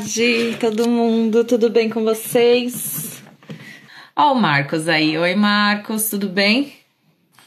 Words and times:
tarde, 0.00 0.56
todo 0.58 0.88
mundo, 0.88 1.44
tudo 1.44 1.68
bem 1.68 1.90
com 1.90 2.02
vocês? 2.02 3.22
Ó, 4.16 4.32
o 4.32 4.34
Marcos 4.34 4.88
aí. 4.88 5.18
Oi, 5.18 5.34
Marcos, 5.34 6.08
tudo 6.08 6.26
bem? 6.26 6.72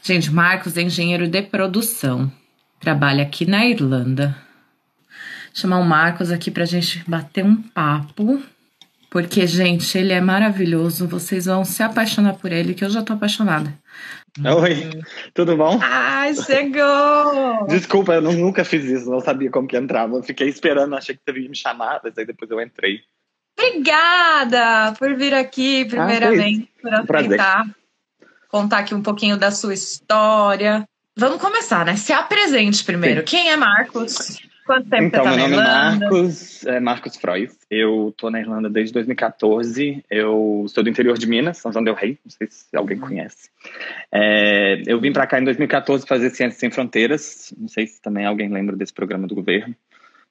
Gente, 0.03 0.31
Marcos 0.31 0.77
é 0.77 0.83
engenheiro 0.83 1.27
de 1.27 1.41
produção, 1.41 2.31
trabalha 2.79 3.23
aqui 3.23 3.45
na 3.45 3.65
Irlanda. 3.65 4.37
Vou 5.07 5.55
chamar 5.55 5.79
o 5.79 5.85
Marcos 5.85 6.29
aqui 6.29 6.51
pra 6.51 6.65
gente 6.65 7.03
bater 7.07 7.43
um 7.43 7.55
papo, 7.55 8.41
porque, 9.09 9.47
gente, 9.47 9.97
ele 9.97 10.13
é 10.13 10.21
maravilhoso. 10.21 11.07
Vocês 11.07 11.45
vão 11.45 11.65
se 11.65 11.81
apaixonar 11.81 12.33
por 12.33 12.51
ele, 12.51 12.75
que 12.75 12.85
eu 12.85 12.89
já 12.89 13.01
tô 13.01 13.13
apaixonada. 13.13 13.73
Oi, 14.39 14.89
tudo 15.33 15.55
bom? 15.55 15.79
Ai, 15.81 16.33
chegou! 16.33 17.67
Desculpa, 17.67 18.15
eu 18.15 18.21
nunca 18.21 18.65
fiz 18.65 18.83
isso, 18.85 19.09
não 19.09 19.19
sabia 19.19 19.51
como 19.51 19.67
que 19.67 19.77
entrava. 19.77 20.15
Eu 20.15 20.23
fiquei 20.23 20.47
esperando, 20.47 20.95
achei 20.95 21.15
que 21.15 21.21
você 21.23 21.39
ia 21.39 21.49
me 21.49 21.55
chamar, 21.55 22.01
mas 22.03 22.17
aí 22.17 22.25
depois 22.25 22.49
eu 22.49 22.59
entrei. 22.59 23.01
Obrigada 23.57 24.93
por 24.97 25.15
vir 25.15 25.33
aqui, 25.33 25.85
primeiramente, 25.85 26.69
ah, 26.85 27.03
por 27.05 27.15
aceitar 27.17 27.65
contar 28.53 28.79
aqui 28.79 28.93
um 28.93 29.01
pouquinho 29.01 29.35
da 29.35 29.49
sua 29.49 29.73
história. 29.73 30.87
Vamos 31.17 31.41
começar, 31.41 31.83
né? 31.83 31.95
Se 31.95 32.13
apresente 32.13 32.83
primeiro. 32.83 33.21
Sim. 33.21 33.25
Quem 33.25 33.49
é 33.49 33.57
Marcos? 33.57 34.39
Quanto 34.65 34.89
tempo 34.89 35.03
então, 35.03 35.23
você 35.23 35.29
tá 35.29 35.35
meu 35.35 35.49
nome 35.49 35.61
é 35.61 35.65
Marcos, 35.65 36.65
é 36.65 36.79
Marcos 36.79 37.15
Freud. 37.17 37.51
Eu 37.69 38.13
tô 38.15 38.29
na 38.29 38.39
Irlanda 38.39 38.69
desde 38.69 38.93
2014. 38.93 40.03
Eu 40.09 40.65
sou 40.69 40.83
do 40.83 40.89
interior 40.89 41.17
de 41.17 41.27
Minas, 41.27 41.57
São 41.57 41.71
João 41.71 41.83
del 41.83 41.95
Rei, 41.95 42.17
não 42.23 42.31
sei 42.31 42.47
se 42.49 42.75
alguém 42.75 42.97
uhum. 42.97 43.07
conhece. 43.07 43.49
É, 44.11 44.81
eu 44.87 44.99
vim 44.99 45.11
para 45.11 45.27
cá 45.27 45.39
em 45.39 45.43
2014 45.43 46.07
fazer 46.07 46.29
Ciências 46.29 46.59
Sem 46.59 46.71
Fronteiras. 46.71 47.53
Não 47.57 47.67
sei 47.67 47.87
se 47.87 48.01
também 48.01 48.25
alguém 48.25 48.49
lembra 48.49 48.75
desse 48.75 48.93
programa 48.93 49.27
do 49.27 49.35
governo. 49.35 49.75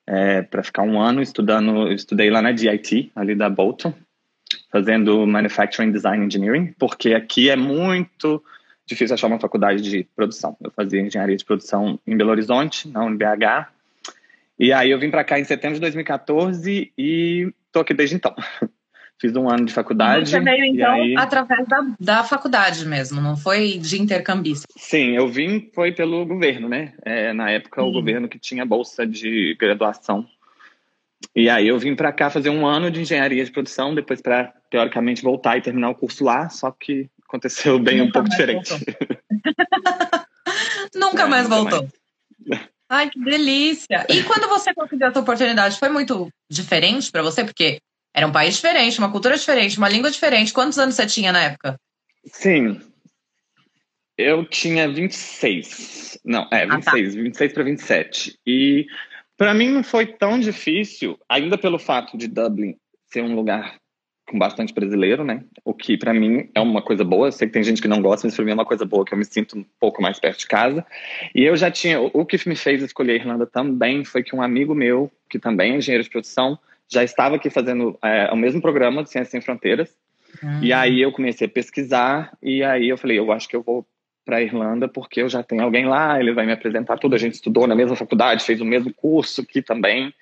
É, 0.07 0.43
para 0.43 0.63
ficar 0.63 0.83
um 0.83 1.01
ano 1.01 1.21
estudando, 1.21 1.89
eu 1.89 1.93
estudei 1.93 2.31
lá 2.31 2.41
na 2.43 2.53
DIT, 2.53 3.13
ali 3.15 3.35
da 3.35 3.49
Bolton, 3.49 3.95
fazendo 4.71 5.27
Manufacturing 5.27 5.93
Design 5.93 6.25
Engineering, 6.25 6.75
porque 6.79 7.15
aqui 7.15 7.51
é 7.51 7.57
muito 7.57 8.43
difícil 8.87 9.15
achar 9.15 9.29
uma 9.29 9.39
faculdade 9.39 9.83
de 9.83 10.05
produção. 10.17 10.57
Eu 10.61 10.71
fazia 10.71 11.01
engenharia 11.01 11.37
de 11.37 11.45
produção 11.45 12.01
em 12.07 12.17
Belo 12.17 12.31
Horizonte, 12.31 12.89
na 12.89 13.05
UNBH, 13.05 13.69
e 14.63 14.73
aí 14.73 14.93
eu 14.93 14.99
vim 15.01 15.11
para 15.11 15.25
cá 15.25 15.41
em 15.41 15.45
setembro 15.45 15.75
de 15.75 15.81
2014 15.81 16.93
e 16.97 17.53
tô 17.73 17.81
aqui 17.81 17.93
desde 17.93 18.15
então. 18.15 18.33
Fiz 19.21 19.35
um 19.35 19.51
ano 19.51 19.65
de 19.65 19.73
faculdade. 19.73 20.31
Você 20.31 20.39
veio 20.39 20.65
então 20.67 20.93
aí... 20.93 21.17
através 21.17 21.67
da, 21.67 21.85
da 21.99 22.23
faculdade 22.23 22.87
mesmo, 22.87 23.21
não 23.21 23.37
foi 23.37 23.77
de 23.77 24.01
intercambista? 24.01 24.69
Sim, 24.77 25.17
eu 25.17 25.27
vim 25.27 25.69
foi 25.75 25.91
pelo 25.91 26.25
governo, 26.25 26.69
né? 26.69 26.93
É, 27.05 27.33
na 27.33 27.51
época 27.51 27.83
o 27.83 27.91
governo 27.91 28.29
que 28.29 28.39
tinha 28.39 28.65
bolsa 28.65 29.05
de 29.05 29.57
graduação. 29.59 30.25
E 31.35 31.51
aí 31.51 31.67
eu 31.67 31.77
vim 31.77 31.97
para 31.97 32.13
cá 32.13 32.31
fazer 32.31 32.51
um 32.51 32.65
ano 32.65 32.89
de 32.89 33.01
engenharia 33.01 33.45
de 33.45 33.51
produção, 33.51 33.93
depois 33.93 34.23
para 34.23 34.55
teoricamente 34.71 35.25
voltar 35.25 35.57
e 35.57 35.61
terminar 35.61 35.91
o 35.91 35.97
curso 35.97 36.23
lá, 36.23 36.49
só 36.49 36.71
que 36.71 37.11
aconteceu 37.27 37.81
bem 37.81 37.99
Nunca 37.99 38.09
um 38.09 38.13
pouco 38.13 38.29
diferente. 38.29 38.71
Nunca 40.95 41.23
é, 41.27 41.27
mais 41.27 41.49
voltou. 41.49 41.89
Mais. 42.47 42.73
Ai, 42.93 43.09
que 43.09 43.19
delícia! 43.19 44.05
E 44.07 44.23
quando 44.23 44.47
você 44.51 44.75
conseguiu 44.75 45.07
essa 45.07 45.21
oportunidade, 45.21 45.79
foi 45.79 45.89
muito 45.89 46.29
diferente 46.51 47.11
para 47.11 47.23
você? 47.23 47.43
Porque 47.43 47.79
era 48.15 48.27
um 48.27 48.33
país 48.33 48.57
diferente, 48.57 48.99
uma 48.99 49.11
cultura 49.11 49.35
diferente, 49.35 49.79
uma 49.79 49.89
língua 49.89 50.11
diferente. 50.11 50.53
Quantos 50.53 50.79
anos 50.79 50.95
você 50.95 51.07
tinha 51.07 51.33
na 51.33 51.43
época? 51.43 51.81
Sim. 52.27 52.79
Eu 54.19 54.45
tinha 54.45 54.87
26. 54.93 56.19
Não, 56.23 56.47
é, 56.53 56.67
26, 56.67 56.77
ah, 56.77 57.17
tá. 57.17 57.23
26 57.23 57.53
para 57.55 57.63
27. 57.63 58.39
E 58.47 58.87
para 59.39 59.55
mim 59.55 59.71
não 59.71 59.83
foi 59.83 60.07
tão 60.07 60.39
difícil, 60.39 61.19
ainda 61.27 61.57
pelo 61.57 61.79
fato 61.79 62.19
de 62.19 62.29
Dublin 62.29 62.77
ser 63.07 63.23
um 63.23 63.35
lugar 63.35 63.79
com 64.33 64.39
bastante 64.39 64.73
brasileiro, 64.73 65.23
né? 65.23 65.45
O 65.63 65.75
que 65.75 65.97
para 65.97 66.15
mim 66.15 66.49
é 66.55 66.61
uma 66.61 66.81
coisa 66.81 67.05
boa. 67.05 67.29
Eu 67.29 67.33
sei 67.33 67.47
que 67.47 67.53
tem 67.53 67.63
gente 67.63 67.83
que 67.83 67.87
não 67.87 68.01
gosta, 68.01 68.27
mas 68.27 68.35
para 68.35 68.45
mim 68.45 68.51
é 68.51 68.55
uma 68.55 68.65
coisa 68.65 68.85
boa, 68.85 69.05
que 69.05 69.13
eu 69.13 69.19
me 69.19 69.25
sinto 69.25 69.59
um 69.59 69.65
pouco 69.79 70.01
mais 70.01 70.19
perto 70.19 70.41
de 70.41 70.47
casa. 70.47 70.85
E 71.35 71.45
eu 71.45 71.55
já 71.55 71.71
tinha. 71.71 72.01
O 72.01 72.25
que 72.25 72.49
me 72.49 72.57
fez 72.57 72.83
escolher 72.83 73.13
a 73.13 73.17
Irlanda 73.17 73.47
também 73.47 74.05
foi 74.05 74.23
que 74.23 74.35
um 74.35 74.43
amigo 74.43 74.75
meu, 74.75 75.13
que 75.29 75.39
também 75.39 75.75
é 75.75 75.77
engenheiro 75.77 76.03
de 76.03 76.11
produção, 76.11 76.59
já 76.91 77.05
estava 77.05 77.37
aqui 77.37 77.51
fazendo 77.51 77.99
é, 78.03 78.31
o 78.33 78.37
mesmo 78.37 78.61
programa 78.61 79.05
de 79.05 79.11
Ciências 79.11 79.31
Sem 79.31 79.41
Fronteiras. 79.41 79.95
E 80.63 80.73
aí 80.73 81.03
eu 81.03 81.13
comecei 81.13 81.47
a 81.47 81.51
pesquisar, 81.51 82.33
e 82.43 82.65
aí 82.65 82.89
eu 82.89 82.97
falei, 82.97 83.19
eu 83.19 83.31
acho 83.31 83.47
que 83.47 83.55
eu 83.55 83.63
vou 83.63 83.87
para 84.25 84.37
a 84.37 84.43
Irlanda 84.43 84.89
porque 84.89 85.21
eu 85.21 85.29
já 85.29 85.43
tenho 85.43 85.63
alguém 85.63 85.85
lá, 85.85 86.19
ele 86.19 86.33
vai 86.33 86.47
me 86.47 86.53
apresentar 86.53 86.97
tudo. 86.97 87.15
A 87.15 87.19
gente 87.19 87.35
estudou 87.35 87.67
na 87.67 87.75
mesma 87.75 87.95
faculdade, 87.97 88.45
fez 88.45 88.61
o 88.61 88.65
mesmo 88.65 88.93
curso 88.95 89.43
aqui 89.43 89.61
também. 89.61 90.13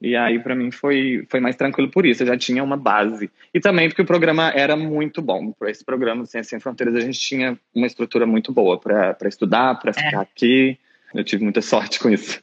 E 0.00 0.16
aí, 0.16 0.38
para 0.38 0.54
mim, 0.54 0.70
foi, 0.70 1.24
foi 1.28 1.40
mais 1.40 1.56
tranquilo 1.56 1.90
por 1.90 2.04
isso. 2.04 2.22
Eu 2.22 2.26
já 2.28 2.36
tinha 2.36 2.62
uma 2.62 2.76
base. 2.76 3.30
E 3.52 3.60
também 3.60 3.88
porque 3.88 4.02
o 4.02 4.06
programa 4.06 4.50
era 4.50 4.76
muito 4.76 5.22
bom. 5.22 5.52
Para 5.52 5.70
esse 5.70 5.84
programa 5.84 6.26
Ciência 6.26 6.50
Sem 6.50 6.60
Fronteiras, 6.60 6.94
a 6.96 7.00
gente 7.00 7.18
tinha 7.18 7.58
uma 7.74 7.86
estrutura 7.86 8.26
muito 8.26 8.52
boa 8.52 8.78
para 8.78 9.16
estudar, 9.26 9.78
para 9.78 9.90
é. 9.90 9.94
ficar 9.94 10.18
é. 10.18 10.22
aqui. 10.22 10.78
Eu 11.14 11.24
tive 11.24 11.42
muita 11.44 11.60
sorte 11.62 11.98
com 11.98 12.10
isso. 12.10 12.42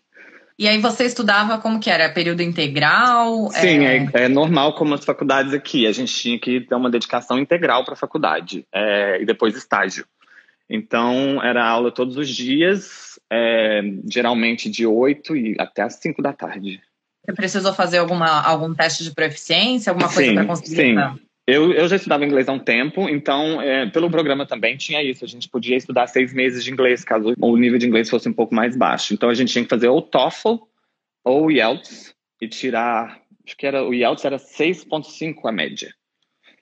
E 0.57 0.67
aí 0.67 0.77
você 0.77 1.05
estudava 1.05 1.57
como 1.57 1.79
que 1.79 1.89
era? 1.89 2.09
Período 2.09 2.41
integral? 2.41 3.49
Sim, 3.51 3.85
é, 3.85 3.97
é, 3.97 4.23
é 4.25 4.27
normal 4.27 4.75
como 4.75 4.93
as 4.93 5.03
faculdades 5.03 5.53
aqui. 5.53 5.87
A 5.87 5.91
gente 5.91 6.13
tinha 6.13 6.39
que 6.39 6.61
ter 6.61 6.75
uma 6.75 6.89
dedicação 6.89 7.39
integral 7.39 7.83
para 7.83 7.93
a 7.93 7.97
faculdade. 7.97 8.65
É, 8.71 9.21
e 9.21 9.25
depois 9.25 9.55
estágio. 9.55 10.05
Então, 10.69 11.43
era 11.43 11.67
aula 11.67 11.91
todos 11.91 12.15
os 12.15 12.29
dias, 12.29 13.19
é, 13.29 13.81
geralmente 14.09 14.69
de 14.69 14.85
8 14.85 15.35
e 15.35 15.55
até 15.59 15.81
as 15.81 15.95
5 15.95 16.21
da 16.21 16.31
tarde. 16.31 16.79
Você 17.31 17.35
precisou 17.35 17.73
fazer 17.73 17.99
alguma, 17.99 18.41
algum 18.41 18.73
teste 18.73 19.03
de 19.03 19.11
proficiência, 19.11 19.91
alguma 19.91 20.11
coisa 20.13 20.33
para 20.33 20.45
conseguir? 20.45 20.75
Sim, 20.75 20.95
eu, 21.47 21.71
eu 21.71 21.87
já 21.87 21.95
estudava 21.95 22.25
inglês 22.25 22.47
há 22.47 22.51
um 22.51 22.59
tempo, 22.59 23.09
então, 23.09 23.61
é, 23.61 23.89
pelo 23.89 24.11
programa 24.11 24.45
também 24.45 24.77
tinha 24.77 25.01
isso. 25.01 25.23
A 25.23 25.27
gente 25.27 25.49
podia 25.49 25.75
estudar 25.75 26.07
seis 26.07 26.33
meses 26.33 26.63
de 26.63 26.71
inglês, 26.71 27.03
caso 27.03 27.33
o 27.39 27.57
nível 27.57 27.79
de 27.79 27.87
inglês 27.87 28.09
fosse 28.09 28.29
um 28.29 28.33
pouco 28.33 28.53
mais 28.53 28.75
baixo. 28.75 29.13
Então, 29.13 29.29
a 29.29 29.33
gente 29.33 29.51
tinha 29.51 29.63
que 29.63 29.69
fazer 29.69 29.87
ou 29.87 30.01
TOEFL 30.01 30.55
ou 31.23 31.51
IELTS 31.51 32.13
e 32.41 32.47
tirar... 32.47 33.19
Acho 33.45 33.57
que 33.57 33.65
era, 33.65 33.83
o 33.83 33.93
IELTS 33.93 34.25
era 34.25 34.37
6.5 34.37 35.35
a 35.45 35.51
média. 35.51 35.93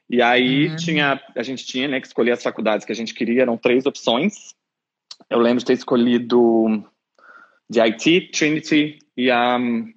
E 0.10 0.22
aí 0.22 0.70
uhum. 0.70 0.76
tinha, 0.76 1.22
a 1.36 1.44
gente 1.44 1.66
tinha 1.66 1.88
né, 1.88 2.00
que 2.00 2.08
escolher 2.08 2.32
as 2.32 2.42
faculdades 2.42 2.86
que 2.86 2.92
a 2.92 2.96
gente 2.96 3.14
queria, 3.14 3.42
eram 3.42 3.58
três 3.58 3.86
opções. 3.86 4.56
Eu 5.30 5.40
lembro 5.40 5.60
de 5.60 5.66
ter 5.66 5.74
escolhido 5.74 6.84
de 7.70 7.80
IT, 7.82 8.32
Trinity 8.32 8.98
e 9.16 9.32
um, 9.32 9.94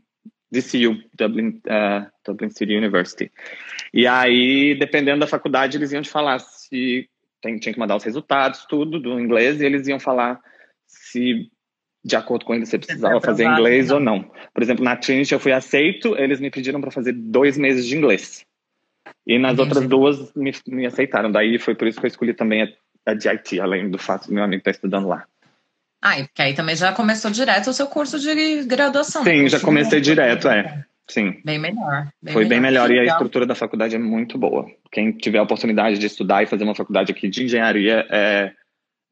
DCU, 0.52 1.02
Dublin, 1.16 1.60
uh, 1.66 2.06
Dublin 2.24 2.50
City 2.50 2.76
University. 2.76 3.32
E 3.92 4.06
aí, 4.06 4.74
dependendo 4.78 5.20
da 5.20 5.26
faculdade, 5.26 5.78
eles 5.78 5.92
iam 5.92 6.02
te 6.02 6.10
falar 6.10 6.38
se 6.40 7.08
tem, 7.40 7.58
tinha 7.58 7.72
que 7.72 7.80
mandar 7.80 7.96
os 7.96 8.04
resultados, 8.04 8.66
tudo 8.66 9.00
do 9.00 9.18
inglês, 9.18 9.60
e 9.60 9.64
eles 9.64 9.88
iam 9.88 9.98
falar 9.98 10.38
se, 10.86 11.50
de 12.04 12.14
acordo 12.14 12.44
com 12.44 12.54
eles, 12.54 12.68
você 12.68 12.78
precisava 12.78 13.20
fazer 13.20 13.44
inglês 13.44 13.90
ou 13.90 13.98
não. 13.98 14.30
Por 14.52 14.62
exemplo, 14.62 14.84
na 14.84 14.94
Trinity 14.94 15.32
eu 15.32 15.40
fui 15.40 15.52
aceito, 15.52 16.16
eles 16.18 16.38
me 16.38 16.50
pediram 16.50 16.80
para 16.80 16.90
fazer 16.90 17.12
dois 17.12 17.56
meses 17.56 17.86
de 17.86 17.96
inglês. 17.96 18.44
E 19.26 19.38
nas 19.38 19.54
Entendi. 19.54 19.68
outras 19.68 19.88
duas 19.88 20.34
me, 20.34 20.52
me, 20.66 20.86
aceitaram. 20.86 21.32
Daí 21.32 21.58
foi 21.58 21.74
por 21.74 21.88
isso 21.88 21.98
que 21.98 22.06
eu 22.06 22.08
escolhi 22.08 22.34
também 22.34 22.62
a, 22.62 22.68
a 23.06 23.14
de 23.14 23.28
IT, 23.28 23.58
além 23.58 23.90
do 23.90 23.98
fato 23.98 24.28
do 24.28 24.34
meu 24.34 24.44
amigo 24.44 24.60
estar 24.60 24.72
estudando 24.72 25.08
lá. 25.08 25.26
Ah, 26.02 26.18
e 26.18 26.24
porque 26.24 26.42
aí 26.42 26.52
também 26.52 26.74
já 26.74 26.92
começou 26.92 27.30
direto 27.30 27.70
o 27.70 27.72
seu 27.72 27.86
curso 27.86 28.18
de 28.18 28.64
graduação. 28.64 29.22
Sim, 29.22 29.48
já 29.48 29.60
comecei 29.60 30.00
direto, 30.00 30.48
é. 30.48 30.84
Sim. 31.08 31.40
Bem 31.44 31.58
melhor. 31.58 32.08
Bem 32.20 32.32
Foi 32.32 32.44
melhor. 32.44 32.48
bem 32.48 32.60
melhor 32.60 32.90
e 32.90 32.98
a 32.98 33.04
estrutura 33.04 33.46
da 33.46 33.54
faculdade 33.54 33.94
é 33.94 33.98
muito 33.98 34.36
boa. 34.36 34.66
Quem 34.90 35.12
tiver 35.12 35.38
a 35.38 35.42
oportunidade 35.42 35.98
de 35.98 36.06
estudar 36.06 36.42
e 36.42 36.46
fazer 36.46 36.64
uma 36.64 36.74
faculdade 36.74 37.12
aqui 37.12 37.28
de 37.28 37.44
engenharia 37.44 38.06
é, 38.10 38.52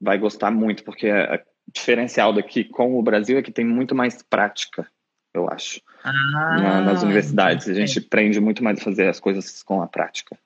vai 0.00 0.18
gostar 0.18 0.50
muito, 0.50 0.82
porque 0.82 1.06
é, 1.06 1.34
é 1.34 1.42
diferencial 1.72 2.32
daqui 2.32 2.64
com 2.64 2.98
o 2.98 3.02
Brasil 3.02 3.38
é 3.38 3.42
que 3.42 3.52
tem 3.52 3.64
muito 3.64 3.94
mais 3.94 4.22
prática, 4.22 4.88
eu 5.32 5.48
acho. 5.48 5.80
Ah, 6.02 6.12
na, 6.60 6.80
nas 6.80 7.02
universidades. 7.02 7.68
A 7.68 7.74
gente 7.74 7.98
aprende 7.98 8.40
muito 8.40 8.64
mais 8.64 8.80
a 8.80 8.84
fazer 8.84 9.08
as 9.08 9.20
coisas 9.20 9.62
com 9.62 9.82
a 9.82 9.86
prática. 9.86 10.36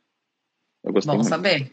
Eu 0.83 0.93
gostei 0.93 1.13
Bom 1.13 1.19
muito. 1.19 1.29
saber. 1.29 1.73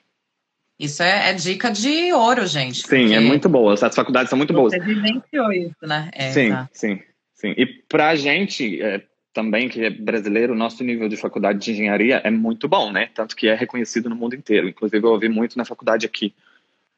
Isso 0.81 1.03
é, 1.03 1.29
é, 1.29 1.33
dica 1.33 1.69
de 1.69 2.11
ouro, 2.11 2.47
gente. 2.47 2.87
Sim, 2.87 3.13
é 3.13 3.19
muito 3.19 3.47
boa. 3.47 3.75
As 3.75 3.95
faculdades 3.95 4.31
são 4.31 4.37
muito 4.37 4.51
boas. 4.51 4.73
Você 4.73 4.79
vivenciou 4.79 5.53
isso, 5.53 5.75
né? 5.83 6.09
É, 6.11 6.31
sim, 6.31 6.49
tá. 6.49 6.67
sim, 6.73 6.99
sim. 7.35 7.53
E 7.55 7.67
pra 7.67 8.15
gente, 8.15 8.81
é, 8.81 9.03
também, 9.31 9.69
que 9.69 9.83
é 9.83 9.91
brasileiro, 9.91 10.53
o 10.53 10.57
nosso 10.57 10.83
nível 10.83 11.07
de 11.07 11.15
faculdade 11.15 11.59
de 11.59 11.71
engenharia 11.71 12.19
é 12.23 12.31
muito 12.31 12.67
bom, 12.67 12.91
né? 12.91 13.11
Tanto 13.13 13.35
que 13.35 13.47
é 13.47 13.53
reconhecido 13.53 14.09
no 14.09 14.15
mundo 14.15 14.35
inteiro. 14.35 14.67
Inclusive, 14.67 15.05
eu 15.05 15.11
ouvi 15.11 15.29
muito 15.29 15.55
na 15.55 15.65
faculdade 15.65 16.03
aqui. 16.03 16.33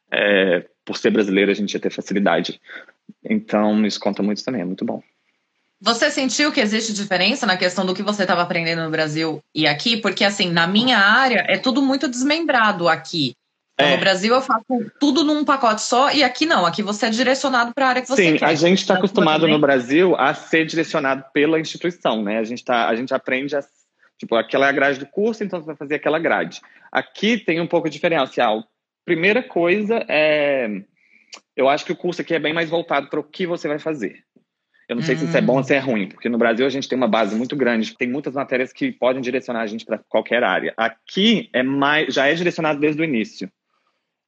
É, 0.09 0.65
por 0.85 0.95
ser 0.95 1.11
brasileiro, 1.11 1.51
a 1.51 1.53
gente 1.53 1.73
ia 1.73 1.79
ter 1.81 1.91
facilidade. 1.91 2.61
Então, 3.21 3.85
isso 3.85 3.99
conta 3.99 4.23
muito 4.23 4.45
também, 4.45 4.61
é 4.61 4.65
muito 4.65 4.85
bom. 4.85 5.03
Você 5.81 6.09
sentiu 6.09 6.53
que 6.53 6.61
existe 6.61 6.93
diferença 6.93 7.45
na 7.45 7.57
questão 7.57 7.85
do 7.85 7.93
que 7.93 8.01
você 8.01 8.21
estava 8.21 8.43
aprendendo 8.43 8.81
no 8.81 8.89
Brasil 8.89 9.43
e 9.53 9.67
aqui? 9.67 9.97
Porque, 9.97 10.23
assim, 10.23 10.49
na 10.49 10.65
minha 10.67 10.99
área, 10.99 11.45
é 11.49 11.57
tudo 11.57 11.81
muito 11.81 12.07
desmembrado 12.07 12.87
aqui. 12.87 13.35
Então, 13.73 13.87
é. 13.87 13.95
No 13.95 13.99
Brasil 13.99 14.33
eu 14.33 14.41
faço 14.41 14.65
tudo 14.99 15.23
num 15.23 15.43
pacote 15.43 15.81
só 15.81 16.11
e 16.11 16.23
aqui 16.23 16.45
não, 16.45 16.65
aqui 16.65 16.83
você 16.83 17.07
é 17.07 17.09
direcionado 17.09 17.73
para 17.73 17.85
a 17.85 17.89
área 17.89 18.01
que 18.01 18.07
você 18.07 18.23
Sim, 18.23 18.37
quer. 18.37 18.47
Sim, 18.47 18.53
a 18.53 18.55
gente 18.55 18.79
está 18.79 18.93
acostumado 18.95 19.47
no 19.47 19.57
Brasil 19.59 20.15
a 20.15 20.33
ser 20.33 20.65
direcionado 20.65 21.25
pela 21.33 21.59
instituição, 21.59 22.21
né? 22.21 22.37
A 22.37 22.43
gente, 22.43 22.63
tá, 22.63 22.87
a 22.87 22.95
gente 22.95 23.13
aprende 23.13 23.55
a, 23.55 23.63
Tipo, 24.23 24.35
aquela 24.35 24.67
é 24.67 24.69
a 24.69 24.73
grade 24.73 24.99
do 24.99 25.05
curso, 25.05 25.43
então 25.43 25.59
você 25.59 25.65
vai 25.65 25.75
fazer 25.75 25.95
aquela 25.95 26.17
grade. 26.17 26.61
Aqui 26.89 27.37
tem 27.37 27.59
um 27.59 27.67
pouco 27.67 27.89
diferencial. 27.89 28.63
Primeira 29.05 29.43
coisa 29.43 30.05
é. 30.07 30.81
Eu 31.55 31.67
acho 31.67 31.83
que 31.83 31.91
o 31.91 31.95
curso 31.95 32.21
aqui 32.21 32.33
é 32.33 32.39
bem 32.39 32.53
mais 32.53 32.69
voltado 32.69 33.09
para 33.09 33.19
o 33.19 33.23
que 33.23 33.45
você 33.45 33.67
vai 33.67 33.79
fazer. 33.79 34.23
Eu 34.87 34.95
não 34.95 35.03
sei 35.03 35.15
se 35.15 35.25
isso 35.25 35.35
é 35.35 35.41
bom 35.41 35.53
ou 35.53 35.59
hum. 35.59 35.63
se 35.63 35.73
é 35.73 35.79
ruim, 35.79 36.07
porque 36.07 36.29
no 36.29 36.37
Brasil 36.37 36.65
a 36.65 36.69
gente 36.69 36.87
tem 36.87 36.97
uma 36.97 37.07
base 37.07 37.35
muito 37.35 37.55
grande, 37.55 37.97
tem 37.97 38.07
muitas 38.07 38.33
matérias 38.33 38.71
que 38.71 38.91
podem 38.91 39.21
direcionar 39.21 39.61
a 39.61 39.67
gente 39.67 39.85
para 39.85 39.97
qualquer 39.97 40.43
área. 40.43 40.73
Aqui 40.77 41.49
é 41.51 41.63
mais, 41.63 42.13
já 42.13 42.27
é 42.27 42.33
direcionado 42.33 42.79
desde 42.79 43.01
o 43.01 43.05
início. 43.05 43.49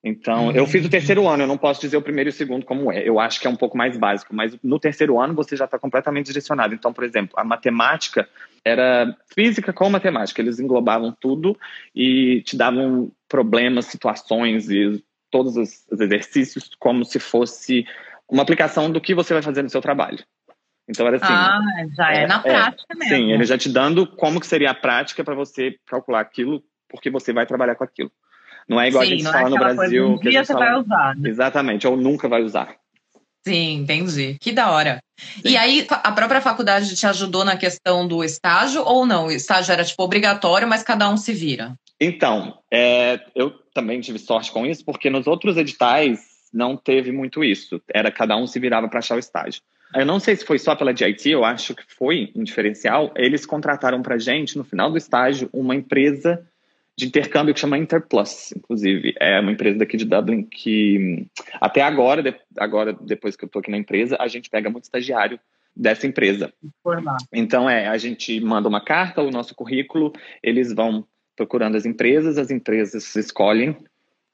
Então, 0.07 0.51
eu 0.51 0.67
fiz 0.67 0.85
o 0.85 0.89
terceiro 0.89 1.27
ano, 1.27 1.41
eu 1.41 1.47
não 1.47 1.57
posso 1.57 1.81
dizer 1.81 1.97
o 1.97 2.01
primeiro 2.01 2.29
e 2.29 2.31
o 2.31 2.33
segundo 2.33 2.63
como 2.63 2.91
é. 2.91 3.01
Eu 3.01 3.19
acho 3.19 3.41
que 3.41 3.47
é 3.47 3.49
um 3.49 3.55
pouco 3.55 3.75
mais 3.75 3.97
básico, 3.97 4.35
mas 4.35 4.55
no 4.63 4.79
terceiro 4.79 5.19
ano 5.19 5.33
você 5.33 5.57
já 5.57 5.65
está 5.65 5.79
completamente 5.79 6.27
direcionado. 6.27 6.75
Então, 6.75 6.93
por 6.93 7.03
exemplo, 7.03 7.33
a 7.35 7.43
matemática 7.43 8.29
era 8.63 9.17
física 9.33 9.73
com 9.73 9.89
matemática, 9.89 10.39
eles 10.39 10.59
englobavam 10.59 11.11
tudo 11.19 11.57
e 11.95 12.43
te 12.43 12.55
davam 12.55 13.11
problemas, 13.27 13.85
situações 13.85 14.69
e 14.69 15.03
todos 15.31 15.57
os 15.57 15.91
exercícios 15.91 16.69
como 16.77 17.03
se 17.03 17.19
fosse 17.19 17.83
uma 18.29 18.43
aplicação 18.43 18.91
do 18.91 19.01
que 19.01 19.15
você 19.15 19.33
vai 19.33 19.41
fazer 19.41 19.63
no 19.63 19.69
seu 19.71 19.81
trabalho. 19.81 20.23
Então 20.87 21.07
era 21.07 21.15
assim. 21.15 21.33
Ah, 21.33 21.59
já 21.97 22.13
é, 22.13 22.23
é 22.23 22.27
na 22.27 22.39
prática 22.41 22.93
é, 22.93 22.95
mesmo. 22.95 23.15
Sim, 23.15 23.31
ele 23.31 23.43
já 23.43 23.57
te 23.57 23.69
dando 23.69 24.05
como 24.05 24.39
que 24.39 24.45
seria 24.45 24.69
a 24.69 24.75
prática 24.75 25.23
para 25.23 25.33
você 25.33 25.79
calcular 25.87 26.19
aquilo, 26.19 26.63
porque 26.87 27.09
você 27.09 27.33
vai 27.33 27.47
trabalhar 27.47 27.73
com 27.73 27.83
aquilo. 27.83 28.11
Não 28.67 28.81
é 28.81 28.87
igual 28.87 29.03
Sim, 29.03 29.13
a 29.13 29.17
gente 29.17 29.27
é 29.27 29.31
fala 29.31 29.49
no 29.49 29.57
Brasil. 29.57 30.07
um 30.07 30.19
dia 30.19 30.43
você 30.43 30.53
fala... 30.53 30.65
vai 30.65 30.79
usar. 30.79 31.15
Né? 31.15 31.29
Exatamente, 31.29 31.87
ou 31.87 31.95
nunca 31.95 32.27
vai 32.27 32.41
usar. 32.41 32.75
Sim, 33.47 33.73
entendi. 33.81 34.37
Que 34.39 34.51
da 34.51 34.71
hora. 34.71 34.97
Sim. 35.19 35.49
E 35.49 35.57
aí, 35.57 35.85
a 35.89 36.11
própria 36.11 36.41
faculdade 36.41 36.95
te 36.95 37.05
ajudou 37.05 37.45
na 37.45 37.55
questão 37.55 38.07
do 38.07 38.23
estágio 38.23 38.83
ou 38.83 39.05
não? 39.05 39.27
O 39.27 39.31
estágio 39.31 39.71
era, 39.71 39.83
tipo, 39.83 40.01
obrigatório, 40.01 40.67
mas 40.67 40.81
cada 40.81 41.07
um 41.09 41.15
se 41.15 41.31
vira? 41.31 41.75
Então, 42.01 42.57
é, 42.71 43.19
eu 43.35 43.51
também 43.73 44.01
tive 44.01 44.17
sorte 44.17 44.51
com 44.51 44.65
isso, 44.65 44.83
porque 44.83 45.09
nos 45.11 45.27
outros 45.27 45.57
editais 45.57 46.19
não 46.51 46.75
teve 46.75 47.11
muito 47.11 47.43
isso. 47.43 47.79
Era 47.93 48.11
cada 48.11 48.35
um 48.35 48.47
se 48.47 48.59
virava 48.59 48.87
para 48.87 48.99
achar 48.99 49.15
o 49.15 49.19
estágio. 49.19 49.61
Eu 49.93 50.05
não 50.05 50.19
sei 50.19 50.35
se 50.35 50.43
foi 50.43 50.57
só 50.57 50.75
pela 50.75 50.93
DIT, 50.93 51.29
eu 51.29 51.45
acho 51.45 51.75
que 51.75 51.83
foi 51.87 52.31
um 52.35 52.43
diferencial. 52.43 53.13
Eles 53.15 53.45
contrataram 53.45 54.01
para 54.01 54.17
gente, 54.17 54.57
no 54.57 54.63
final 54.63 54.89
do 54.89 54.97
estágio, 54.97 55.49
uma 55.53 55.75
empresa 55.75 56.45
de 56.97 57.05
intercâmbio 57.05 57.53
que 57.53 57.59
chama 57.59 57.77
Interplus, 57.77 58.53
inclusive. 58.55 59.13
É 59.19 59.39
uma 59.39 59.51
empresa 59.51 59.77
daqui 59.77 59.97
de 59.97 60.05
Dublin 60.05 60.43
que, 60.43 61.27
até 61.59 61.81
agora, 61.81 62.23
de, 62.23 62.33
agora 62.57 62.93
depois 62.93 63.35
que 63.35 63.43
eu 63.43 63.47
estou 63.47 63.59
aqui 63.59 63.69
na 63.69 63.77
empresa, 63.77 64.15
a 64.19 64.27
gente 64.27 64.49
pega 64.49 64.69
muito 64.69 64.85
estagiário 64.85 65.39
dessa 65.75 66.07
empresa. 66.07 66.53
Formar. 66.81 67.17
Então, 67.33 67.69
é, 67.69 67.87
a 67.87 67.97
gente 67.97 68.39
manda 68.39 68.69
uma 68.69 68.79
carta, 68.79 69.21
o 69.21 69.29
nosso 69.29 69.53
currículo, 69.53 70.13
eles 70.41 70.73
vão 70.73 71.05
procurando 71.35 71.75
as 71.75 71.85
empresas, 71.85 72.37
as 72.37 72.49
empresas 72.49 73.13
escolhem, 73.15 73.75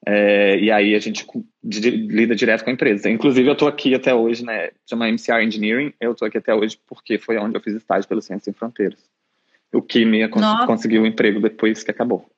é, 0.06 0.60
e 0.60 0.72
aí 0.72 0.96
a 0.96 1.00
gente 1.00 1.26
lida 1.64 2.36
direto 2.36 2.64
com 2.64 2.70
a 2.70 2.74
empresa. 2.74 3.10
Inclusive, 3.10 3.48
eu 3.48 3.54
estou 3.54 3.68
aqui 3.68 3.96
até 3.96 4.14
hoje, 4.14 4.46
né, 4.46 4.70
chama 4.88 5.10
MCR 5.10 5.44
Engineering, 5.44 5.94
eu 6.00 6.12
estou 6.12 6.28
aqui 6.28 6.38
até 6.38 6.54
hoje 6.54 6.78
porque 6.88 7.18
foi 7.18 7.38
onde 7.38 7.56
eu 7.56 7.62
fiz 7.62 7.74
estágio 7.76 8.08
pelo 8.08 8.22
Ciência 8.22 8.46
Sem 8.46 8.54
Fronteiras. 8.54 9.00
O 9.74 9.82
que 9.82 10.04
me 10.06 10.28
cons 10.28 10.66
conseguiu 10.66 11.04
o 11.04 11.08
emprego 11.08 11.40
depois 11.40 11.82
que 11.82 11.92
acabou. 11.92 12.30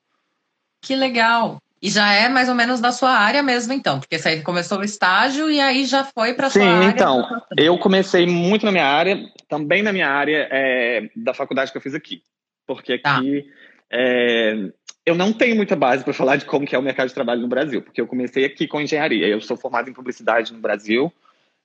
Que 0.84 0.94
legal. 0.94 1.58
E 1.82 1.90
já 1.90 2.12
é 2.14 2.28
mais 2.28 2.48
ou 2.48 2.54
menos 2.54 2.80
da 2.80 2.92
sua 2.92 3.10
área 3.10 3.42
mesmo, 3.42 3.72
então, 3.72 4.00
porque 4.00 4.18
você 4.18 4.40
começou 4.40 4.78
o 4.78 4.84
estágio 4.84 5.50
e 5.50 5.60
aí 5.60 5.84
já 5.84 6.04
foi 6.04 6.32
para 6.32 6.48
sua 6.48 6.62
área. 6.62 6.82
Sim, 6.82 6.88
então, 6.88 7.28
eu 7.58 7.76
comecei 7.78 8.26
muito 8.26 8.64
na 8.64 8.72
minha 8.72 8.86
área, 8.86 9.18
também 9.48 9.82
na 9.82 9.92
minha 9.92 10.08
área 10.08 10.48
é, 10.50 11.10
da 11.14 11.34
faculdade 11.34 11.70
que 11.70 11.76
eu 11.76 11.82
fiz 11.82 11.94
aqui, 11.94 12.22
porque 12.66 12.98
tá. 12.98 13.18
aqui 13.18 13.42
tá. 13.42 13.48
é, 13.90 14.70
eu 15.04 15.14
não 15.14 15.32
tenho 15.32 15.56
muita 15.56 15.76
base 15.76 16.02
para 16.02 16.14
falar 16.14 16.36
de 16.36 16.46
como 16.46 16.66
que 16.66 16.74
é 16.74 16.78
o 16.78 16.82
mercado 16.82 17.08
de 17.08 17.14
trabalho 17.14 17.42
no 17.42 17.48
Brasil, 17.48 17.82
porque 17.82 18.00
eu 18.00 18.06
comecei 18.06 18.46
aqui 18.46 18.66
com 18.66 18.80
engenharia. 18.80 19.26
Eu 19.26 19.40
sou 19.42 19.56
formado 19.56 19.90
em 19.90 19.92
publicidade 19.92 20.54
no 20.54 20.60
Brasil, 20.60 21.12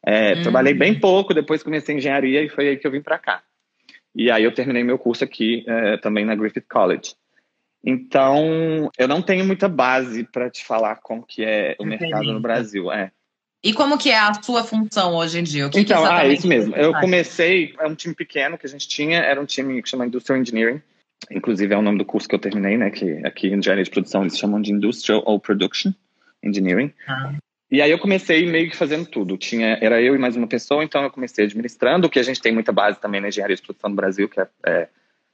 é, 0.06 0.33
hum. 0.33 0.42
trabalhei 0.42 0.74
bem 0.74 1.00
pouco, 1.00 1.33
depois 1.33 1.63
comecei 1.63 1.95
engenharia 1.95 2.44
e 2.44 2.50
foi 2.50 2.68
aí 2.68 2.77
que 2.77 2.86
eu 2.86 2.92
vim 2.92 3.01
para 3.01 3.18
cá. 3.18 3.42
E 4.13 4.30
aí 4.30 4.44
eu 4.44 4.54
terminei 4.54 4.83
meu 4.83 4.98
curso 4.98 5.24
aqui 5.24 5.63
é, 5.66 5.95
também 5.98 6.25
na 6.25 6.36
Griffith 6.36 6.66
College. 6.69 7.13
Então, 7.84 8.92
eu 8.98 9.08
não 9.08 9.22
tenho 9.22 9.46
muita 9.46 9.68
base 9.70 10.24
para 10.26 10.50
te 10.50 10.66
falar 10.66 10.98
como 10.98 11.26
que 11.26 11.44
é 11.44 11.76
o 11.80 11.86
Entendi. 11.86 12.04
mercado 12.04 12.34
no 12.34 12.40
Brasil. 12.40 12.92
É. 12.92 13.12
E 13.64 13.74
como 13.74 13.98
que 13.98 14.10
é 14.10 14.18
a 14.18 14.34
sua 14.42 14.64
função 14.64 15.16
hoje 15.16 15.40
em 15.40 15.44
dia? 15.44 15.68
O 15.68 15.70
que 15.70 15.80
então, 15.80 16.04
que 16.04 16.10
ah, 16.10 16.26
é 16.26 16.34
isso 16.34 16.48
mesmo. 16.48 16.76
Eu 16.76 16.94
comecei, 16.94 17.74
é 17.80 17.88
um 17.88 17.96
time 17.96 18.16
pequeno 18.16 18.58
que 18.58 18.66
a 18.66 18.70
gente 18.70 18.88
tinha, 18.88 19.20
era 19.20 19.40
um 19.40 19.46
time 19.46 19.81
que 19.81 19.90
chama 19.90 20.06
Industrial 20.06 20.40
Engineering. 20.40 20.81
Inclusive 21.30 21.74
é 21.74 21.78
o 21.78 21.81
nome 21.81 21.98
do 21.98 22.06
curso 22.06 22.28
que 22.28 22.36
eu 22.36 22.40
terminei, 22.40 22.78
né? 22.78 22.90
Que 22.90 23.26
aqui 23.26 23.48
em 23.48 23.58
engenharia 23.58 23.84
de 23.84 23.90
produção 23.90 24.22
eles 24.22 24.38
chamam 24.38 24.62
de 24.62 24.72
Industrial 24.72 25.22
ou 25.26 25.40
Production 25.40 25.92
Engineering. 26.42 26.94
Ah. 27.08 27.34
E 27.70 27.81
aí 27.81 27.92
eu 27.92 28.00
comecei 28.00 28.50
meio 28.50 28.70
que 28.70 28.78
fazendo 28.78 29.06
tudo. 29.06 29.38
Tinha, 29.38 29.78
era 29.81 30.02
eu 30.02 30.16
e 30.16 30.18
mais 30.18 30.36
uma 30.36 30.48
pessoa, 30.48 30.84
então 30.84 31.04
eu 31.04 31.12
comecei 31.12 31.46
administrando, 31.46 32.08
o 32.08 32.10
que 32.10 32.18
a 32.18 32.24
gente 32.24 32.42
tem 32.42 32.54
muita 32.54 32.72
base 32.72 33.00
também 33.00 33.22
na 33.22 33.28
engenharia 33.28 33.56
de 33.56 33.62
produção 33.62 33.90
no 33.90 33.96
Brasil, 33.96 34.28
que 34.28 34.40
é, 34.40 34.48
é 34.66 34.88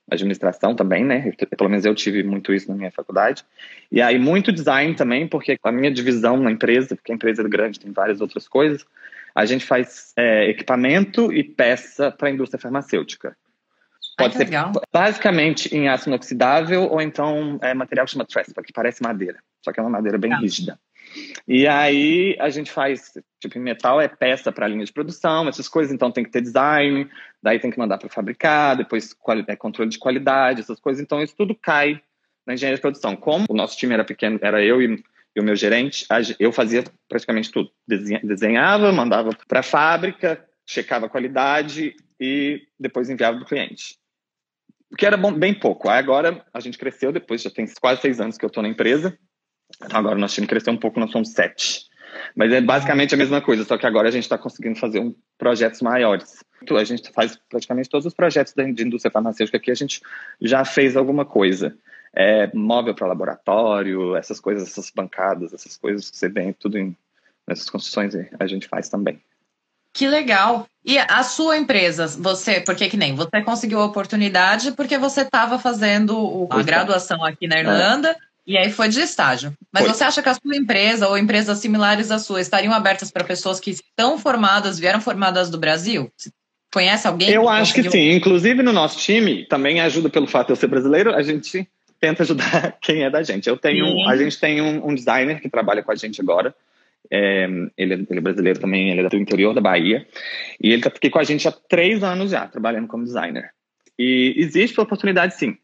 administração 0.09 0.75
também, 0.75 1.03
né? 1.03 1.31
Pelo 1.57 1.69
menos 1.69 1.85
eu 1.85 1.95
tive 1.95 2.23
muito 2.23 2.53
isso 2.53 2.69
na 2.69 2.75
minha 2.75 2.91
faculdade. 2.91 3.43
E 3.91 4.01
aí 4.01 4.19
muito 4.19 4.51
design 4.51 4.93
também, 4.95 5.27
porque 5.27 5.57
a 5.63 5.71
minha 5.71 5.91
divisão 5.91 6.37
na 6.37 6.51
empresa, 6.51 6.95
porque 6.95 7.11
a 7.11 7.15
empresa 7.15 7.41
é 7.41 7.47
grande, 7.47 7.79
tem 7.79 7.91
várias 7.91 8.21
outras 8.21 8.47
coisas, 8.47 8.85
a 9.33 9.45
gente 9.45 9.65
faz 9.65 10.13
é, 10.15 10.49
equipamento 10.49 11.33
e 11.33 11.43
peça 11.43 12.11
para 12.11 12.29
a 12.29 12.31
indústria 12.31 12.59
farmacêutica. 12.59 13.35
Pode 14.17 14.33
Ai, 14.35 14.37
ser 14.37 14.45
legal. 14.45 14.71
basicamente 14.93 15.75
em 15.75 15.89
aço 15.89 16.07
inoxidável 16.07 16.83
ou 16.83 17.01
então 17.01 17.59
é 17.61 17.73
material 17.73 18.05
que 18.05 18.13
chama 18.13 18.25
Trespa, 18.25 18.63
que 18.63 18.71
parece 18.71 19.03
madeira, 19.03 19.39
só 19.61 19.73
que 19.73 19.79
é 19.79 19.83
uma 19.83 19.89
madeira 19.89 20.17
bem 20.17 20.33
rígida. 20.39 20.79
E 21.47 21.67
aí 21.67 22.35
a 22.39 22.49
gente 22.49 22.71
faz, 22.71 23.13
tipo, 23.39 23.59
metal 23.59 24.01
é 24.01 24.07
peça 24.07 24.51
para 24.51 24.67
linha 24.67 24.85
de 24.85 24.91
produção, 24.91 25.47
essas 25.47 25.67
coisas, 25.67 25.93
então 25.93 26.11
tem 26.11 26.23
que 26.23 26.31
ter 26.31 26.41
design, 26.41 27.09
daí 27.41 27.59
tem 27.59 27.71
que 27.71 27.77
mandar 27.77 27.97
para 27.97 28.09
fabricar, 28.09 28.75
depois 28.75 29.15
é 29.47 29.55
controle 29.55 29.89
de 29.89 29.99
qualidade, 29.99 30.61
essas 30.61 30.79
coisas, 30.79 31.01
então 31.01 31.21
isso 31.21 31.35
tudo 31.35 31.55
cai 31.55 32.01
na 32.45 32.53
engenharia 32.53 32.77
de 32.77 32.81
produção. 32.81 33.15
Como 33.15 33.45
o 33.49 33.55
nosso 33.55 33.77
time 33.77 33.93
era 33.93 34.03
pequeno, 34.03 34.39
era 34.41 34.63
eu 34.63 34.81
e, 34.81 35.03
e 35.35 35.39
o 35.39 35.43
meu 35.43 35.55
gerente, 35.55 36.05
eu 36.39 36.51
fazia 36.51 36.83
praticamente 37.07 37.51
tudo. 37.51 37.71
Desenhava, 37.87 38.91
mandava 38.91 39.29
para 39.47 39.59
a 39.59 39.63
fábrica, 39.63 40.43
checava 40.65 41.07
a 41.07 41.09
qualidade 41.09 41.95
e 42.19 42.61
depois 42.79 43.09
enviava 43.09 43.37
para 43.37 43.45
o 43.45 43.47
cliente. 43.47 43.97
O 44.91 44.95
que 44.95 45.05
era 45.05 45.17
bom, 45.17 45.33
bem 45.33 45.53
pouco. 45.53 45.89
Agora 45.89 46.45
a 46.53 46.59
gente 46.59 46.77
cresceu, 46.77 47.11
depois 47.11 47.41
já 47.41 47.49
tem 47.49 47.65
quase 47.81 48.01
seis 48.01 48.19
anos 48.19 48.37
que 48.37 48.45
eu 48.45 48.47
estou 48.47 48.63
na 48.63 48.69
empresa, 48.69 49.17
então 49.83 49.99
agora 49.99 50.15
o 50.15 50.19
nosso 50.19 50.35
time 50.35 50.47
cresceu 50.47 50.73
um 50.73 50.77
pouco, 50.77 50.99
nós 50.99 51.11
somos 51.11 51.31
sete. 51.31 51.85
Mas 52.35 52.51
é 52.51 52.61
basicamente 52.61 53.13
a 53.13 53.17
mesma 53.17 53.41
coisa, 53.41 53.63
só 53.63 53.77
que 53.77 53.85
agora 53.85 54.07
a 54.07 54.11
gente 54.11 54.23
está 54.23 54.37
conseguindo 54.37 54.79
fazer 54.79 54.99
um, 54.99 55.13
projetos 55.37 55.81
maiores. 55.81 56.43
A 56.69 56.83
gente 56.83 57.11
faz 57.11 57.37
praticamente 57.49 57.89
todos 57.89 58.05
os 58.05 58.13
projetos 58.13 58.53
da, 58.53 58.63
de 58.63 58.83
indústria 58.83 59.11
farmacêutica 59.11 59.57
aqui, 59.57 59.69
a 59.69 59.75
gente 59.75 60.01
já 60.41 60.65
fez 60.65 60.95
alguma 60.95 61.25
coisa. 61.25 61.77
É, 62.17 62.49
móvel 62.53 62.95
para 62.95 63.07
laboratório, 63.07 64.15
essas 64.15 64.39
coisas, 64.39 64.69
essas 64.69 64.89
bancadas, 64.89 65.53
essas 65.53 65.75
coisas 65.75 66.09
que 66.09 66.17
você 66.17 66.29
vê 66.29 66.53
tudo 66.53 66.77
em, 66.77 66.95
nessas 67.45 67.69
construções 67.69 68.13
a 68.39 68.47
gente 68.47 68.67
faz 68.69 68.87
também. 68.87 69.21
Que 69.91 70.07
legal. 70.07 70.67
E 70.83 70.97
a 70.97 71.23
sua 71.23 71.57
empresa, 71.57 72.07
você, 72.07 72.61
porque 72.61 72.89
que 72.89 72.97
nem 72.97 73.15
você 73.15 73.41
conseguiu 73.41 73.79
a 73.79 73.85
oportunidade 73.85 74.71
porque 74.71 74.97
você 74.97 75.21
estava 75.21 75.57
fazendo 75.57 76.47
a 76.49 76.61
graduação 76.61 77.23
aqui 77.23 77.47
na 77.47 77.59
Irlanda. 77.59 78.09
É 78.09 78.15
e 78.45 78.57
aí 78.57 78.71
foi 78.71 78.89
de 78.89 78.99
estágio. 78.99 79.53
Mas 79.71 79.83
foi. 79.83 79.93
você 79.93 80.03
acha 80.03 80.21
que 80.21 80.29
a 80.29 80.33
sua 80.33 80.55
empresa 80.55 81.07
ou 81.07 81.17
empresas 81.17 81.57
similares 81.57 82.11
à 82.11 82.19
sua 82.19 82.41
estariam 82.41 82.73
abertas 82.73 83.09
para 83.09 83.23
pessoas 83.23 83.59
que 83.59 83.71
estão 83.71 84.17
formadas, 84.19 84.77
vieram 84.77 85.01
formadas 85.01 85.49
do 85.49 85.57
Brasil? 85.57 86.11
Conhece 86.71 87.07
alguém? 87.07 87.29
Eu 87.29 87.43
que 87.43 87.47
acho 87.47 87.73
conseguiu... 87.73 87.91
que 87.91 87.97
sim. 87.97 88.11
Inclusive 88.11 88.61
no 88.61 88.71
nosso 88.71 88.99
time, 88.99 89.45
também 89.45 89.79
ajuda 89.79 90.09
pelo 90.09 90.27
fato 90.27 90.47
de 90.47 90.53
eu 90.53 90.57
ser 90.57 90.67
brasileiro, 90.67 91.15
a 91.15 91.23
gente 91.23 91.67
tenta 91.99 92.23
ajudar 92.23 92.77
quem 92.81 93.03
é 93.03 93.09
da 93.09 93.23
gente. 93.23 93.49
Eu 93.49 93.57
tenho, 93.57 94.07
a 94.07 94.15
gente 94.15 94.39
tem 94.39 94.61
um, 94.61 94.89
um, 94.89 94.93
designer 94.93 95.41
que 95.41 95.49
trabalha 95.49 95.81
com 95.81 95.91
a 95.91 95.95
gente 95.95 96.21
agora. 96.21 96.53
É, 97.09 97.47
ele, 97.77 97.93
é, 97.93 97.97
ele, 97.97 98.17
é 98.17 98.21
brasileiro 98.21 98.59
também, 98.59 98.91
ele 98.91 99.01
é 99.01 99.09
do 99.09 99.17
interior 99.17 99.53
da 99.53 99.61
Bahia. 99.61 100.05
E 100.61 100.67
ele 100.67 100.77
está 100.77 100.89
aqui 100.89 101.09
com 101.09 101.19
a 101.19 101.23
gente 101.23 101.47
há 101.47 101.51
três 101.51 102.03
anos 102.03 102.31
já, 102.31 102.47
trabalhando 102.47 102.87
como 102.87 103.03
designer. 103.03 103.51
E 103.97 104.35
existe 104.37 104.79
oportunidade 104.79 105.35
sim. 105.35 105.57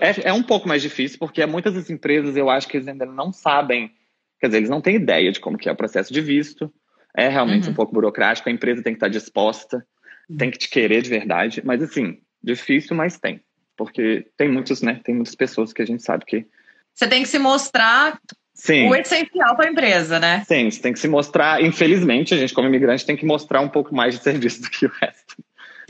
É, 0.00 0.28
é 0.28 0.32
um 0.32 0.42
pouco 0.42 0.68
mais 0.68 0.82
difícil, 0.82 1.18
porque 1.18 1.44
muitas 1.46 1.74
das 1.74 1.90
empresas 1.90 2.36
eu 2.36 2.48
acho 2.48 2.68
que 2.68 2.76
eles 2.76 2.88
ainda 2.88 3.06
não 3.06 3.32
sabem, 3.32 3.92
quer 4.40 4.46
dizer, 4.46 4.58
eles 4.58 4.70
não 4.70 4.80
têm 4.80 4.96
ideia 4.96 5.30
de 5.30 5.40
como 5.40 5.58
que 5.58 5.68
é 5.68 5.72
o 5.72 5.76
processo 5.76 6.12
de 6.12 6.20
visto. 6.20 6.72
É 7.14 7.28
realmente 7.28 7.66
uhum. 7.66 7.72
um 7.72 7.74
pouco 7.74 7.92
burocrático, 7.92 8.48
a 8.48 8.52
empresa 8.52 8.82
tem 8.82 8.94
que 8.94 8.96
estar 8.96 9.08
disposta, 9.08 9.86
uhum. 10.30 10.36
tem 10.36 10.50
que 10.50 10.58
te 10.58 10.68
querer 10.70 11.02
de 11.02 11.10
verdade, 11.10 11.60
mas 11.64 11.82
assim, 11.82 12.18
difícil, 12.42 12.96
mas 12.96 13.18
tem. 13.18 13.40
Porque 13.76 14.26
tem 14.36 14.50
muitos, 14.50 14.80
né? 14.80 15.00
Tem 15.04 15.14
muitas 15.14 15.34
pessoas 15.34 15.72
que 15.72 15.82
a 15.82 15.86
gente 15.86 16.02
sabe 16.02 16.24
que. 16.24 16.46
Você 16.94 17.06
tem 17.06 17.22
que 17.22 17.28
se 17.28 17.38
mostrar 17.38 18.18
Sim. 18.54 18.88
o 18.88 18.94
essencial 18.94 19.56
para 19.56 19.66
a 19.66 19.70
empresa, 19.70 20.18
né? 20.18 20.44
Sim, 20.46 20.70
você 20.70 20.80
tem 20.80 20.92
que 20.92 20.98
se 20.98 21.08
mostrar. 21.08 21.62
Infelizmente, 21.62 22.34
a 22.34 22.36
gente, 22.36 22.52
como 22.52 22.68
imigrante, 22.68 23.04
tem 23.04 23.16
que 23.16 23.24
mostrar 23.24 23.60
um 23.60 23.68
pouco 23.68 23.94
mais 23.94 24.16
de 24.16 24.22
serviço 24.22 24.62
do 24.62 24.70
que 24.70 24.86
o 24.86 24.92
resto. 25.00 25.36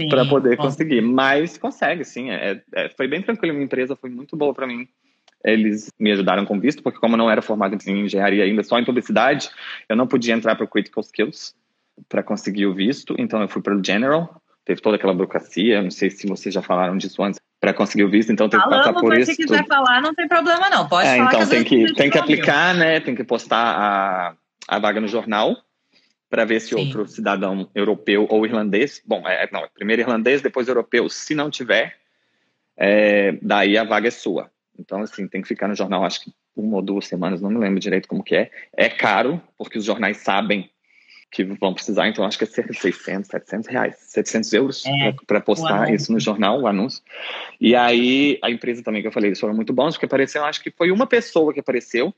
Para 0.08 0.25
poder 0.25 0.56
conseguir. 0.56 1.00
Mas 1.00 1.58
consegue, 1.58 2.04
sim. 2.04 2.30
É, 2.30 2.62
é, 2.75 2.88
foi 2.90 3.08
bem 3.08 3.22
tranquilo. 3.22 3.54
Minha 3.54 3.64
empresa 3.64 3.96
foi 3.96 4.11
muito 4.11 4.37
boa 4.37 4.54
para 4.54 4.66
mim. 4.66 4.88
Eles 5.44 5.90
me 5.99 6.12
ajudaram 6.12 6.44
com 6.44 6.58
visto, 6.61 6.82
porque 6.82 6.99
como 6.99 7.14
eu 7.14 7.18
não 7.18 7.30
era 7.30 7.42
formado 7.42 7.76
em 7.87 8.04
engenharia 8.04 8.44
ainda, 8.44 8.62
só 8.62 8.78
em 8.78 8.84
publicidade, 8.84 9.50
eu 9.88 9.96
não 9.96 10.06
podia 10.06 10.34
entrar 10.34 10.54
para 10.54 10.64
o 10.64 10.68
Critical 10.68 11.02
Skills 11.02 11.54
para 12.08 12.22
conseguir 12.22 12.66
o 12.66 12.75
visto. 12.75 13.14
Então 13.18 13.42
eu 13.42 13.49
fui 13.49 13.61
para 13.61 13.76
o 13.76 13.84
General, 13.84 14.40
teve 14.64 14.80
toda 14.80 14.96
aquela 14.96 15.12
burocracia. 15.12 15.82
Não 15.82 15.90
sei 15.90 16.11
se 16.11 16.26
vocês 16.26 16.54
já 16.54 16.62
falaram 16.62 16.96
disso 16.96 17.22
antes 17.22 17.40
para 17.61 17.72
conseguir 17.72 18.04
o 18.04 18.11
visto, 18.11 18.32
então 18.32 18.49
tem 18.49 18.61
que 18.61 18.68
passar 18.68 18.92
por 18.92 19.16
isso. 19.16 19.30
Se 19.30 19.37
quiser 19.37 19.58
tudo. 19.58 19.68
falar, 19.68 20.00
não 20.00 20.14
tem 20.14 20.26
problema 20.26 20.68
não. 20.68 20.88
Pode 20.88 21.06
é, 21.06 21.16
falar. 21.16 21.28
Então 21.28 21.40
que 21.40 21.46
tem 21.46 21.64
que 21.64 21.94
tem 21.94 22.11
que 22.11 22.18
aplicar, 22.18 22.75
né? 22.75 23.00
Tem 23.00 23.14
que 23.14 23.22
postar 23.22 23.56
a, 23.56 24.34
a 24.68 24.78
vaga 24.78 25.00
no 25.00 25.06
jornal 25.06 25.56
para 26.32 26.46
ver 26.46 26.62
se 26.62 26.68
Sim. 26.68 26.76
outro 26.76 27.06
cidadão 27.06 27.68
europeu 27.74 28.26
ou 28.30 28.46
irlandês, 28.46 29.02
bom, 29.04 29.28
é, 29.28 29.46
não, 29.52 29.68
primeiro 29.74 30.00
irlandês, 30.00 30.40
depois 30.40 30.66
europeu, 30.66 31.06
se 31.10 31.34
não 31.34 31.50
tiver, 31.50 31.98
é, 32.74 33.32
daí 33.42 33.76
a 33.76 33.84
vaga 33.84 34.08
é 34.08 34.10
sua. 34.10 34.50
Então, 34.78 35.02
assim, 35.02 35.28
tem 35.28 35.42
que 35.42 35.48
ficar 35.48 35.68
no 35.68 35.74
jornal, 35.74 36.02
acho 36.02 36.24
que 36.24 36.32
uma 36.56 36.76
ou 36.76 36.82
duas 36.82 37.06
semanas, 37.06 37.42
não 37.42 37.50
me 37.50 37.58
lembro 37.58 37.78
direito 37.78 38.08
como 38.08 38.24
que 38.24 38.34
é. 38.34 38.50
É 38.74 38.88
caro, 38.88 39.42
porque 39.58 39.76
os 39.76 39.84
jornais 39.84 40.16
sabem 40.16 40.70
que 41.30 41.44
vão 41.44 41.74
precisar, 41.74 42.08
então 42.08 42.24
acho 42.24 42.38
que 42.38 42.44
é 42.44 42.46
cerca 42.46 42.72
de 42.72 42.80
600, 42.80 43.28
700 43.28 43.68
reais, 43.68 43.96
700 43.98 44.52
euros 44.54 44.86
é, 44.86 45.14
para 45.26 45.38
postar 45.38 45.92
isso 45.92 46.10
no 46.10 46.18
jornal, 46.18 46.62
o 46.62 46.66
anúncio. 46.66 47.02
E 47.60 47.76
aí, 47.76 48.38
a 48.42 48.50
empresa 48.50 48.82
também 48.82 49.02
que 49.02 49.08
eu 49.08 49.12
falei, 49.12 49.28
eles 49.28 49.40
foram 49.40 49.54
muito 49.54 49.74
bons, 49.74 49.96
porque 49.96 50.06
apareceu, 50.06 50.42
acho 50.46 50.62
que 50.62 50.70
foi 50.70 50.90
uma 50.90 51.06
pessoa 51.06 51.52
que 51.52 51.60
apareceu, 51.60 52.14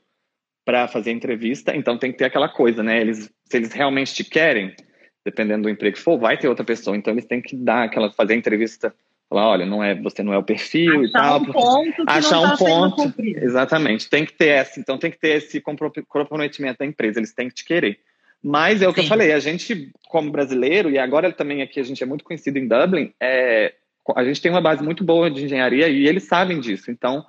para 0.65 0.87
fazer 0.87 1.11
entrevista, 1.11 1.75
então 1.75 1.97
tem 1.97 2.11
que 2.11 2.17
ter 2.17 2.25
aquela 2.25 2.49
coisa, 2.49 2.81
né? 2.81 2.99
Eles, 2.99 3.31
se 3.45 3.57
eles 3.57 3.71
realmente 3.71 4.15
te 4.15 4.23
querem, 4.23 4.75
dependendo 5.23 5.63
do 5.63 5.69
emprego 5.69 5.95
que 5.95 6.01
for, 6.01 6.17
vai 6.17 6.37
ter 6.37 6.49
outra 6.49 6.65
pessoa, 6.65 6.97
então 6.97 7.13
eles 7.13 7.25
têm 7.25 7.39
que 7.39 7.55
dar 7.55 7.83
aquela 7.83 8.11
fazer 8.11 8.33
a 8.33 8.37
entrevista, 8.37 8.93
falar, 9.29 9.47
olha, 9.47 9.65
não 9.65 9.83
é, 9.83 9.93
você 9.93 10.23
não 10.23 10.33
é 10.33 10.37
o 10.39 10.43
perfil 10.43 10.91
achar 10.91 11.03
e 11.03 11.11
tal, 11.11 11.39
um 11.39 11.45
ponto 11.45 12.03
achar 12.07 12.39
um 12.39 12.49
tá 12.49 12.57
ponto, 12.57 13.13
exatamente, 13.19 14.09
tem 14.09 14.25
que 14.25 14.33
ter 14.33 14.47
essa, 14.47 14.79
então 14.79 14.97
tem 14.97 15.11
que 15.11 15.19
ter 15.19 15.37
esse 15.37 15.61
comprometimento 16.07 16.79
da 16.79 16.85
empresa, 16.85 17.19
eles 17.19 17.33
têm 17.33 17.47
que 17.47 17.55
te 17.55 17.65
querer. 17.65 17.99
Mas 18.43 18.81
é 18.81 18.87
o 18.87 18.93
que 18.93 19.01
Sim. 19.01 19.05
eu 19.05 19.09
falei, 19.09 19.31
a 19.33 19.39
gente 19.39 19.91
como 20.07 20.31
brasileiro 20.31 20.89
e 20.89 20.97
agora 20.97 21.31
também 21.31 21.61
aqui 21.61 21.79
a 21.79 21.83
gente 21.83 22.01
é 22.01 22.05
muito 22.05 22.23
conhecido 22.23 22.57
em 22.57 22.67
Dublin, 22.67 23.13
é, 23.19 23.73
a 24.15 24.23
gente 24.23 24.41
tem 24.41 24.51
uma 24.51 24.61
base 24.61 24.83
muito 24.83 25.03
boa 25.03 25.29
de 25.29 25.45
engenharia 25.45 25.87
e 25.87 26.07
eles 26.07 26.23
sabem 26.23 26.59
disso, 26.59 26.89
então 26.89 27.23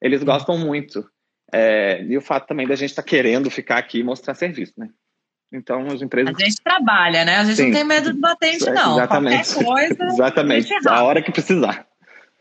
eles 0.00 0.22
gostam 0.22 0.58
muito. 0.58 1.04
É, 1.52 2.02
e 2.02 2.16
o 2.16 2.20
fato 2.20 2.46
também 2.46 2.66
da 2.66 2.74
gente 2.74 2.90
estar 2.90 3.02
tá 3.02 3.08
querendo 3.08 3.50
ficar 3.50 3.78
aqui 3.78 4.00
e 4.00 4.04
mostrar 4.04 4.34
serviço, 4.34 4.72
né? 4.76 4.88
Então, 5.52 5.86
as 5.86 6.02
empresas. 6.02 6.34
A 6.34 6.44
gente 6.44 6.56
trabalha, 6.62 7.24
né? 7.24 7.36
A 7.36 7.44
gente 7.44 7.56
Sim. 7.56 7.66
não 7.66 7.72
tem 7.72 7.84
medo 7.84 8.12
de 8.12 8.18
batente, 8.18 8.68
não. 8.70 8.94
Exatamente. 8.94 9.54
Qualquer 9.54 9.64
coisa. 9.64 10.04
Exatamente. 10.12 10.74
A, 10.88 10.96
a 10.96 11.02
hora 11.04 11.22
que 11.22 11.30
precisar. 11.30 11.86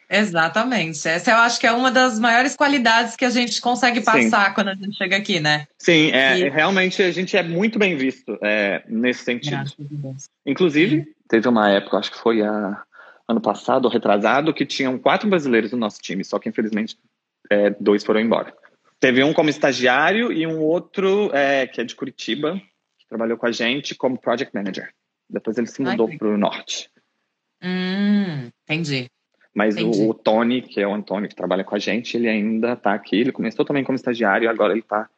Exatamente. 0.09 1.07
Essa 1.07 1.31
eu 1.31 1.37
acho 1.37 1.59
que 1.59 1.65
é 1.65 1.71
uma 1.71 1.91
das 1.91 2.19
maiores 2.19 2.55
qualidades 2.55 3.15
que 3.15 3.25
a 3.25 3.29
gente 3.29 3.59
consegue 3.61 4.01
passar 4.01 4.47
Sim. 4.47 4.53
quando 4.53 4.67
a 4.69 4.73
gente 4.75 4.95
chega 4.95 5.17
aqui, 5.17 5.39
né? 5.39 5.67
Sim, 5.77 6.11
é, 6.11 6.39
e... 6.39 6.49
realmente 6.49 7.01
a 7.01 7.11
gente 7.11 7.35
é 7.35 7.41
muito 7.41 7.79
bem 7.79 7.95
visto 7.95 8.37
é, 8.41 8.83
nesse 8.87 9.23
sentido. 9.23 9.63
Inclusive, 10.45 11.07
teve 11.27 11.47
uma 11.47 11.69
época, 11.69 11.97
acho 11.97 12.11
que 12.11 12.19
foi 12.19 12.43
a, 12.43 12.83
ano 13.27 13.41
passado 13.41 13.85
ou 13.85 13.91
retrasado, 13.91 14.53
que 14.53 14.65
tinham 14.65 14.99
quatro 14.99 15.27
brasileiros 15.27 15.71
no 15.71 15.79
nosso 15.79 15.99
time, 15.99 16.23
só 16.23 16.37
que 16.37 16.49
infelizmente 16.49 16.97
é, 17.49 17.71
dois 17.79 18.03
foram 18.03 18.19
embora. 18.19 18.53
Teve 19.03 19.21
um 19.21 19.33
como 19.33 19.49
estagiário 19.49 20.31
e 20.31 20.47
um 20.47 20.61
outro 20.61 21.29
é, 21.35 21.67
que 21.67 21.81
é 21.81 21.83
de 21.83 21.93
Curitiba, 21.93 22.55
que 22.97 23.05
trabalhou 23.05 23.37
com 23.37 23.45
a 23.45 23.51
gente 23.51 23.93
como 23.93 24.17
project 24.17 24.55
manager. 24.55 24.93
Depois 25.29 25.57
ele 25.57 25.67
se 25.67 25.81
mudou 25.81 26.07
para 26.17 26.29
o 26.29 26.37
norte. 26.37 26.89
Hum, 27.61 28.49
entendi. 28.63 29.11
Mas 29.53 29.75
entendi. 29.75 30.03
O, 30.03 30.11
o, 30.11 30.13
Tony, 30.13 30.61
que 30.61 30.79
é 30.79 30.87
o 30.87 30.93
Antônio 30.93 31.27
que 31.27 31.35
trabalha 31.35 31.65
com 31.65 31.75
a 31.75 31.79
gente, 31.79 32.15
ele 32.15 32.29
ainda 32.29 32.71
está 32.71 32.93
aqui. 32.93 33.17
Ele 33.19 33.33
começou 33.33 33.65
também 33.65 33.83
como 33.83 33.97
estagiário 33.97 34.45
e 34.45 34.47
agora 34.47 34.71
ele 34.71 34.79
está 34.79 35.09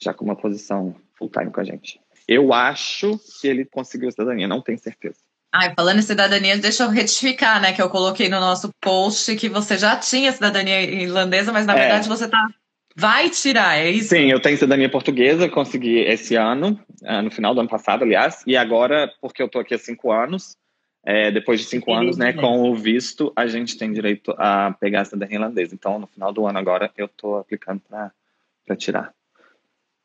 já 0.00 0.14
com 0.14 0.24
uma 0.24 0.36
posição 0.36 0.94
full 1.18 1.28
time 1.28 1.50
com 1.50 1.60
a 1.60 1.64
gente. 1.64 2.00
Eu 2.28 2.52
acho 2.52 3.18
que 3.40 3.48
ele 3.48 3.64
conseguiu 3.64 4.08
a 4.08 4.12
cidadania, 4.12 4.46
não 4.46 4.62
tenho 4.62 4.78
certeza. 4.78 5.18
Ai, 5.52 5.74
falando 5.74 5.98
em 5.98 6.02
cidadania, 6.02 6.56
deixa 6.58 6.84
eu 6.84 6.90
retificar, 6.90 7.60
né? 7.60 7.72
Que 7.72 7.82
eu 7.82 7.90
coloquei 7.90 8.28
no 8.28 8.38
nosso 8.38 8.70
post 8.80 9.34
que 9.34 9.48
você 9.48 9.76
já 9.76 9.96
tinha 9.96 10.30
cidadania 10.30 10.80
irlandesa, 10.80 11.52
mas 11.52 11.66
na 11.66 11.76
é. 11.76 11.80
verdade 11.80 12.08
você 12.08 12.26
está 12.26 12.48
Vai 12.96 13.30
tirar, 13.30 13.78
é 13.78 13.90
isso? 13.90 14.10
Sim, 14.10 14.30
eu 14.30 14.40
tenho 14.40 14.56
cidadania 14.56 14.88
portuguesa, 14.88 15.48
consegui 15.48 16.00
esse 16.00 16.34
ano, 16.36 16.78
ah, 17.04 17.22
no 17.22 17.30
final 17.30 17.54
do 17.54 17.60
ano 17.60 17.68
passado, 17.68 18.02
aliás, 18.02 18.42
e 18.46 18.56
agora, 18.56 19.10
porque 19.20 19.42
eu 19.42 19.46
estou 19.46 19.60
aqui 19.60 19.74
há 19.74 19.78
cinco 19.78 20.12
anos, 20.12 20.56
é, 21.04 21.30
depois 21.30 21.60
de 21.60 21.66
cinco 21.66 21.92
anos, 21.92 22.16
né, 22.16 22.32
com 22.32 22.70
o 22.70 22.76
visto, 22.76 23.32
a 23.34 23.46
gente 23.46 23.76
tem 23.76 23.92
direito 23.92 24.32
a 24.38 24.72
pegar 24.78 25.00
a 25.00 25.04
cidadania 25.04 25.36
irlandesa. 25.36 25.74
Então, 25.74 25.98
no 25.98 26.06
final 26.06 26.32
do 26.32 26.46
ano 26.46 26.58
agora, 26.58 26.92
eu 26.96 27.06
estou 27.06 27.38
aplicando 27.38 27.80
para 27.88 28.76
tirar. 28.76 29.12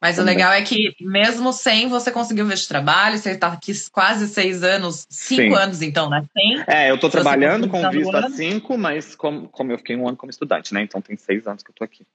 Mas 0.01 0.15
Também. 0.15 0.36
o 0.36 0.38
legal 0.38 0.53
é 0.53 0.62
que, 0.62 0.96
mesmo 1.01 1.51
sem, 1.51 1.88
você 1.88 2.12
conseguiu 2.12 2.46
ver 2.46 2.56
de 2.56 2.67
trabalho, 2.67 3.17
você 3.17 3.32
está 3.32 3.48
aqui 3.48 3.72
quase 3.91 4.27
seis 4.27 4.63
anos, 4.63 5.08
cinco 5.10 5.56
Sim. 5.56 5.62
anos 5.62 5.82
então, 5.82 6.10
né? 6.10 6.24
Sem, 6.34 6.63
é, 6.67 6.91
eu 6.91 6.96
estou 6.96 7.10
trabalhando 7.10 7.67
com 7.67 7.89
visto 7.89 8.15
há 8.15 8.29
cinco, 8.29 8.77
mas 8.77 9.15
como, 9.15 9.50
como 9.50 9.72
eu 9.72 9.77
fiquei 9.77 9.96
um 9.96 10.08
ano 10.08 10.15
como 10.15 10.29
estudante, 10.29 10.72
né? 10.72 10.84
Então 10.84 11.01
tem 11.01 11.17
seis 11.17 11.48
anos 11.48 11.63
que 11.63 11.70
eu 11.70 11.74
estou 11.74 11.86
aqui. 11.86 12.06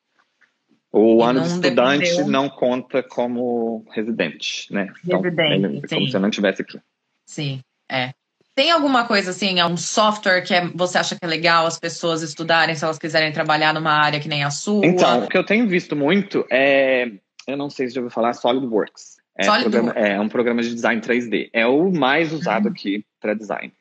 O 0.93 1.21
e 1.21 1.23
ano 1.23 1.41
de 1.41 1.49
estudante 1.49 2.05
dependeu... 2.05 2.29
não 2.29 2.49
conta 2.51 3.03
como 3.03 3.85
residente, 3.91 4.73
né? 4.73 4.93
Então, 5.05 5.21
residente, 5.21 5.53
ele, 5.53 5.89
como 5.89 6.09
se 6.09 6.17
eu 6.17 6.21
não 6.21 6.29
estivesse 6.29 6.63
aqui. 6.63 6.79
Sim, 7.27 7.61
é. 7.91 8.13
Tem 8.55 8.71
alguma 8.71 9.07
coisa 9.07 9.31
assim, 9.31 9.63
um 9.63 9.79
software 9.79 10.43
que 10.43 10.53
é, 10.53 10.69
você 10.75 10.99
acha 10.99 11.17
que 11.17 11.25
é 11.25 11.29
legal 11.29 11.65
as 11.65 11.79
pessoas 11.79 12.21
estudarem 12.21 12.75
se 12.75 12.85
elas 12.85 12.99
quiserem 12.99 13.33
trabalhar 13.33 13.73
numa 13.73 13.93
área 13.93 14.21
que 14.21 14.29
nem 14.29 14.45
a 14.45 14.51
sua? 14.51 14.85
Então, 14.85 15.25
o 15.25 15.29
que 15.29 15.39
eu 15.39 15.45
tenho 15.45 15.67
visto 15.67 15.97
muito 15.97 16.45
é, 16.51 17.11
eu 17.47 17.57
não 17.57 17.71
sei 17.71 17.89
se 17.89 17.95
já 17.95 18.01
ouviu 18.01 18.11
falar, 18.11 18.35
SolidWorks. 18.35 19.17
É, 19.37 19.47
programa, 19.47 19.93
é 19.93 20.21
um 20.21 20.29
programa 20.29 20.63
de 20.63 20.75
design 20.75 21.01
3D. 21.01 21.49
É 21.53 21.67
o 21.67 21.91
mais 21.91 22.33
usado 22.33 22.67
uhum. 22.67 22.73
aqui 22.73 23.05
para 23.21 23.35
design. 23.35 23.73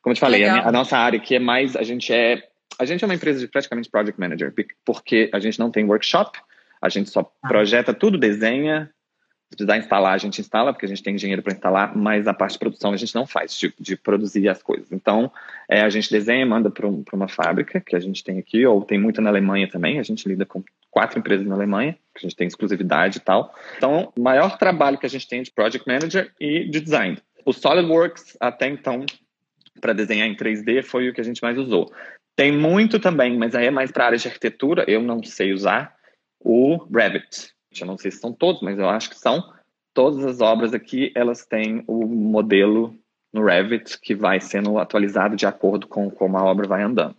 Como 0.00 0.12
eu 0.12 0.14
te 0.14 0.20
falei, 0.20 0.44
a, 0.44 0.68
a, 0.68 0.72
nossa 0.72 0.96
área 0.96 1.18
aqui 1.18 1.34
é 1.34 1.40
mais, 1.40 1.74
a 1.74 1.82
gente 1.82 2.12
é 2.12 2.46
a 2.78 2.84
gente 2.84 3.04
é 3.04 3.06
uma 3.06 3.14
empresa 3.14 3.40
de 3.40 3.48
praticamente 3.48 3.90
project 3.90 4.18
manager, 4.18 4.52
porque 4.84 5.30
a 5.32 5.38
gente 5.38 5.58
não 5.58 5.70
tem 5.70 5.84
workshop, 5.84 6.38
a 6.80 6.88
gente 6.88 7.10
só 7.10 7.20
ah. 7.20 7.48
projeta 7.48 7.94
tudo, 7.94 8.18
desenha, 8.18 8.90
se 9.50 9.56
precisar 9.56 9.78
instalar, 9.78 10.14
a 10.14 10.18
gente 10.18 10.40
instala, 10.40 10.72
porque 10.72 10.86
a 10.86 10.88
gente 10.88 11.02
tem 11.02 11.14
dinheiro 11.14 11.42
para 11.42 11.52
instalar, 11.52 11.96
mas 11.96 12.26
a 12.26 12.34
parte 12.34 12.54
de 12.54 12.58
produção 12.58 12.92
a 12.92 12.96
gente 12.96 13.14
não 13.14 13.26
faz, 13.26 13.56
de, 13.56 13.72
de 13.78 13.96
produzir 13.96 14.48
as 14.48 14.62
coisas. 14.62 14.90
Então, 14.90 15.30
é, 15.68 15.82
a 15.82 15.88
gente 15.88 16.10
desenha, 16.10 16.44
manda 16.44 16.70
para 16.70 16.86
um, 16.86 17.04
uma 17.12 17.28
fábrica 17.28 17.80
que 17.80 17.94
a 17.94 18.00
gente 18.00 18.24
tem 18.24 18.38
aqui, 18.38 18.66
ou 18.66 18.82
tem 18.82 18.98
muito 18.98 19.20
na 19.22 19.30
Alemanha 19.30 19.68
também, 19.68 19.98
a 19.98 20.02
gente 20.02 20.28
lida 20.28 20.44
com 20.44 20.62
quatro 20.90 21.18
empresas 21.18 21.46
na 21.46 21.54
Alemanha, 21.54 21.92
que 22.14 22.18
a 22.18 22.20
gente 22.20 22.36
tem 22.36 22.46
exclusividade 22.46 23.18
e 23.18 23.20
tal. 23.20 23.54
Então, 23.76 24.12
o 24.16 24.20
maior 24.20 24.58
trabalho 24.58 24.98
que 24.98 25.06
a 25.06 25.10
gente 25.10 25.28
tem 25.28 25.40
é 25.40 25.42
de 25.42 25.52
project 25.52 25.86
manager 25.86 26.32
e 26.40 26.64
de 26.64 26.80
design. 26.80 27.18
O 27.44 27.52
SolidWorks, 27.52 28.36
até 28.40 28.68
então, 28.68 29.04
para 29.80 29.92
desenhar 29.92 30.26
em 30.26 30.34
3D, 30.34 30.82
foi 30.82 31.08
o 31.08 31.14
que 31.14 31.20
a 31.20 31.24
gente 31.24 31.42
mais 31.42 31.58
usou. 31.58 31.92
Tem 32.36 32.50
muito 32.50 32.98
também, 32.98 33.38
mas 33.38 33.54
aí 33.54 33.66
é 33.66 33.70
mais 33.70 33.92
para 33.92 34.04
a 34.04 34.06
área 34.08 34.18
de 34.18 34.26
arquitetura, 34.26 34.84
eu 34.88 35.02
não 35.02 35.22
sei 35.22 35.52
usar, 35.52 35.94
o 36.40 36.76
Revit. 36.92 37.52
Eu 37.80 37.86
não 37.86 37.96
sei 37.96 38.10
se 38.10 38.18
são 38.18 38.32
todos, 38.32 38.60
mas 38.62 38.78
eu 38.78 38.88
acho 38.88 39.10
que 39.10 39.18
são. 39.18 39.52
Todas 39.92 40.24
as 40.24 40.40
obras 40.40 40.74
aqui, 40.74 41.12
elas 41.14 41.46
têm 41.46 41.84
o 41.86 42.06
modelo 42.06 42.96
no 43.32 43.44
Revit 43.44 43.98
que 44.00 44.14
vai 44.14 44.40
sendo 44.40 44.78
atualizado 44.78 45.36
de 45.36 45.46
acordo 45.46 45.86
com 45.86 46.10
como 46.10 46.36
a 46.36 46.44
obra 46.44 46.66
vai 46.66 46.82
andando. 46.82 47.16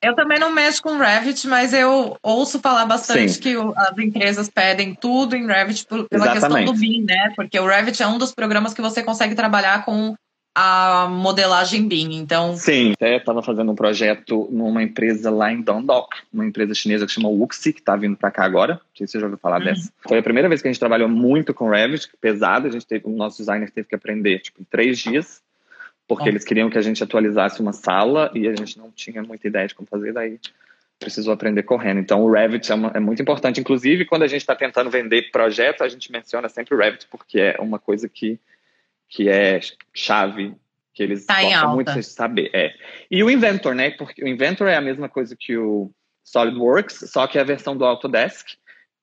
Eu 0.00 0.14
também 0.14 0.38
não 0.38 0.52
mexo 0.52 0.82
com 0.82 0.96
Revit, 0.96 1.46
mas 1.48 1.72
eu 1.72 2.16
ouço 2.22 2.60
falar 2.60 2.86
bastante 2.86 3.32
Sim. 3.32 3.40
que 3.40 3.54
as 3.76 3.98
empresas 3.98 4.48
pedem 4.48 4.94
tudo 4.94 5.34
em 5.34 5.46
Revit 5.46 5.86
pela 5.86 6.06
Exatamente. 6.10 6.40
questão 6.40 6.64
do 6.64 6.74
BIM, 6.74 7.04
né? 7.04 7.32
Porque 7.34 7.58
o 7.58 7.66
Revit 7.66 8.00
é 8.02 8.06
um 8.06 8.16
dos 8.16 8.32
programas 8.32 8.72
que 8.72 8.80
você 8.80 9.02
consegue 9.02 9.34
trabalhar 9.34 9.84
com 9.84 10.14
a 10.60 11.06
modelagem 11.08 11.86
BIM. 11.86 12.16
Então, 12.16 12.56
sim, 12.56 12.90
até 12.94 13.16
estava 13.16 13.40
fazendo 13.40 13.70
um 13.70 13.76
projeto 13.76 14.48
numa 14.50 14.82
empresa 14.82 15.30
lá 15.30 15.52
em 15.52 15.62
Dundalk, 15.62 16.16
uma 16.34 16.44
empresa 16.44 16.74
chinesa 16.74 17.06
que 17.06 17.12
chama 17.12 17.28
Wuxi, 17.28 17.72
que 17.72 17.78
está 17.78 17.94
vindo 17.94 18.16
para 18.16 18.32
cá 18.32 18.44
agora. 18.44 18.74
Não 18.74 18.80
sei 18.96 19.06
se 19.06 19.12
você 19.12 19.20
já 19.20 19.26
ouviu 19.26 19.38
falar 19.38 19.60
uhum. 19.60 19.66
dessa. 19.66 19.92
Foi 20.00 20.18
a 20.18 20.22
primeira 20.22 20.48
vez 20.48 20.60
que 20.60 20.66
a 20.66 20.72
gente 20.72 20.80
trabalhou 20.80 21.08
muito 21.08 21.54
com 21.54 21.70
Revit, 21.70 22.10
pesado. 22.20 22.66
A 22.66 22.70
gente 22.72 22.84
teve, 22.84 23.06
o 23.06 23.10
nosso 23.10 23.38
designer 23.38 23.70
teve 23.70 23.86
que 23.86 23.94
aprender 23.94 24.40
tipo 24.40 24.60
em 24.60 24.64
três 24.64 24.98
dias, 24.98 25.40
porque 26.08 26.28
eles 26.28 26.42
queriam 26.42 26.68
que 26.68 26.76
a 26.76 26.82
gente 26.82 27.04
atualizasse 27.04 27.62
uma 27.62 27.72
sala 27.72 28.28
e 28.34 28.48
a 28.48 28.56
gente 28.56 28.76
não 28.78 28.90
tinha 28.90 29.22
muita 29.22 29.46
ideia 29.46 29.68
de 29.68 29.76
como 29.76 29.86
fazer. 29.88 30.12
Daí 30.12 30.40
precisou 30.98 31.32
aprender 31.32 31.62
correndo. 31.62 32.00
Então, 32.00 32.20
o 32.24 32.32
Revit 32.32 32.72
é, 32.72 32.74
uma, 32.74 32.90
é 32.96 32.98
muito 32.98 33.22
importante. 33.22 33.60
Inclusive, 33.60 34.06
quando 34.06 34.24
a 34.24 34.26
gente 34.26 34.40
está 34.40 34.56
tentando 34.56 34.90
vender 34.90 35.30
projetos, 35.30 35.82
a 35.82 35.88
gente 35.88 36.10
menciona 36.10 36.48
sempre 36.48 36.74
o 36.74 36.78
Revit, 36.78 37.06
porque 37.08 37.38
é 37.38 37.60
uma 37.60 37.78
coisa 37.78 38.08
que 38.08 38.40
que 39.08 39.28
é 39.28 39.60
chave, 39.94 40.54
que 40.92 41.02
eles 41.02 41.24
tá 41.24 41.40
gostam 41.40 41.74
muito 41.74 41.92
de 41.92 42.02
saber. 42.02 42.50
É. 42.52 42.74
E 43.10 43.22
o 43.22 43.30
Inventor, 43.30 43.74
né? 43.74 43.90
Porque 43.90 44.22
o 44.22 44.28
Inventor 44.28 44.68
é 44.68 44.76
a 44.76 44.80
mesma 44.80 45.08
coisa 45.08 45.36
que 45.38 45.56
o 45.56 45.90
SolidWorks, 46.24 47.10
só 47.10 47.26
que 47.26 47.38
é 47.38 47.40
a 47.40 47.44
versão 47.44 47.76
do 47.76 47.84
Autodesk, 47.84 48.48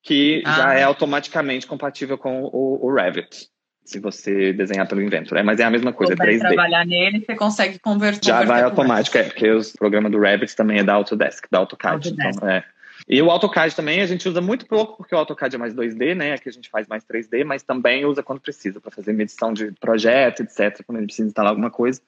que 0.03 0.43
ah. 0.45 0.55
já 0.55 0.73
é 0.75 0.83
automaticamente 0.83 1.65
compatível 1.65 2.17
com 2.17 2.43
o, 2.43 2.85
o 2.85 2.93
Revit. 2.93 3.49
se 3.83 3.99
você 3.99 4.53
desenhar 4.53 4.87
pelo 4.87 5.01
Inventor. 5.01 5.37
É, 5.37 5.43
mas 5.43 5.59
é 5.59 5.63
a 5.63 5.71
mesma 5.71 5.91
coisa, 5.91 6.13
é 6.13 6.15
3D. 6.15 6.39
trabalhar 6.39 6.85
nele, 6.85 7.23
você 7.25 7.35
consegue 7.35 7.79
converter. 7.79 8.27
Já 8.27 8.43
vai 8.43 8.61
automático, 8.61 9.17
é, 9.17 9.23
porque 9.23 9.49
os 9.49 9.71
programas 9.71 10.11
do 10.11 10.19
Revit 10.19 10.55
também 10.55 10.79
é 10.79 10.83
da 10.83 10.93
Autodesk, 10.93 11.45
da 11.49 11.59
AutoCAD. 11.59 12.09
Autodesk. 12.09 12.37
Então, 12.37 12.49
é. 12.49 12.63
E 13.07 13.21
o 13.21 13.29
AutoCAD 13.29 13.75
também 13.75 14.01
a 14.01 14.05
gente 14.07 14.27
usa 14.27 14.41
muito 14.41 14.65
pouco, 14.65 14.97
porque 14.97 15.13
o 15.13 15.17
AutoCAD 15.17 15.55
é 15.55 15.59
mais 15.59 15.73
2D, 15.75 16.15
né? 16.15 16.33
Aqui 16.33 16.49
a 16.49 16.51
gente 16.51 16.69
faz 16.69 16.87
mais 16.87 17.03
3D, 17.03 17.43
mas 17.45 17.61
também 17.61 18.03
usa 18.03 18.23
quando 18.23 18.41
precisa, 18.41 18.81
para 18.81 18.89
fazer 18.89 19.13
medição 19.13 19.53
de 19.53 19.71
projeto, 19.73 20.41
etc. 20.41 20.83
Quando 20.85 20.97
a 20.97 21.01
gente 21.01 21.09
precisa 21.09 21.27
instalar 21.27 21.51
alguma 21.51 21.69
coisa, 21.69 22.01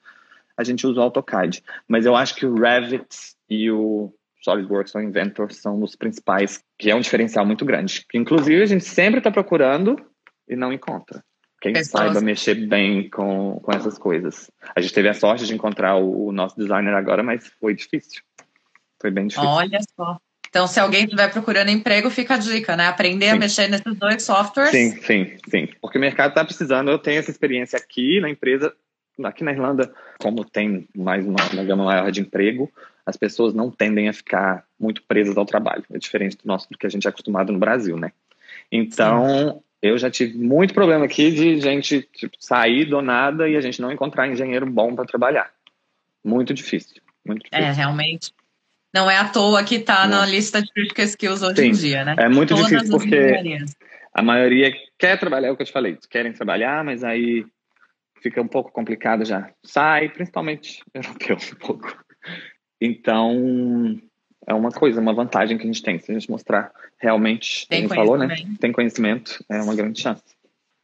a 0.56 0.64
gente 0.64 0.84
usa 0.86 0.98
o 0.98 1.02
AutoCAD. 1.04 1.62
Mas 1.86 2.04
eu 2.04 2.16
acho 2.16 2.34
que 2.34 2.44
o 2.44 2.54
Revit 2.54 3.36
e 3.48 3.70
o 3.70 4.12
SolidWorks 4.42 4.94
ou 4.94 5.00
Inventor 5.00 5.52
são 5.52 5.80
os 5.82 5.94
principais, 5.94 6.62
que 6.76 6.90
é 6.90 6.94
um 6.94 7.00
diferencial 7.00 7.46
muito 7.46 7.64
grande. 7.64 8.04
Que, 8.08 8.18
inclusive, 8.18 8.60
a 8.60 8.66
gente 8.66 8.84
sempre 8.84 9.18
está 9.18 9.30
procurando 9.30 9.96
e 10.48 10.56
não 10.56 10.72
encontra. 10.72 11.22
Quem 11.60 11.72
Pessoas. 11.72 12.04
saiba 12.04 12.20
mexer 12.20 12.54
bem 12.54 13.08
com, 13.10 13.60
com 13.60 13.72
essas 13.72 13.98
coisas. 13.98 14.50
A 14.74 14.80
gente 14.80 14.94
teve 14.94 15.08
a 15.08 15.14
sorte 15.14 15.44
de 15.44 15.54
encontrar 15.54 15.96
o, 15.96 16.26
o 16.26 16.32
nosso 16.32 16.56
designer 16.56 16.94
agora, 16.94 17.22
mas 17.22 17.46
foi 17.60 17.74
difícil. 17.74 18.22
Foi 19.00 19.10
bem 19.10 19.26
difícil. 19.26 19.48
Olha 19.48 19.78
só. 19.96 20.18
Então, 20.48 20.66
se 20.66 20.80
alguém 20.80 21.04
estiver 21.04 21.30
procurando 21.30 21.70
emprego, 21.70 22.10
fica 22.10 22.34
a 22.34 22.38
dica, 22.38 22.76
né? 22.76 22.86
Aprender 22.86 23.26
sim. 23.26 23.32
a 23.32 23.36
mexer 23.36 23.68
nesses 23.68 23.94
dois 23.96 24.22
softwares. 24.22 24.70
Sim, 24.70 24.90
sim, 25.02 25.36
sim. 25.48 25.68
Porque 25.80 25.98
o 25.98 26.00
mercado 26.00 26.30
está 26.30 26.44
precisando. 26.44 26.90
Eu 26.90 26.98
tenho 26.98 27.18
essa 27.18 27.30
experiência 27.30 27.78
aqui 27.78 28.20
na 28.20 28.30
empresa. 28.30 28.74
Aqui 29.24 29.42
na 29.42 29.50
Irlanda, 29.50 29.92
como 30.20 30.44
tem 30.44 30.88
mais 30.96 31.26
uma, 31.26 31.44
uma 31.52 31.64
gama 31.64 31.84
maior 31.84 32.10
de 32.12 32.20
emprego, 32.20 32.72
as 33.04 33.16
pessoas 33.16 33.52
não 33.52 33.68
tendem 33.68 34.08
a 34.08 34.12
ficar 34.12 34.64
muito 34.78 35.02
presas 35.02 35.36
ao 35.36 35.44
trabalho. 35.44 35.84
É 35.92 35.98
diferente 35.98 36.36
do 36.36 36.46
nosso 36.46 36.70
do 36.70 36.78
que 36.78 36.86
a 36.86 36.90
gente 36.90 37.06
é 37.06 37.10
acostumado 37.10 37.52
no 37.52 37.58
Brasil, 37.58 37.96
né? 37.96 38.12
Então, 38.70 39.26
sim. 39.26 39.60
eu 39.82 39.98
já 39.98 40.08
tive 40.08 40.38
muito 40.38 40.72
problema 40.72 41.04
aqui 41.04 41.32
de 41.32 41.60
gente 41.60 42.02
tipo, 42.14 42.36
sair 42.38 42.84
do 42.84 43.02
nada 43.02 43.48
e 43.48 43.56
a 43.56 43.60
gente 43.60 43.82
não 43.82 43.90
encontrar 43.90 44.28
engenheiro 44.28 44.66
bom 44.66 44.94
para 44.94 45.04
trabalhar. 45.04 45.50
Muito 46.22 46.54
difícil. 46.54 47.02
Muito 47.26 47.48
é, 47.50 47.58
difícil. 47.58 47.72
É, 47.72 47.74
realmente 47.74 48.32
não 48.94 49.10
é 49.10 49.16
à 49.16 49.28
toa 49.28 49.62
que 49.64 49.76
está 49.76 50.06
na 50.06 50.24
lista 50.24 50.62
de 50.62 50.72
critical 50.72 51.04
skills 51.04 51.42
hoje 51.42 51.56
Sim, 51.56 51.68
em 51.68 51.72
dia, 51.72 52.04
né? 52.04 52.16
É 52.18 52.28
muito 52.28 52.54
Todas 52.54 52.68
difícil 52.68 52.98
porque 52.98 53.58
a 54.14 54.22
maioria 54.22 54.72
quer 54.98 55.18
trabalhar, 55.18 55.48
é 55.48 55.50
o 55.50 55.56
que 55.56 55.62
eu 55.62 55.66
te 55.66 55.72
falei, 55.72 55.98
querem 56.10 56.32
trabalhar, 56.32 56.82
mas 56.84 57.04
aí 57.04 57.44
fica 58.22 58.40
um 58.40 58.48
pouco 58.48 58.72
complicado 58.72 59.24
já. 59.24 59.50
Sai, 59.62 60.08
principalmente 60.08 60.82
europeu, 60.92 61.36
um 61.54 61.66
pouco. 61.66 62.04
Então, 62.80 64.00
é 64.46 64.54
uma 64.54 64.70
coisa, 64.70 65.00
uma 65.00 65.14
vantagem 65.14 65.56
que 65.56 65.64
a 65.64 65.66
gente 65.66 65.82
tem. 65.82 65.98
Se 65.98 66.10
a 66.10 66.14
gente 66.14 66.30
mostrar 66.30 66.72
realmente, 66.98 67.66
tem 67.68 67.88
falou, 67.88 68.16
né? 68.16 68.34
Tem 68.60 68.72
conhecimento, 68.72 69.44
é 69.48 69.60
uma 69.60 69.74
grande 69.74 70.00
chance. 70.00 70.22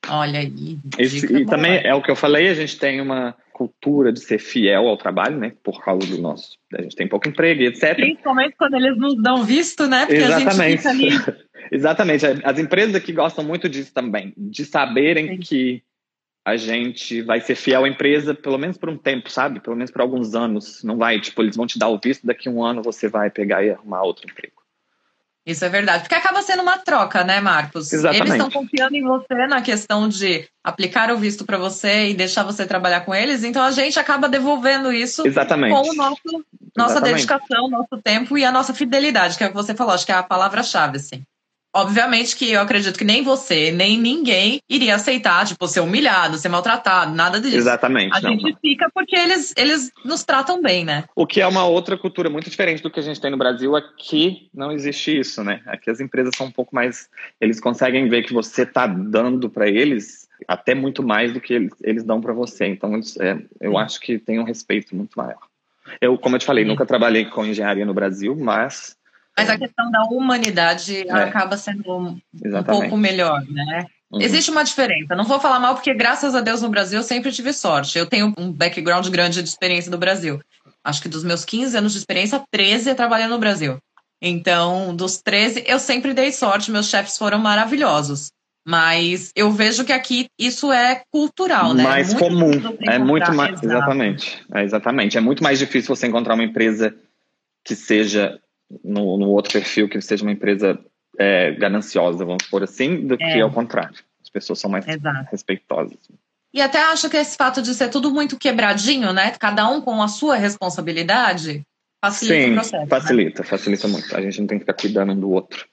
Olha 0.08 0.40
aí. 0.40 0.78
Esse, 0.98 1.24
e 1.34 1.46
também 1.46 1.80
é 1.82 1.94
o 1.94 2.02
que 2.02 2.10
eu 2.10 2.16
falei, 2.16 2.48
a 2.48 2.54
gente 2.54 2.78
tem 2.78 3.00
uma 3.00 3.34
cultura 3.54 4.12
de 4.12 4.18
ser 4.18 4.38
fiel 4.38 4.88
ao 4.88 4.96
trabalho, 4.96 5.38
né? 5.38 5.52
Por 5.62 5.82
causa 5.82 6.06
do 6.08 6.20
nosso. 6.20 6.58
A 6.74 6.82
gente 6.82 6.96
tem 6.96 7.08
pouco 7.08 7.28
emprego 7.28 7.62
e 7.62 7.66
etc. 7.66 7.94
Principalmente 7.94 8.56
quando 8.58 8.74
eles 8.74 8.98
nos 8.98 9.16
dão 9.22 9.44
visto, 9.44 9.86
né? 9.86 10.04
Porque 10.04 10.20
Exatamente. 10.20 10.88
Ali... 10.88 11.08
Exatamente. 11.70 12.26
As 12.44 12.58
empresas 12.58 12.96
aqui 12.96 13.12
gostam 13.12 13.44
muito 13.44 13.68
disso 13.68 13.94
também, 13.94 14.34
de 14.36 14.64
saberem 14.64 15.28
Sim. 15.28 15.38
que 15.38 15.82
a 16.44 16.56
gente 16.56 17.22
vai 17.22 17.40
ser 17.40 17.54
fiel 17.54 17.84
à 17.84 17.88
empresa 17.88 18.34
pelo 18.34 18.58
menos 18.58 18.76
por 18.76 18.90
um 18.90 18.98
tempo, 18.98 19.30
sabe? 19.30 19.60
Pelo 19.60 19.76
menos 19.76 19.90
por 19.90 20.02
alguns 20.02 20.34
anos. 20.34 20.82
Não 20.82 20.98
vai, 20.98 21.20
tipo, 21.20 21.40
eles 21.40 21.56
vão 21.56 21.66
te 21.66 21.78
dar 21.78 21.88
o 21.88 21.98
visto, 22.02 22.26
daqui 22.26 22.48
a 22.48 22.52
um 22.52 22.62
ano 22.62 22.82
você 22.82 23.08
vai 23.08 23.30
pegar 23.30 23.64
e 23.64 23.70
arrumar 23.70 24.02
outro 24.02 24.28
emprego. 24.28 24.63
Isso 25.46 25.62
é 25.62 25.68
verdade, 25.68 26.04
porque 26.04 26.14
acaba 26.14 26.40
sendo 26.40 26.62
uma 26.62 26.78
troca, 26.78 27.22
né, 27.22 27.38
Marcos? 27.38 27.92
Exatamente. 27.92 28.22
Eles 28.22 28.44
estão 28.44 28.62
confiando 28.62 28.96
em 28.96 29.02
você 29.02 29.46
na 29.46 29.60
questão 29.60 30.08
de 30.08 30.48
aplicar 30.62 31.10
o 31.10 31.18
visto 31.18 31.44
para 31.44 31.58
você 31.58 32.08
e 32.08 32.14
deixar 32.14 32.44
você 32.44 32.64
trabalhar 32.64 33.02
com 33.02 33.14
eles, 33.14 33.44
então 33.44 33.62
a 33.62 33.70
gente 33.70 33.98
acaba 33.98 34.26
devolvendo 34.26 34.90
isso 34.90 35.26
Exatamente. 35.26 35.74
com 35.74 35.90
o 35.90 35.94
nosso, 35.94 36.44
nossa 36.74 36.92
Exatamente. 36.92 37.26
dedicação, 37.26 37.68
nosso 37.68 38.00
tempo 38.02 38.38
e 38.38 38.44
a 38.44 38.50
nossa 38.50 38.72
fidelidade, 38.72 39.36
que 39.36 39.44
é 39.44 39.46
o 39.46 39.50
que 39.50 39.56
você 39.56 39.74
falou, 39.74 39.92
acho 39.92 40.06
que 40.06 40.12
é 40.12 40.14
a 40.14 40.22
palavra-chave, 40.22 40.96
assim. 40.96 41.22
Obviamente 41.74 42.36
que 42.36 42.52
eu 42.52 42.60
acredito 42.60 42.96
que 42.96 43.04
nem 43.04 43.22
você, 43.22 43.72
nem 43.72 43.98
ninguém 43.98 44.60
iria 44.68 44.94
aceitar, 44.94 45.44
tipo, 45.44 45.66
ser 45.66 45.80
humilhado, 45.80 46.38
ser 46.38 46.48
maltratado, 46.48 47.12
nada 47.12 47.40
disso. 47.40 47.56
Exatamente. 47.56 48.16
A 48.16 48.20
não, 48.20 48.30
gente 48.30 48.52
não. 48.52 48.58
fica 48.60 48.88
porque 48.94 49.16
eles, 49.16 49.52
eles 49.56 49.90
nos 50.04 50.22
tratam 50.22 50.62
bem, 50.62 50.84
né? 50.84 51.02
O 51.16 51.26
que 51.26 51.40
é 51.40 51.46
uma 51.46 51.66
outra 51.66 51.98
cultura 51.98 52.30
muito 52.30 52.48
diferente 52.48 52.80
do 52.80 52.90
que 52.90 53.00
a 53.00 53.02
gente 53.02 53.20
tem 53.20 53.28
no 53.28 53.36
Brasil. 53.36 53.74
Aqui 53.74 54.48
não 54.54 54.70
existe 54.70 55.18
isso, 55.18 55.42
né? 55.42 55.62
Aqui 55.66 55.90
as 55.90 55.98
empresas 55.98 56.32
são 56.36 56.46
um 56.46 56.52
pouco 56.52 56.72
mais. 56.72 57.08
Eles 57.40 57.58
conseguem 57.58 58.08
ver 58.08 58.22
que 58.22 58.32
você 58.32 58.62
está 58.62 58.86
dando 58.86 59.50
para 59.50 59.68
eles 59.68 60.28
até 60.46 60.76
muito 60.76 61.02
mais 61.02 61.32
do 61.32 61.40
que 61.40 61.54
eles, 61.54 61.72
eles 61.82 62.04
dão 62.04 62.20
para 62.20 62.32
você. 62.32 62.66
Então, 62.66 63.00
é, 63.20 63.38
eu 63.60 63.76
acho 63.76 63.98
que 63.98 64.16
tem 64.16 64.38
um 64.38 64.44
respeito 64.44 64.94
muito 64.94 65.14
maior. 65.16 65.38
Eu, 66.00 66.16
como 66.16 66.36
eu 66.36 66.40
te 66.40 66.46
falei, 66.46 66.64
nunca 66.64 66.86
trabalhei 66.86 67.24
com 67.24 67.44
engenharia 67.44 67.84
no 67.84 67.94
Brasil, 67.94 68.36
mas 68.36 68.96
mas 69.36 69.50
a 69.50 69.58
questão 69.58 69.90
da 69.90 70.02
humanidade 70.04 71.06
é. 71.08 71.12
acaba 71.12 71.56
sendo 71.56 71.90
um, 71.90 72.20
um, 72.44 72.62
pouco 72.62 72.96
melhor, 72.96 73.42
né? 73.48 73.86
Uhum. 74.10 74.20
Existe 74.20 74.50
uma 74.50 74.62
diferença. 74.62 75.16
Não 75.16 75.24
vou 75.24 75.40
falar 75.40 75.58
mal, 75.58 75.74
porque 75.74 75.92
graças 75.92 76.34
a 76.34 76.40
Deus 76.40 76.62
no 76.62 76.68
Brasil 76.68 77.00
eu 77.00 77.02
sempre 77.02 77.32
tive 77.32 77.52
sorte. 77.52 77.98
Eu 77.98 78.06
tenho 78.06 78.32
um 78.38 78.52
background 78.52 79.08
grande 79.08 79.42
de 79.42 79.48
experiência 79.48 79.90
no 79.90 79.98
Brasil. 79.98 80.40
Acho 80.84 81.02
que 81.02 81.08
dos 81.08 81.24
meus 81.24 81.44
15 81.44 81.76
anos 81.76 81.92
de 81.92 81.98
experiência, 81.98 82.42
13 82.50 82.90
é 82.90 82.94
trabalhando 82.94 83.32
no 83.32 83.38
Brasil. 83.38 83.78
Então, 84.22 84.94
dos 84.94 85.20
13, 85.20 85.64
eu 85.66 85.78
sempre 85.78 86.14
dei 86.14 86.30
sorte, 86.30 86.70
meus 86.70 86.88
chefes 86.88 87.18
foram 87.18 87.38
maravilhosos. 87.38 88.30
Mas 88.66 89.30
eu 89.36 89.50
vejo 89.50 89.84
que 89.84 89.92
aqui 89.92 90.26
isso 90.38 90.72
é 90.72 91.02
cultural, 91.10 91.74
né? 91.74 91.82
Mais 91.82 92.14
muito 92.14 92.24
comum. 92.24 92.50
É 92.80 92.98
muito 92.98 93.34
mais. 93.34 93.62
Exatamente. 93.62 94.42
É, 94.54 94.62
exatamente. 94.62 95.18
É 95.18 95.20
muito 95.20 95.42
mais 95.42 95.58
difícil 95.58 95.94
você 95.94 96.06
encontrar 96.06 96.34
uma 96.34 96.44
empresa 96.44 96.94
que 97.62 97.74
seja 97.74 98.40
no, 98.82 99.18
no 99.18 99.30
outro 99.30 99.52
perfil 99.52 99.88
que 99.88 100.00
seja 100.00 100.22
uma 100.22 100.32
empresa 100.32 100.78
é, 101.18 101.52
gananciosa, 101.52 102.24
vamos 102.24 102.46
por 102.50 102.62
assim, 102.62 103.06
do 103.06 103.14
é. 103.14 103.16
que 103.16 103.40
ao 103.40 103.50
contrário. 103.50 103.98
As 104.22 104.30
pessoas 104.30 104.58
são 104.58 104.70
mais 104.70 104.86
Exato. 104.88 105.28
respeitosas. 105.30 105.98
E 106.52 106.62
até 106.62 106.80
acho 106.80 107.10
que 107.10 107.16
esse 107.16 107.36
fato 107.36 107.60
de 107.60 107.74
ser 107.74 107.88
tudo 107.90 108.10
muito 108.12 108.38
quebradinho, 108.38 109.12
né? 109.12 109.32
Cada 109.32 109.68
um 109.68 109.80
com 109.80 110.00
a 110.00 110.08
sua 110.08 110.36
responsabilidade, 110.36 111.66
facilita 112.00 112.44
Sim, 112.44 112.50
o 112.50 112.54
processo. 112.54 112.82
Né? 112.82 112.86
Facilita, 112.86 113.42
né? 113.42 113.48
facilita 113.48 113.88
muito. 113.88 114.16
A 114.16 114.20
gente 114.22 114.40
não 114.40 114.46
tem 114.46 114.58
que 114.58 114.64
ficar 114.64 114.80
cuidando 114.80 115.12
um 115.12 115.20
do 115.20 115.30
outro. 115.30 115.66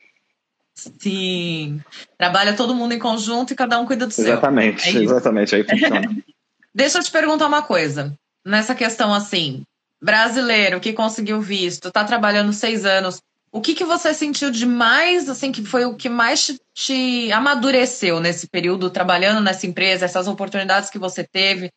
Sim. 0.73 1.79
Trabalha 2.17 2.55
todo 2.55 2.73
mundo 2.73 2.93
em 2.93 2.99
conjunto 2.99 3.53
e 3.53 3.55
cada 3.55 3.79
um 3.79 3.85
cuida 3.85 4.07
do 4.07 4.11
exatamente, 4.11 4.81
seu. 4.81 5.01
É 5.01 5.03
exatamente, 5.03 5.55
aí 5.55 5.63
funciona. 5.63 6.01
Deixa 6.73 6.97
eu 6.97 7.03
te 7.03 7.11
perguntar 7.11 7.47
uma 7.47 7.61
coisa. 7.61 8.17
Nessa 8.43 8.73
questão 8.73 9.13
assim, 9.13 9.63
brasileiro 10.01 10.79
que 10.79 10.93
conseguiu 10.93 11.39
visto, 11.41 11.89
está 11.89 12.03
trabalhando 12.03 12.51
seis 12.53 12.85
anos, 12.85 13.21
o 13.51 13.59
que, 13.59 13.75
que 13.75 13.83
você 13.83 14.13
sentiu 14.13 14.49
de 14.49 14.65
mais, 14.65 15.27
assim, 15.27 15.51
que 15.51 15.63
foi 15.63 15.83
o 15.83 15.95
que 15.95 16.07
mais 16.07 16.45
te, 16.45 16.57
te 16.73 17.31
amadureceu 17.33 18.19
nesse 18.19 18.47
período 18.47 18.89
trabalhando 18.89 19.41
nessa 19.41 19.67
empresa, 19.67 20.05
essas 20.05 20.27
oportunidades 20.27 20.89
que 20.89 20.97
você 20.97 21.23
teve? 21.23 21.69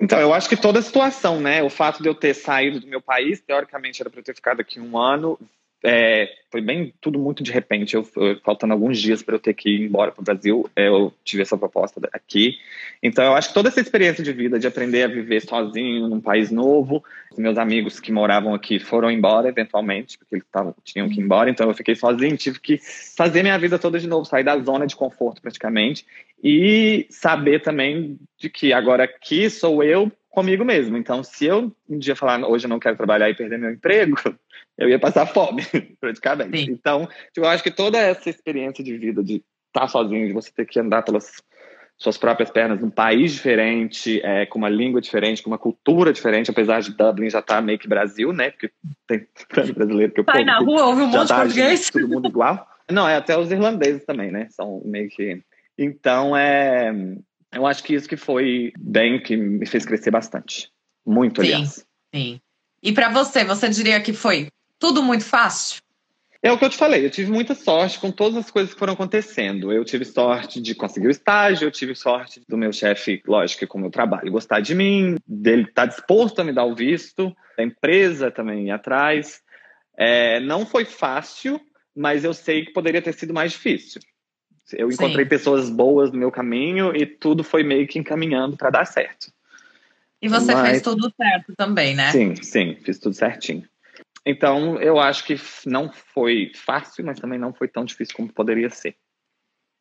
Então, 0.00 0.18
eu 0.18 0.34
acho 0.34 0.48
que 0.48 0.56
toda 0.56 0.80
a 0.80 0.82
situação, 0.82 1.40
né? 1.40 1.62
O 1.62 1.70
fato 1.70 2.02
de 2.02 2.08
eu 2.08 2.14
ter 2.14 2.34
saído 2.34 2.80
do 2.80 2.86
meu 2.86 3.00
país, 3.00 3.40
teoricamente 3.40 4.02
era 4.02 4.10
para 4.10 4.18
eu 4.18 4.24
ter 4.24 4.34
ficado 4.34 4.60
aqui 4.60 4.80
um 4.80 4.98
ano, 4.98 5.38
é, 5.82 6.28
foi 6.50 6.60
bem 6.60 6.92
tudo 7.00 7.18
muito 7.18 7.42
de 7.42 7.52
repente. 7.52 7.94
Eu, 7.94 8.06
eu 8.16 8.38
faltando 8.40 8.72
alguns 8.72 8.98
dias 8.98 9.22
para 9.22 9.34
eu 9.34 9.38
ter 9.38 9.54
que 9.54 9.70
ir 9.70 9.82
embora 9.82 10.12
para 10.12 10.20
o 10.20 10.24
Brasil, 10.24 10.70
eu 10.76 11.12
tive 11.24 11.42
essa 11.42 11.56
proposta 11.56 12.00
aqui. 12.12 12.56
Então, 13.02 13.24
eu 13.24 13.34
acho 13.34 13.48
que 13.48 13.54
toda 13.54 13.68
essa 13.68 13.80
experiência 13.80 14.22
de 14.22 14.32
vida, 14.32 14.58
de 14.58 14.66
aprender 14.66 15.04
a 15.04 15.08
viver 15.08 15.40
sozinho 15.40 16.06
num 16.08 16.20
país 16.20 16.50
novo, 16.50 17.02
meus 17.36 17.56
amigos 17.56 17.98
que 17.98 18.12
moravam 18.12 18.52
aqui 18.52 18.78
foram 18.78 19.10
embora 19.10 19.48
eventualmente, 19.48 20.18
porque 20.18 20.34
eles 20.34 20.46
tavam, 20.52 20.74
tinham 20.84 21.08
que 21.08 21.18
ir 21.18 21.24
embora. 21.24 21.48
Então, 21.48 21.68
eu 21.68 21.74
fiquei 21.74 21.94
sozinho, 21.94 22.36
tive 22.36 22.60
que 22.60 22.78
fazer 23.16 23.42
minha 23.42 23.58
vida 23.58 23.78
toda 23.78 23.98
de 23.98 24.06
novo, 24.06 24.26
sair 24.26 24.44
da 24.44 24.58
zona 24.58 24.86
de 24.86 24.96
conforto 24.96 25.40
praticamente 25.40 26.04
e 26.42 27.06
saber 27.10 27.62
também 27.62 28.18
de 28.38 28.50
que 28.50 28.72
agora 28.72 29.04
aqui 29.04 29.48
sou 29.48 29.82
eu 29.82 30.12
comigo 30.30 30.64
mesmo. 30.64 30.96
Então, 30.96 31.22
se 31.22 31.44
eu 31.44 31.74
um 31.88 31.98
dia 31.98 32.16
falar 32.16 32.46
hoje 32.48 32.64
eu 32.64 32.70
não 32.70 32.78
quero 32.78 32.96
trabalhar 32.96 33.28
e 33.28 33.34
perder 33.34 33.58
meu 33.58 33.70
emprego, 33.70 34.16
eu 34.78 34.88
ia 34.88 34.98
passar 34.98 35.26
fome, 35.26 35.62
praticamente. 36.00 36.64
Sim. 36.64 36.72
Então, 36.72 37.06
tipo, 37.32 37.44
eu 37.44 37.48
acho 37.48 37.62
que 37.62 37.70
toda 37.70 37.98
essa 37.98 38.30
experiência 38.30 38.82
de 38.82 38.96
vida, 38.96 39.22
de 39.22 39.42
estar 39.66 39.88
sozinho, 39.88 40.26
de 40.26 40.32
você 40.32 40.50
ter 40.50 40.64
que 40.64 40.78
andar 40.78 41.02
pelas 41.02 41.42
suas 42.00 42.16
próprias 42.16 42.50
pernas 42.50 42.80
num 42.80 42.88
país 42.88 43.34
diferente, 43.34 44.22
é, 44.24 44.46
com 44.46 44.58
uma 44.58 44.70
língua 44.70 45.02
diferente, 45.02 45.42
com 45.42 45.50
uma 45.50 45.58
cultura 45.58 46.14
diferente, 46.14 46.50
apesar 46.50 46.80
de 46.80 46.96
Dublin 46.96 47.28
já 47.28 47.40
estar 47.40 47.56
tá 47.56 47.60
meio 47.60 47.78
que 47.78 47.86
Brasil, 47.86 48.32
né? 48.32 48.50
Porque 48.50 48.70
tem 49.06 49.26
brasileiro 49.74 50.10
que 50.10 50.20
eu 50.20 50.24
Sai 50.24 50.44
na 50.44 50.58
rua, 50.60 50.86
ouve 50.86 51.02
um 51.02 51.08
monte 51.08 51.22
de 51.22 51.28
tá 51.28 51.40
português. 51.40 51.90
Todo 51.90 52.08
mundo 52.08 52.28
igual. 52.28 52.66
Não, 52.90 53.06
é 53.06 53.16
até 53.16 53.38
os 53.38 53.52
irlandeses 53.52 54.04
também, 54.06 54.30
né? 54.30 54.48
São 54.50 54.80
meio 54.84 55.10
que. 55.10 55.42
Então, 55.76 56.34
é, 56.34 56.90
eu 57.52 57.66
acho 57.66 57.82
que 57.82 57.94
isso 57.94 58.08
que 58.08 58.16
foi 58.16 58.72
bem, 58.78 59.22
que 59.22 59.36
me 59.36 59.66
fez 59.66 59.84
crescer 59.84 60.10
bastante. 60.10 60.70
Muito, 61.04 61.42
sim, 61.42 61.48
aliás. 61.48 61.86
Sim. 62.14 62.40
E 62.82 62.92
para 62.92 63.10
você, 63.10 63.44
você 63.44 63.68
diria 63.68 64.00
que 64.00 64.12
foi 64.12 64.48
tudo 64.78 65.02
muito 65.02 65.24
fácil? 65.24 65.80
É 66.42 66.50
o 66.50 66.56
que 66.56 66.64
eu 66.64 66.70
te 66.70 66.76
falei, 66.78 67.04
eu 67.04 67.10
tive 67.10 67.30
muita 67.30 67.54
sorte 67.54 67.98
com 67.98 68.10
todas 68.10 68.38
as 68.38 68.50
coisas 68.50 68.72
que 68.72 68.78
foram 68.78 68.94
acontecendo. 68.94 69.70
Eu 69.70 69.84
tive 69.84 70.06
sorte 70.06 70.58
de 70.58 70.74
conseguir 70.74 71.08
o 71.08 71.10
estágio, 71.10 71.66
eu 71.66 71.70
tive 71.70 71.94
sorte 71.94 72.40
do 72.48 72.56
meu 72.56 72.72
chefe, 72.72 73.22
lógico, 73.26 73.66
com 73.66 73.76
o 73.76 73.80
meu 73.82 73.90
trabalho, 73.90 74.32
gostar 74.32 74.60
de 74.60 74.74
mim, 74.74 75.16
dele 75.26 75.64
estar 75.64 75.82
tá 75.82 75.86
disposto 75.86 76.40
a 76.40 76.44
me 76.44 76.52
dar 76.52 76.64
o 76.64 76.74
visto, 76.74 77.36
da 77.58 77.62
empresa 77.62 78.30
também 78.30 78.68
ir 78.68 78.70
atrás. 78.70 79.42
É, 79.98 80.40
não 80.40 80.64
foi 80.64 80.86
fácil, 80.86 81.60
mas 81.94 82.24
eu 82.24 82.32
sei 82.32 82.64
que 82.64 82.72
poderia 82.72 83.02
ter 83.02 83.12
sido 83.12 83.34
mais 83.34 83.52
difícil. 83.52 84.00
Eu 84.72 84.90
encontrei 84.90 85.24
Sim. 85.24 85.28
pessoas 85.28 85.70
boas 85.70 86.10
no 86.12 86.18
meu 86.18 86.30
caminho 86.30 86.94
e 86.94 87.06
tudo 87.06 87.42
foi 87.42 87.62
meio 87.62 87.86
que 87.86 87.98
encaminhando 87.98 88.56
para 88.56 88.70
dar 88.70 88.84
certo. 88.84 89.32
E 90.22 90.28
você 90.28 90.52
mas... 90.52 90.68
fez 90.68 90.82
tudo 90.82 91.12
certo 91.16 91.54
também, 91.56 91.94
né? 91.94 92.10
Sim, 92.10 92.34
sim, 92.36 92.76
fiz 92.82 92.98
tudo 92.98 93.14
certinho. 93.14 93.64
Então, 94.24 94.80
eu 94.80 95.00
acho 95.00 95.24
que 95.24 95.34
não 95.66 95.90
foi 95.90 96.52
fácil, 96.54 97.04
mas 97.04 97.18
também 97.18 97.38
não 97.38 97.54
foi 97.54 97.68
tão 97.68 97.84
difícil 97.84 98.14
como 98.14 98.32
poderia 98.32 98.68
ser. 98.68 98.94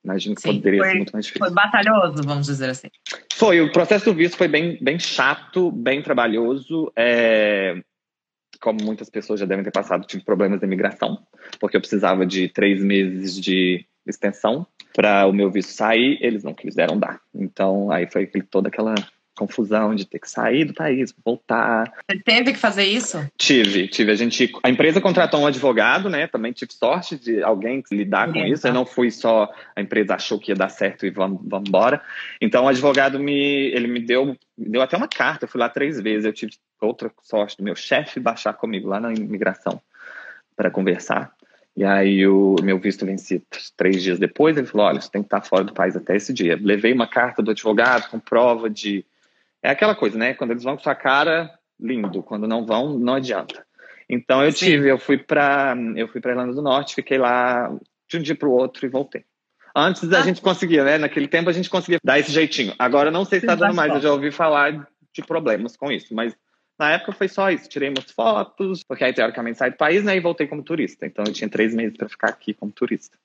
Imagino 0.04 0.36
que 0.36 0.42
Sim, 0.42 0.56
poderia 0.56 0.80
foi, 0.80 0.90
ser 0.90 0.96
muito 0.96 1.12
mais 1.12 1.26
difícil. 1.26 1.46
Foi 1.46 1.54
batalhoso, 1.54 2.24
vamos 2.24 2.46
dizer 2.46 2.70
assim. 2.70 2.88
Foi, 3.34 3.60
o 3.60 3.72
processo 3.72 4.06
do 4.06 4.14
visto 4.14 4.38
foi 4.38 4.48
bem, 4.48 4.78
bem 4.82 4.98
chato, 4.98 5.72
bem 5.72 6.02
trabalhoso. 6.02 6.90
É, 6.96 7.82
como 8.62 8.82
muitas 8.82 9.10
pessoas 9.10 9.42
já 9.42 9.46
devem 9.46 9.64
ter 9.64 9.72
passado, 9.72 10.08
tive 10.08 10.24
problemas 10.24 10.60
de 10.60 10.66
imigração, 10.66 11.26
porque 11.60 11.76
eu 11.76 11.82
precisava 11.82 12.26
de 12.26 12.48
três 12.48 12.82
meses 12.82 13.40
de 13.40 13.86
extensão 14.08 14.66
para 14.94 15.26
o 15.28 15.34
meu 15.34 15.50
visto 15.52 15.72
sair, 15.72 16.18
eles 16.22 16.44
não 16.44 16.54
quiseram 16.54 16.98
dar. 16.98 17.20
Então, 17.34 17.92
aí 17.92 18.08
foi 18.10 18.26
toda 18.28 18.68
aquela 18.68 18.96
confusão 19.40 19.96
de 19.96 20.06
ter 20.06 20.20
que 20.20 20.30
sair 20.30 20.66
do 20.66 20.74
país, 20.74 21.16
voltar. 21.24 21.90
Você 22.10 22.20
teve 22.20 22.52
que 22.52 22.60
fazer 22.60 22.84
isso? 22.84 23.26
Tive, 23.38 23.88
tive. 23.88 24.12
A 24.12 24.16
gente, 24.16 24.52
a 24.62 24.70
empresa 24.70 25.00
contratou 25.00 25.40
um 25.40 25.48
advogado, 25.48 26.10
né? 26.10 26.28
Também 26.28 26.52
tive 26.52 26.74
sorte 26.74 27.18
de 27.18 27.42
alguém 27.42 27.82
lidar 27.90 28.34
com 28.34 28.40
isso. 28.40 28.68
Eu 28.68 28.74
não 28.74 28.86
fui 28.86 29.10
só 29.10 29.50
a 29.74 29.82
empresa 29.82 30.16
achou 30.16 30.38
que 30.38 30.52
ia 30.52 30.56
dar 30.56 30.68
certo 30.68 31.06
e 31.06 31.10
vamos, 31.10 31.40
vamos 31.46 31.70
embora. 31.70 32.02
Então 32.42 32.66
o 32.66 32.68
advogado 32.68 33.18
me, 33.18 33.68
ele 33.72 33.88
me 33.88 34.02
deu, 34.02 34.26
me 34.26 34.70
deu 34.70 34.82
até 34.82 34.98
uma 34.98 35.08
carta. 35.08 35.46
Eu 35.46 35.50
fui 35.50 35.62
lá 35.62 35.70
três 35.70 36.02
vezes. 36.02 36.26
Eu 36.26 36.34
tive 36.34 36.52
outra 36.82 37.10
sorte 37.22 37.56
do 37.56 37.64
meu 37.64 37.76
chefe 37.76 38.20
baixar 38.20 38.54
comigo 38.54 38.90
lá 38.90 39.00
na 39.00 39.14
imigração 39.14 39.82
para 40.54 40.70
conversar. 40.70 41.32
E 41.76 41.84
aí 41.84 42.28
o 42.28 42.56
meu 42.62 42.78
visto 42.80 43.06
vencia 43.06 43.42
três 43.78 44.04
dias 44.04 44.20
depois. 44.20 44.58
Ele 44.58 44.68
falou: 44.68 44.88
olha, 44.88 45.02
você 45.02 45.10
tem 45.10 45.22
que 45.22 45.28
estar 45.28 45.42
fora 45.42 45.64
do 45.64 45.74
país 45.74 45.96
até 45.96 46.16
esse 46.16 46.34
dia. 46.34 46.60
Levei 46.62 46.92
uma 46.92 47.08
carta 47.08 47.42
do 47.42 47.52
advogado 47.52 48.10
com 48.10 48.20
prova 48.20 48.70
de 48.70 49.06
é 49.62 49.70
aquela 49.70 49.96
coisa, 49.96 50.18
né? 50.18 50.34
Quando 50.34 50.52
eles 50.52 50.64
vão 50.64 50.76
com 50.76 50.84
sua 50.84 50.96
cara, 50.96 51.52
lindo. 51.80 52.24
Quando 52.24 52.48
não 52.48 52.66
vão, 52.66 52.98
não 52.98 53.16
adianta. 53.16 53.66
Então 54.10 54.44
eu 54.44 54.52
Sim. 54.52 54.66
tive, 54.66 54.90
eu 54.90 54.98
fui 54.98 55.18
para 55.18 55.76
eu 55.96 56.08
fui 56.08 56.20
para 56.20 56.32
Irlanda 56.32 56.54
do 56.54 56.62
Norte, 56.62 56.96
fiquei 56.96 57.18
lá 57.18 57.72
de 58.10 58.18
um 58.18 58.22
dia 58.22 58.36
para 58.36 58.48
o 58.48 58.52
outro 58.52 58.86
e 58.86 58.90
voltei. 58.90 59.24
Antes 59.76 60.12
ah. 60.12 60.20
a 60.20 60.22
gente 60.22 60.42
conseguia, 60.42 60.84
né? 60.84 60.98
Naquele 60.98 61.28
tempo 61.28 61.50
a 61.50 61.54
gente 61.54 61.70
conseguia 61.70 62.00
dar 62.04 62.20
esse 62.20 62.32
jeitinho. 62.32 62.74
Agora 62.80 63.12
não 63.12 63.24
sei 63.24 63.40
se 63.40 63.46
está 63.46 63.56
dando 63.56 63.76
mais, 63.76 63.94
eu 63.94 64.02
já 64.02 64.12
ouvi 64.12 64.32
falar 64.32 64.88
de 65.14 65.22
problemas 65.22 65.78
com 65.78 65.92
isso, 65.92 66.14
mas 66.14 66.36
na 66.80 66.94
época 66.94 67.12
foi 67.12 67.28
só 67.28 67.52
isso. 67.52 67.68
Tirei 67.68 67.90
umas 67.90 68.10
fotos, 68.12 68.84
porque 68.84 69.04
aí 69.04 69.14
teoricamente 69.14 69.58
saí 69.58 69.72
do 69.72 69.78
país, 69.78 70.04
né? 70.04 70.16
E 70.16 70.22
voltei 70.22 70.48
como 70.48 70.64
turista. 70.64 71.06
Então 71.06 71.26
eu 71.26 71.34
tinha 71.34 71.50
três 71.50 71.76
meses 71.76 71.98
para 71.98 72.08
ficar 72.08 72.30
aqui 72.30 72.54
como 72.54 72.72
turista. 72.72 73.18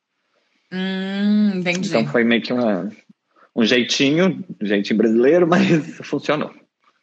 Hum, 0.73 1.53
entendi. 1.55 1.89
Então 1.89 2.07
foi 2.07 2.25
meio 2.25 2.43
que 2.43 2.53
uma, 2.53 2.91
um 3.55 3.65
jeitinho, 3.65 4.45
um 4.61 4.67
jeitinho 4.67 4.99
brasileiro, 4.99 5.47
mas 5.49 5.97
funcionou. 6.03 6.53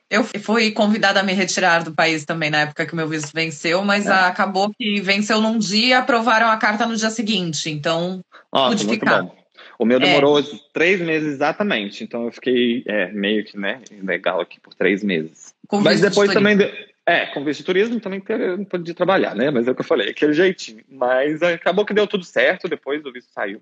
Eu 0.10 0.26
fui 0.26 0.72
convidada 0.72 1.22
a 1.22 1.24
me 1.24 1.32
retirar 1.32 1.86
do 1.86 1.94
país 1.94 2.26
também 2.26 2.50
na 2.50 2.62
época 2.62 2.86
que 2.86 2.92
o 2.92 2.98
meu 2.98 3.08
visto 3.08 3.32
venceu, 3.34 3.82
mas 3.86 4.08
é. 4.08 4.12
acabou 4.12 4.70
que 4.78 5.00
venceu 5.00 5.40
num 5.40 5.58
dia, 5.58 6.00
aprovaram 6.00 6.48
a 6.48 6.58
carta 6.58 6.86
no 6.86 6.98
dia 6.98 7.10
seguinte, 7.10 7.70
então 7.70 8.20
Nossa, 8.52 8.76
pude 8.76 8.94
ficar. 8.94 9.24
Bom. 9.24 9.41
O 9.82 9.86
meu 9.86 10.00
demorou 10.00 10.38
é. 10.38 10.44
três 10.72 11.02
meses 11.02 11.34
exatamente, 11.34 12.04
então 12.04 12.26
eu 12.26 12.32
fiquei 12.32 12.84
é, 12.86 13.12
meio 13.12 13.44
que 13.44 13.58
né, 13.58 13.82
legal 14.04 14.40
aqui 14.40 14.60
por 14.60 14.76
três 14.76 15.04
meses. 15.04 15.56
Mas 15.72 16.00
depois 16.00 16.30
de 16.30 16.36
também, 16.36 16.56
é, 17.04 17.26
com 17.26 17.44
visto 17.44 17.62
de 17.62 17.66
turismo 17.66 18.00
também 18.00 18.22
não 18.60 18.64
podia 18.64 18.94
trabalhar, 18.94 19.34
né? 19.34 19.50
Mas 19.50 19.68
é 19.68 19.72
o 19.72 19.74
que 19.74 19.82
eu 19.82 19.86
falei, 19.86 20.12
aquele 20.12 20.34
jeitinho. 20.34 20.84
Mas 20.88 21.42
acabou 21.42 21.84
que 21.84 21.96
deu 21.96 22.06
tudo 22.06 22.24
certo, 22.24 22.70
depois 22.70 23.04
o 23.04 23.12
visto 23.12 23.32
saiu. 23.34 23.60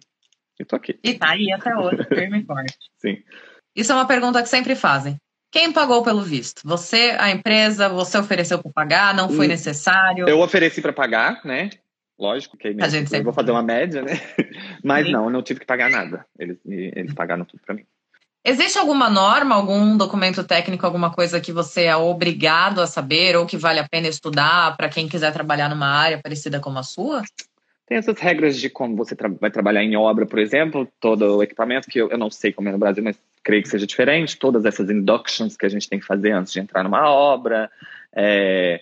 E 0.60 0.66
tô 0.66 0.76
aqui. 0.76 1.00
E 1.02 1.14
tá 1.14 1.30
aí 1.30 1.54
até 1.54 1.74
hoje, 1.74 2.04
firme 2.14 2.42
e 2.42 2.44
forte. 2.44 2.78
Sim. 2.98 3.24
Isso 3.74 3.94
é 3.94 3.96
uma 3.96 4.06
pergunta 4.06 4.44
que 4.44 4.50
sempre 4.50 4.76
fazem. 4.76 5.16
Quem 5.50 5.72
pagou 5.72 6.04
pelo 6.04 6.22
visto? 6.22 6.64
Você, 6.66 7.16
a 7.18 7.32
empresa, 7.32 7.88
você 7.88 8.18
ofereceu 8.18 8.60
para 8.62 8.74
pagar? 8.74 9.14
Não 9.16 9.30
foi 9.30 9.46
hum, 9.46 9.50
necessário? 9.50 10.28
Eu 10.28 10.42
ofereci 10.42 10.82
para 10.82 10.92
pagar, 10.92 11.40
né? 11.46 11.70
Lógico 12.20 12.58
que 12.58 12.68
a 12.68 12.72
gente 12.90 13.10
sempre... 13.10 13.20
eu 13.20 13.24
vou 13.24 13.34
fazer 13.34 13.52
uma 13.52 13.64
média, 13.64 14.02
né? 14.02 14.20
Mas 14.84 15.06
Sim. 15.06 15.14
não, 15.14 15.26
eu 15.26 15.30
não 15.30 15.42
tive 15.42 15.62
que 15.62 15.66
pagar 15.66 15.90
nada. 15.90 16.26
Eles, 16.38 16.58
eles 16.66 17.14
pagaram 17.14 17.46
tudo 17.46 17.62
para 17.66 17.76
mim. 17.76 17.86
Existe 18.44 18.78
alguma 18.78 19.10
norma, 19.10 19.56
algum 19.56 19.98
documento 19.98 20.44
técnico, 20.44 20.86
alguma 20.86 21.12
coisa 21.12 21.40
que 21.40 21.52
você 21.52 21.84
é 21.84 21.96
obrigado 21.96 22.82
a 22.82 22.88
saber 22.88 23.36
ou 23.36 23.46
que 23.46 23.58
vale 23.58 23.80
a 23.80 23.88
pena 23.88 24.08
estudar 24.08 24.76
para 24.76 24.90
quem 24.90 25.08
quiser 25.08 25.32
trabalhar 25.32 25.70
numa 25.70 25.88
área 25.88 26.20
parecida 26.22 26.60
com 26.60 26.70
a 26.78 26.84
sua? 26.84 27.22
Tem 27.86 27.98
essas 27.98 28.20
regras 28.20 28.58
de 28.58 28.70
como 28.70 28.96
você 28.96 29.16
tra 29.16 29.28
vai 29.28 29.50
trabalhar 29.50 29.84
em 29.84 29.96
obra, 29.96 30.26
por 30.26 30.40
exemplo, 30.40 30.88
todo 31.00 31.38
o 31.38 31.44
equipamento, 31.44 31.90
que 31.90 32.00
eu, 32.00 32.10
eu, 32.10 32.18
não 32.18 32.30
sei 32.30 32.54
como 32.54 32.70
é 32.70 32.72
no 32.72 32.78
Brasil, 32.78 33.04
mas 33.04 33.20
creio 33.44 33.64
que 33.64 33.70
seja 33.70 33.88
diferente, 33.88 34.38
todas 34.38 34.64
essas 34.64 34.90
inductions 34.90 35.58
que 35.58 35.66
a 35.66 35.70
gente 35.70 35.90
tem 35.90 36.00
que 36.00 36.06
fazer 36.06 36.32
antes 36.32 36.54
de 36.54 36.60
entrar 36.60 36.84
numa 36.84 37.10
obra. 37.10 37.70
É, 38.16 38.82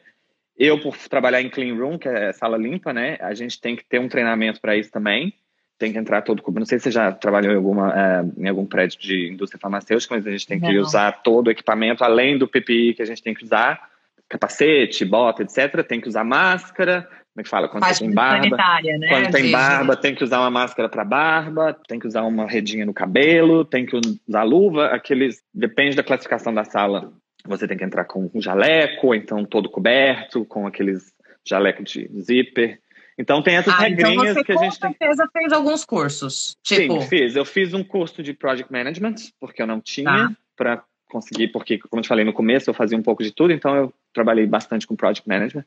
eu, 0.57 0.79
por 0.79 0.97
trabalhar 0.97 1.41
em 1.41 1.49
clean 1.49 1.75
room, 1.75 1.97
que 1.97 2.07
é 2.07 2.31
sala 2.33 2.57
limpa, 2.57 2.91
né, 2.91 3.17
a 3.21 3.33
gente 3.33 3.59
tem 3.59 3.75
que 3.75 3.85
ter 3.85 3.99
um 3.99 4.07
treinamento 4.07 4.59
para 4.59 4.75
isso 4.75 4.91
também. 4.91 5.33
Tem 5.79 5.93
que 5.93 5.99
entrar 5.99 6.23
todo. 6.23 6.43
Não 6.53 6.65
sei 6.65 6.79
se 6.79 6.85
você 6.85 6.91
já 6.91 7.11
trabalhou 7.11 7.53
em, 7.53 7.55
alguma, 7.55 7.93
é, 7.93 8.41
em 8.41 8.49
algum 8.49 8.65
prédio 8.65 8.99
de 8.99 9.29
indústria 9.29 9.59
farmacêutica, 9.59 10.15
mas 10.15 10.25
a 10.25 10.31
gente 10.31 10.47
tem 10.47 10.59
que 10.59 10.73
não. 10.73 10.81
usar 10.81 11.11
todo 11.21 11.47
o 11.47 11.51
equipamento, 11.51 12.03
além 12.03 12.35
do 12.35 12.47
PPI 12.47 12.95
que 12.95 13.03
a 13.03 13.05
gente 13.05 13.21
tem 13.21 13.35
que 13.35 13.43
usar 13.43 13.87
capacete, 14.27 15.05
bota, 15.05 15.43
etc. 15.43 15.85
Tem 15.87 16.01
que 16.01 16.09
usar 16.09 16.23
máscara, 16.23 17.07
como 17.37 17.41
é 17.41 17.43
que 17.43 17.49
fala? 17.49 17.69
Quando 17.69 17.83
Faz 17.83 17.99
tem 17.99 18.11
barba. 18.11 18.57
Né? 18.83 19.07
Quando 19.09 19.31
tem 19.31 19.51
barba, 19.51 19.95
tem 19.95 20.15
que 20.15 20.23
usar 20.23 20.39
uma 20.39 20.49
máscara 20.49 20.89
para 20.89 21.05
barba, 21.05 21.77
tem 21.87 21.99
que 21.99 22.07
usar 22.07 22.23
uma 22.23 22.47
redinha 22.47 22.83
no 22.83 22.95
cabelo, 22.95 23.63
tem 23.63 23.85
que 23.85 23.95
usar 24.27 24.41
luva, 24.41 24.87
aqueles. 24.87 25.43
Depende 25.53 25.95
da 25.95 26.01
classificação 26.01 26.51
da 26.51 26.63
sala. 26.63 27.13
Você 27.47 27.67
tem 27.67 27.77
que 27.77 27.83
entrar 27.83 28.05
com 28.05 28.29
um 28.33 28.41
jaleco, 28.41 29.07
ou 29.07 29.15
então 29.15 29.45
todo 29.45 29.69
coberto, 29.69 30.45
com 30.45 30.67
aqueles 30.67 31.13
jaleco 31.43 31.83
de 31.83 32.09
zíper. 32.19 32.79
Então 33.17 33.41
tem 33.41 33.55
essas 33.55 33.73
ah, 33.73 33.89
então 33.89 34.11
regrinhas 34.11 34.37
então 34.37 34.43
que 34.43 34.51
a 34.51 34.57
gente 34.57 34.79
tem. 34.79 34.91
Com 34.91 34.97
certeza 34.97 35.29
fez 35.33 35.51
alguns 35.51 35.83
cursos. 35.83 36.55
Tipo... 36.61 37.01
Sim, 37.01 37.07
fiz. 37.07 37.35
Eu 37.35 37.45
fiz 37.45 37.73
um 37.73 37.83
curso 37.83 38.21
de 38.21 38.33
Project 38.33 38.71
Management, 38.71 39.15
porque 39.39 39.61
eu 39.61 39.67
não 39.67 39.81
tinha, 39.81 40.05
tá. 40.05 40.31
para 40.55 40.83
conseguir, 41.09 41.47
porque, 41.47 41.79
como 41.79 41.99
eu 41.99 42.03
te 42.03 42.09
falei 42.09 42.25
no 42.25 42.33
começo, 42.33 42.69
eu 42.69 42.73
fazia 42.73 42.97
um 42.97 43.01
pouco 43.01 43.23
de 43.23 43.31
tudo, 43.31 43.53
então 43.53 43.75
eu 43.75 43.93
trabalhei 44.13 44.45
bastante 44.45 44.85
com 44.85 44.95
Project 44.95 45.27
Management. 45.27 45.65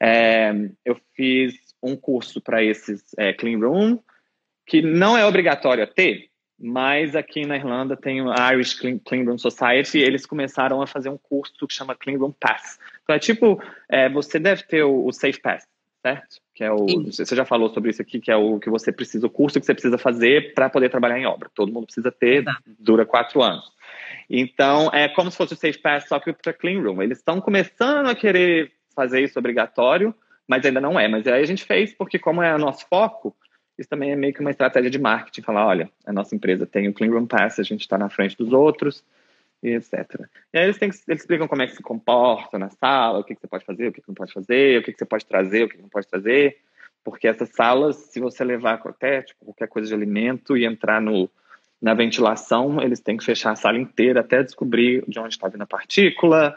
É, 0.00 0.54
eu 0.84 0.98
fiz 1.14 1.54
um 1.82 1.96
curso 1.96 2.40
para 2.40 2.62
esses 2.62 3.02
é, 3.18 3.32
Clean 3.32 3.58
Room, 3.58 3.98
que 4.64 4.80
não 4.80 5.18
é 5.18 5.26
obrigatório 5.26 5.86
ter, 5.86 6.28
mas 6.58 7.14
aqui 7.14 7.44
na 7.44 7.56
Irlanda 7.56 7.96
tem 7.96 8.22
o 8.22 8.32
Irish 8.52 8.74
Clean, 8.74 8.98
Clean, 8.98 9.24
Room 9.24 9.38
Society, 9.38 9.98
e 9.98 10.02
eles 10.02 10.24
começaram 10.24 10.80
a 10.80 10.86
fazer 10.86 11.10
um 11.10 11.18
curso 11.18 11.66
que 11.66 11.74
chama 11.74 11.94
Clean 11.94 12.18
Room 12.18 12.32
Pass. 12.32 12.78
Então 13.02 13.14
é 13.14 13.18
tipo, 13.18 13.62
é, 13.88 14.08
você 14.08 14.38
deve 14.38 14.62
ter 14.62 14.82
o, 14.82 15.06
o, 15.06 15.12
Safe 15.12 15.40
Pass, 15.40 15.68
certo? 16.02 16.40
Que 16.54 16.64
é 16.64 16.72
o, 16.72 16.88
Sim. 16.88 17.04
você 17.10 17.36
já 17.36 17.44
falou 17.44 17.68
sobre 17.68 17.90
isso 17.90 18.00
aqui, 18.00 18.20
que 18.20 18.30
é 18.30 18.36
o 18.36 18.58
que 18.58 18.70
você 18.70 18.90
precisa, 18.90 19.26
o 19.26 19.30
curso 19.30 19.60
que 19.60 19.66
você 19.66 19.74
precisa 19.74 19.98
fazer 19.98 20.54
para 20.54 20.70
poder 20.70 20.88
trabalhar 20.88 21.18
em 21.18 21.26
obra. 21.26 21.50
Todo 21.54 21.72
mundo 21.72 21.84
precisa 21.84 22.10
ter, 22.10 22.42
Exato. 22.42 22.62
dura 22.78 23.04
quatro 23.04 23.42
anos. 23.42 23.70
Então, 24.28 24.90
é 24.92 25.08
como 25.08 25.30
se 25.30 25.36
fosse 25.36 25.52
o 25.52 25.56
Safe 25.56 25.78
Pass, 25.78 26.08
só 26.08 26.18
que 26.18 26.32
para 26.32 26.52
Clean 26.52 26.80
Room. 26.82 27.02
Eles 27.02 27.18
estão 27.18 27.40
começando 27.40 28.08
a 28.08 28.14
querer 28.14 28.72
fazer 28.94 29.22
isso 29.22 29.38
obrigatório, 29.38 30.14
mas 30.48 30.64
ainda 30.64 30.80
não 30.80 30.98
é. 30.98 31.06
Mas 31.06 31.26
aí 31.26 31.42
a 31.42 31.46
gente 31.46 31.64
fez 31.64 31.92
porque, 31.92 32.18
como 32.18 32.42
é 32.42 32.54
o 32.54 32.58
nosso 32.58 32.86
foco, 32.88 33.36
isso 33.78 33.88
também 33.88 34.12
é 34.12 34.16
meio 34.16 34.32
que 34.32 34.40
uma 34.40 34.50
estratégia 34.50 34.90
de 34.90 34.98
marketing, 34.98 35.42
falar, 35.42 35.66
olha, 35.66 35.90
a 36.06 36.12
nossa 36.12 36.34
empresa 36.34 36.66
tem 36.66 36.88
o 36.88 36.94
Clean 36.94 37.10
Room 37.10 37.26
Pass, 37.26 37.58
a 37.58 37.62
gente 37.62 37.82
está 37.82 37.98
na 37.98 38.08
frente 38.08 38.36
dos 38.36 38.52
outros, 38.52 39.04
e 39.62 39.70
etc. 39.70 39.92
E 40.52 40.58
aí 40.58 40.64
eles, 40.64 40.78
têm, 40.78 40.88
eles 40.88 41.20
explicam 41.20 41.48
como 41.48 41.62
é 41.62 41.66
que 41.66 41.74
se 41.74 41.82
comporta 41.82 42.58
na 42.58 42.70
sala, 42.70 43.18
o 43.18 43.24
que, 43.24 43.34
que 43.34 43.40
você 43.40 43.46
pode 43.46 43.64
fazer, 43.64 43.88
o 43.88 43.92
que, 43.92 44.00
que 44.00 44.08
não 44.08 44.14
pode 44.14 44.32
fazer, 44.32 44.80
o 44.80 44.82
que, 44.82 44.92
que 44.92 44.98
você 44.98 45.04
pode 45.04 45.26
trazer, 45.26 45.64
o 45.64 45.68
que, 45.68 45.76
que 45.76 45.82
não 45.82 45.88
pode 45.88 46.06
trazer, 46.06 46.58
porque 47.04 47.28
essas 47.28 47.50
salas, 47.50 47.96
se 47.96 48.20
você 48.20 48.44
levar 48.44 48.80
até 48.84 49.22
tipo, 49.22 49.44
qualquer 49.44 49.68
coisa 49.68 49.88
de 49.88 49.94
alimento 49.94 50.56
e 50.56 50.64
entrar 50.64 51.00
no, 51.00 51.30
na 51.80 51.94
ventilação, 51.94 52.80
eles 52.82 53.00
têm 53.00 53.16
que 53.16 53.24
fechar 53.24 53.52
a 53.52 53.56
sala 53.56 53.78
inteira 53.78 54.20
até 54.20 54.42
descobrir 54.42 55.04
de 55.06 55.18
onde 55.18 55.34
está 55.34 55.48
vindo 55.48 55.62
a 55.62 55.66
partícula, 55.66 56.56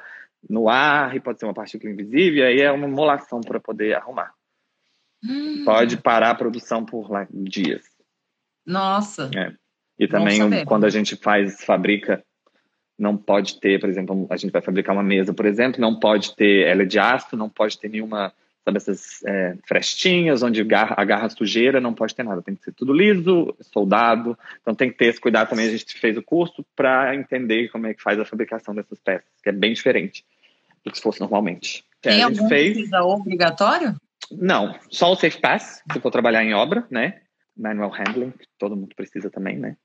no 0.49 0.69
ar, 0.69 1.15
e 1.15 1.19
pode 1.19 1.39
ser 1.39 1.45
uma 1.45 1.53
partícula 1.53 1.91
invisível, 1.91 2.43
e 2.43 2.47
aí 2.47 2.61
é 2.61 2.71
uma 2.71 2.87
molação 2.87 3.41
para 3.41 3.59
poder 3.59 3.95
arrumar. 3.95 4.33
Hum. 5.23 5.63
Pode 5.65 5.97
parar 5.97 6.31
a 6.31 6.35
produção 6.35 6.85
por 6.85 7.11
lá, 7.11 7.27
dias. 7.31 7.85
Nossa! 8.65 9.29
É. 9.35 9.53
E 9.97 10.07
também 10.07 10.65
quando 10.65 10.85
a 10.85 10.89
gente 10.89 11.15
faz, 11.15 11.63
fabrica, 11.63 12.23
não 12.97 13.17
pode 13.17 13.59
ter, 13.59 13.79
por 13.79 13.89
exemplo, 13.89 14.27
a 14.29 14.37
gente 14.37 14.51
vai 14.51 14.61
fabricar 14.61 14.95
uma 14.95 15.03
mesa, 15.03 15.33
por 15.33 15.45
exemplo, 15.45 15.81
não 15.81 15.99
pode 15.99 16.35
ter, 16.35 16.67
ela 16.67 16.83
é 16.83 16.85
de 16.85 16.99
aço, 16.99 17.35
não 17.35 17.49
pode 17.49 17.77
ter 17.77 17.89
nenhuma 17.89 18.33
sabe, 18.63 18.77
essas 18.77 19.23
é, 19.25 19.57
frestinhas, 19.67 20.43
onde 20.43 20.63
garra, 20.63 20.95
agarra 20.97 21.29
sujeira, 21.29 21.81
não 21.81 21.93
pode 21.93 22.13
ter 22.13 22.23
nada, 22.23 22.41
tem 22.41 22.55
que 22.55 22.63
ser 22.63 22.73
tudo 22.73 22.93
liso, 22.93 23.55
soldado, 23.61 24.37
então 24.61 24.75
tem 24.75 24.91
que 24.91 24.97
ter 24.97 25.05
esse 25.05 25.19
cuidado 25.19 25.49
também, 25.49 25.67
a 25.67 25.71
gente 25.71 25.97
fez 25.97 26.17
o 26.17 26.23
curso 26.23 26.65
para 26.75 27.15
entender 27.15 27.69
como 27.69 27.87
é 27.87 27.93
que 27.93 28.01
faz 28.01 28.19
a 28.19 28.25
fabricação 28.25 28.75
dessas 28.75 28.99
peças, 28.99 29.29
que 29.41 29.49
é 29.49 29.53
bem 29.53 29.73
diferente 29.73 30.23
do 30.83 30.91
que 30.91 30.97
se 30.97 31.03
fosse 31.03 31.19
normalmente. 31.19 31.83
Tem 32.01 32.21
algum 32.21 32.47
fez... 32.47 32.91
obrigatório? 32.93 33.95
Não, 34.31 34.77
só 34.89 35.11
o 35.11 35.15
Safe 35.15 35.39
Pass, 35.39 35.83
se 35.91 35.99
for 35.99 36.11
trabalhar 36.11 36.43
em 36.43 36.53
obra, 36.53 36.85
né, 36.89 37.21
manual 37.57 37.89
handling, 37.89 38.31
que 38.31 38.45
todo 38.57 38.75
mundo 38.75 38.95
precisa 38.95 39.29
também, 39.29 39.57
né. 39.57 39.75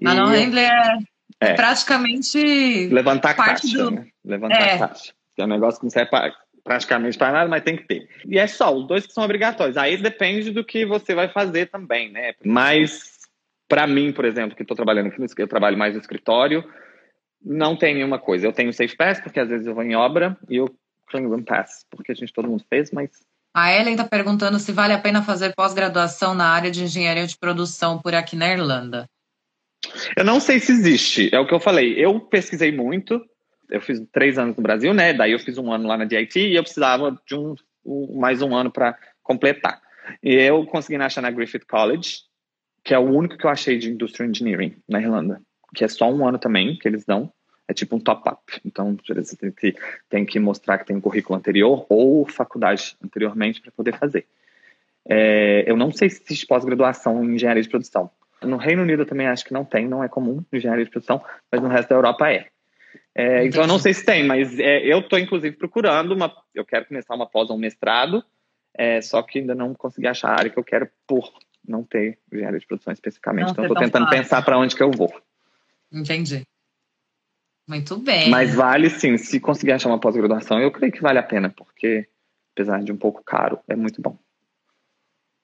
Manual 0.00 0.28
handling 0.28 0.60
é, 0.60 0.98
é, 1.40 1.54
praticamente 1.54 2.88
levantar 2.88 3.34
caixa, 3.34 3.66
do... 3.66 3.90
né? 3.90 4.06
levantar 4.24 4.60
é. 4.60 4.78
caixa, 4.78 5.12
é 5.36 5.44
um 5.44 5.48
negócio 5.48 5.80
que 5.80 5.86
não 5.86 5.90
serve 5.90 6.10
para 6.10 6.32
praticamente 6.64 7.16
para 7.16 7.32
nada, 7.32 7.48
mas 7.48 7.62
tem 7.62 7.76
que 7.76 7.86
ter. 7.86 8.06
E 8.26 8.38
é 8.38 8.46
só 8.46 8.76
os 8.76 8.86
dois 8.86 9.06
que 9.06 9.12
são 9.14 9.24
obrigatórios. 9.24 9.78
Aí 9.78 9.96
depende 9.96 10.50
do 10.50 10.62
que 10.62 10.84
você 10.84 11.14
vai 11.14 11.26
fazer 11.28 11.70
também, 11.70 12.12
né? 12.12 12.34
Mas 12.44 13.18
para 13.66 13.86
mim, 13.86 14.12
por 14.12 14.24
exemplo, 14.24 14.54
que 14.54 14.62
estou 14.62 14.76
trabalhando 14.76 15.08
aqui, 15.08 15.22
eu 15.38 15.48
trabalho 15.48 15.78
mais 15.78 15.94
no 15.94 16.00
escritório, 16.00 16.62
não 17.42 17.76
tem 17.76 17.94
nenhuma 17.94 18.18
coisa. 18.18 18.46
Eu 18.46 18.52
tenho 18.52 18.72
Safe 18.72 18.96
Pass, 18.96 19.20
porque 19.20 19.40
às 19.40 19.48
vezes 19.48 19.66
eu 19.66 19.74
vou 19.74 19.84
em 19.84 19.94
obra, 19.94 20.36
e 20.48 20.60
o 20.60 20.68
Clean 21.06 21.26
Room 21.28 21.42
Pass, 21.42 21.86
porque 21.90 22.12
a 22.12 22.14
gente 22.14 22.32
todo 22.32 22.48
mundo 22.48 22.64
fez, 22.68 22.90
mas 22.90 23.10
a 23.54 23.72
Ellen 23.72 23.94
está 23.94 24.04
perguntando 24.04 24.58
se 24.58 24.72
vale 24.72 24.92
a 24.92 24.98
pena 24.98 25.22
fazer 25.22 25.54
pós-graduação 25.54 26.34
na 26.34 26.48
área 26.48 26.70
de 26.70 26.84
engenharia 26.84 27.26
de 27.26 27.36
produção 27.36 27.98
por 28.00 28.14
aqui 28.14 28.36
na 28.36 28.48
Irlanda. 28.48 29.08
Eu 30.16 30.24
não 30.24 30.40
sei 30.40 30.58
se 30.60 30.72
existe, 30.72 31.34
é 31.34 31.38
o 31.38 31.46
que 31.46 31.54
eu 31.54 31.60
falei. 31.60 31.94
Eu 31.94 32.20
pesquisei 32.20 32.72
muito, 32.72 33.20
eu 33.70 33.80
fiz 33.80 34.00
três 34.12 34.38
anos 34.38 34.56
no 34.56 34.62
Brasil, 34.62 34.92
né? 34.92 35.12
Daí 35.12 35.32
eu 35.32 35.38
fiz 35.38 35.56
um 35.58 35.72
ano 35.72 35.86
lá 35.86 35.96
na 35.96 36.04
DIT 36.04 36.38
e 36.38 36.56
eu 36.56 36.62
precisava 36.62 37.20
de 37.26 37.34
um, 37.34 37.54
um 37.84 38.18
mais 38.18 38.42
um 38.42 38.54
ano 38.54 38.70
para 38.70 38.96
completar. 39.22 39.80
E 40.22 40.34
eu 40.34 40.64
consegui 40.66 40.96
achar 40.96 41.20
na 41.20 41.30
Griffith 41.30 41.66
College, 41.68 42.20
que 42.84 42.94
é 42.94 42.98
o 42.98 43.02
único 43.02 43.36
que 43.36 43.44
eu 43.44 43.50
achei 43.50 43.78
de 43.78 43.90
Industrial 43.90 44.28
Engineering 44.28 44.76
na 44.88 45.00
Irlanda, 45.00 45.40
que 45.74 45.84
é 45.84 45.88
só 45.88 46.10
um 46.10 46.26
ano 46.26 46.38
também 46.38 46.76
que 46.78 46.88
eles 46.88 47.04
dão. 47.04 47.32
É 47.68 47.74
tipo 47.74 47.94
um 47.94 48.00
top-up. 48.00 48.40
Então, 48.64 48.96
você 49.06 49.36
tem 49.36 49.52
que, 49.52 49.76
tem 50.08 50.24
que 50.24 50.40
mostrar 50.40 50.78
que 50.78 50.86
tem 50.86 50.96
um 50.96 51.00
currículo 51.00 51.38
anterior 51.38 51.84
ou 51.88 52.26
faculdade 52.26 52.96
anteriormente 53.04 53.60
para 53.60 53.70
poder 53.70 53.96
fazer. 53.96 54.26
É, 55.06 55.64
eu 55.70 55.76
não 55.76 55.92
sei 55.92 56.08
se 56.08 56.22
existe 56.22 56.46
pós-graduação 56.46 57.22
em 57.24 57.34
engenharia 57.34 57.62
de 57.62 57.68
produção. 57.68 58.10
No 58.42 58.56
Reino 58.56 58.82
Unido 58.82 59.02
eu 59.02 59.06
também 59.06 59.26
acho 59.26 59.44
que 59.44 59.52
não 59.52 59.64
tem, 59.64 59.86
não 59.88 60.02
é 60.02 60.08
comum 60.08 60.42
engenharia 60.52 60.84
de 60.84 60.90
produção, 60.90 61.22
mas 61.50 61.60
no 61.60 61.68
resto 61.68 61.88
da 61.88 61.96
Europa 61.96 62.30
é. 62.30 62.46
É, 63.14 63.44
então, 63.44 63.62
eu 63.62 63.66
não 63.66 63.78
sei 63.78 63.92
se 63.92 64.04
tem, 64.04 64.24
mas 64.24 64.58
é, 64.58 64.78
eu 64.86 65.00
estou, 65.00 65.18
inclusive, 65.18 65.56
procurando 65.56 66.12
uma. 66.12 66.32
Eu 66.54 66.64
quero 66.64 66.86
começar 66.86 67.14
uma 67.14 67.26
pós 67.26 67.50
ou 67.50 67.56
um 67.56 67.58
mestrado, 67.58 68.22
é, 68.72 69.00
só 69.00 69.22
que 69.22 69.40
ainda 69.40 69.54
não 69.54 69.74
consegui 69.74 70.06
achar 70.06 70.28
a 70.28 70.38
área 70.38 70.50
que 70.50 70.58
eu 70.58 70.62
quero 70.62 70.88
por 71.06 71.32
não 71.66 71.82
ter 71.82 72.18
engenharia 72.32 72.60
de 72.60 72.66
produção 72.66 72.92
especificamente. 72.92 73.46
Não 73.46 73.52
então, 73.52 73.64
estou 73.64 73.76
tentando 73.76 74.04
fácil. 74.04 74.22
pensar 74.22 74.42
para 74.42 74.58
onde 74.58 74.76
que 74.76 74.82
eu 74.82 74.90
vou. 74.90 75.12
Entendi. 75.92 76.44
Muito 77.68 77.98
bem. 77.98 78.30
Mas 78.30 78.54
vale 78.54 78.88
sim, 78.88 79.18
se 79.18 79.38
conseguir 79.38 79.72
achar 79.72 79.90
uma 79.90 80.00
pós-graduação, 80.00 80.58
eu 80.58 80.72
creio 80.72 80.90
que 80.90 81.02
vale 81.02 81.18
a 81.18 81.22
pena, 81.22 81.50
porque, 81.50 82.08
apesar 82.54 82.82
de 82.82 82.90
um 82.90 82.96
pouco 82.96 83.22
caro, 83.22 83.58
é 83.68 83.76
muito 83.76 84.00
bom. 84.00 84.16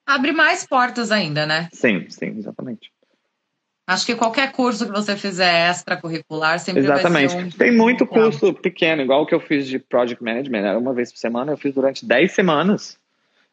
Abre 0.06 0.32
mais 0.32 0.66
portas 0.66 1.12
ainda, 1.12 1.46
né? 1.46 1.68
Sim, 1.72 2.08
sim, 2.08 2.34
exatamente. 2.38 2.90
Acho 3.86 4.06
que 4.06 4.14
qualquer 4.14 4.50
curso 4.52 4.86
que 4.86 4.92
você 4.92 5.14
fizer 5.14 5.70
extracurricular 5.70 6.58
sempre 6.58 6.82
Exatamente. 6.82 7.34
vai 7.34 7.42
ser 7.42 7.46
um... 7.46 7.50
Tem 7.50 7.70
muito 7.70 8.06
curso 8.06 8.54
pequeno, 8.54 9.02
igual 9.02 9.22
o 9.22 9.26
que 9.26 9.34
eu 9.34 9.40
fiz 9.40 9.66
de 9.66 9.78
Project 9.78 10.24
Management, 10.24 10.60
era 10.60 10.78
uma 10.78 10.94
vez 10.94 11.12
por 11.12 11.18
semana, 11.18 11.52
eu 11.52 11.58
fiz 11.58 11.74
durante 11.74 12.06
10 12.06 12.32
semanas. 12.32 12.98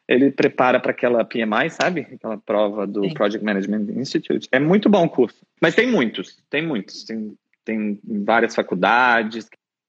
Ele 0.08 0.30
prepara 0.30 0.80
para 0.80 0.90
aquela 0.90 1.24
PMI, 1.24 1.70
sabe? 1.70 2.08
Aquela 2.14 2.38
prova 2.38 2.86
do 2.86 3.04
Sim. 3.04 3.14
Project 3.14 3.44
Management 3.44 3.92
Institute. 3.96 4.48
É 4.50 4.58
muito 4.58 4.88
bom 4.88 5.04
o 5.04 5.08
curso. 5.08 5.46
Mas 5.60 5.74
tem 5.74 5.86
muitos, 5.86 6.38
tem 6.48 6.66
muitos. 6.66 7.04
Tem, 7.04 7.36
tem 7.64 8.00
várias 8.24 8.54
faculdades, 8.54 9.48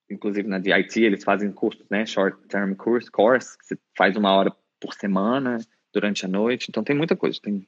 inclusive 0.09 0.47
na 0.47 0.59
DIT 0.59 1.01
eles 1.01 1.23
fazem 1.23 1.51
cursos, 1.51 1.85
né? 1.89 2.05
Short 2.05 2.37
Term 2.47 2.73
Course, 2.75 3.09
course 3.09 3.57
que 3.57 3.65
você 3.65 3.77
faz 3.97 4.15
uma 4.15 4.33
hora 4.33 4.53
por 4.79 4.93
semana 4.93 5.57
durante 5.93 6.25
a 6.25 6.29
noite. 6.29 6.67
Então 6.69 6.83
tem 6.83 6.95
muita 6.95 7.15
coisa. 7.15 7.39
Tem 7.41 7.65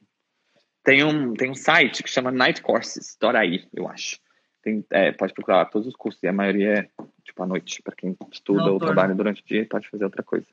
tem 0.86 1.02
um, 1.02 1.34
tem 1.34 1.50
um 1.50 1.54
site 1.54 2.00
que 2.00 2.08
chama 2.08 2.30
Night 2.30 2.62
Courses, 2.62 3.16
aí, 3.34 3.64
eu 3.74 3.88
acho. 3.88 4.20
Tem, 4.62 4.84
é, 4.92 5.10
pode 5.10 5.34
procurar 5.34 5.64
todos 5.64 5.88
os 5.88 5.96
cursos, 5.96 6.22
e 6.22 6.28
a 6.28 6.32
maioria 6.32 6.74
é 6.74 6.88
tipo 7.24 7.42
à 7.42 7.46
noite, 7.46 7.82
para 7.82 7.96
quem 7.96 8.16
estuda 8.32 8.70
ou 8.70 8.78
trabalha 8.78 9.12
durante 9.12 9.42
o 9.42 9.44
dia 9.44 9.66
pode 9.68 9.88
fazer 9.88 10.04
outra 10.04 10.22
coisa. 10.22 10.46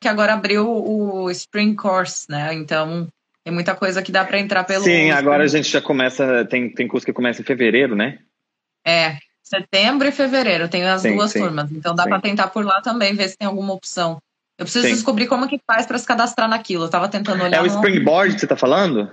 Que 0.00 0.08
agora 0.08 0.32
abriu 0.32 0.66
o 0.66 1.30
Spring 1.30 1.74
Course, 1.74 2.30
né? 2.30 2.54
Então 2.54 3.08
tem 3.44 3.52
muita 3.52 3.74
coisa 3.74 4.02
que 4.02 4.10
dá 4.10 4.24
para 4.24 4.38
entrar 4.38 4.64
pelo. 4.64 4.84
Sim, 4.84 5.10
agora 5.10 5.44
a 5.44 5.46
gente 5.46 5.68
já 5.68 5.82
começa, 5.82 6.46
tem, 6.46 6.72
tem 6.72 6.88
curso 6.88 7.04
que 7.04 7.12
começa 7.12 7.42
em 7.42 7.44
fevereiro, 7.44 7.94
né? 7.94 8.20
É, 8.86 9.18
setembro 9.42 10.08
e 10.08 10.12
fevereiro, 10.12 10.68
tem 10.68 10.84
as 10.84 11.02
sim, 11.02 11.14
duas 11.14 11.30
sim, 11.30 11.40
turmas. 11.40 11.70
Então 11.72 11.94
dá 11.94 12.04
para 12.04 12.20
tentar 12.20 12.48
por 12.48 12.64
lá 12.64 12.80
também, 12.80 13.14
ver 13.14 13.28
se 13.28 13.36
tem 13.36 13.46
alguma 13.46 13.72
opção. 13.72 14.18
Eu 14.58 14.64
preciso 14.64 14.86
sim. 14.86 14.92
descobrir 14.92 15.26
como 15.26 15.48
que 15.48 15.60
faz 15.66 15.86
para 15.86 15.98
se 15.98 16.06
cadastrar 16.06 16.48
naquilo. 16.48 16.84
Eu 16.84 16.90
tava 16.90 17.08
tentando 17.08 17.42
olhar. 17.42 17.58
É 17.58 17.62
o 17.62 17.66
Springboard 17.66 18.34
que 18.34 18.40
você 18.40 18.46
tá 18.46 18.56
falando? 18.56 19.10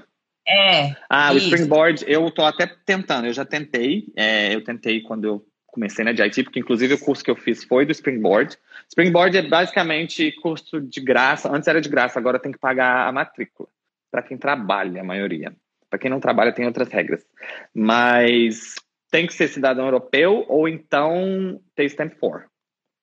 É. 0.48 0.96
Ah, 1.10 1.34
isso. 1.34 1.46
o 1.46 1.50
Springboard, 1.50 2.06
eu 2.08 2.30
tô 2.32 2.44
até 2.44 2.68
tentando, 2.86 3.28
eu 3.28 3.34
já 3.34 3.46
tentei. 3.46 4.06
É, 4.16 4.54
eu 4.54 4.64
tentei 4.64 5.02
quando 5.02 5.26
eu 5.26 5.46
comecei 5.68 6.04
na 6.04 6.12
DIT, 6.12 6.44
porque 6.44 6.60
inclusive 6.60 6.94
o 6.94 7.00
curso 7.00 7.24
que 7.24 7.32
eu 7.32 7.36
fiz 7.36 7.64
foi 7.64 7.86
do 7.86 7.92
Springboard. 7.92 8.58
Springboard 8.90 9.38
é 9.38 9.42
basicamente 9.42 10.32
curso 10.42 10.82
de 10.82 11.00
graça, 11.00 11.50
antes 11.52 11.68
era 11.68 11.80
de 11.80 11.90
graça, 11.90 12.20
agora 12.20 12.40
tem 12.40 12.52
que 12.52 12.60
pagar 12.60 13.08
a 13.08 13.12
matrícula. 13.12 13.70
Para 14.12 14.22
quem 14.22 14.38
trabalha, 14.38 15.02
a 15.02 15.04
maioria. 15.04 15.56
Para 15.90 15.98
quem 15.98 16.12
não 16.12 16.20
trabalha, 16.20 16.52
tem 16.52 16.66
outras 16.66 16.90
regras. 16.90 17.26
Mas 17.74 18.76
tem 19.12 19.28
que 19.28 19.34
ser 19.34 19.50
cidadão 19.50 19.86
europeu 19.86 20.46
ou 20.48 20.68
então 20.68 21.60
ter 21.76 21.86
Stamp 21.86 22.14
4. 22.20 22.50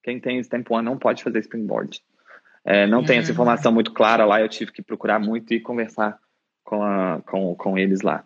Quem 0.03 0.19
tem 0.19 0.39
Stamp 0.39 0.69
1 0.69 0.81
não 0.81 0.97
pode 0.97 1.23
fazer 1.23 1.39
Springboard. 1.39 2.01
É, 2.65 2.87
não 2.87 3.03
tem 3.03 3.19
essa 3.19 3.29
hum. 3.29 3.33
informação 3.33 3.71
muito 3.71 3.93
clara 3.93 4.25
lá, 4.25 4.41
eu 4.41 4.49
tive 4.49 4.71
que 4.71 4.81
procurar 4.81 5.19
muito 5.19 5.53
e 5.53 5.61
conversar 5.61 6.17
com, 6.63 6.83
a, 6.83 7.21
com, 7.25 7.55
com 7.55 7.77
eles 7.77 8.01
lá. 8.01 8.25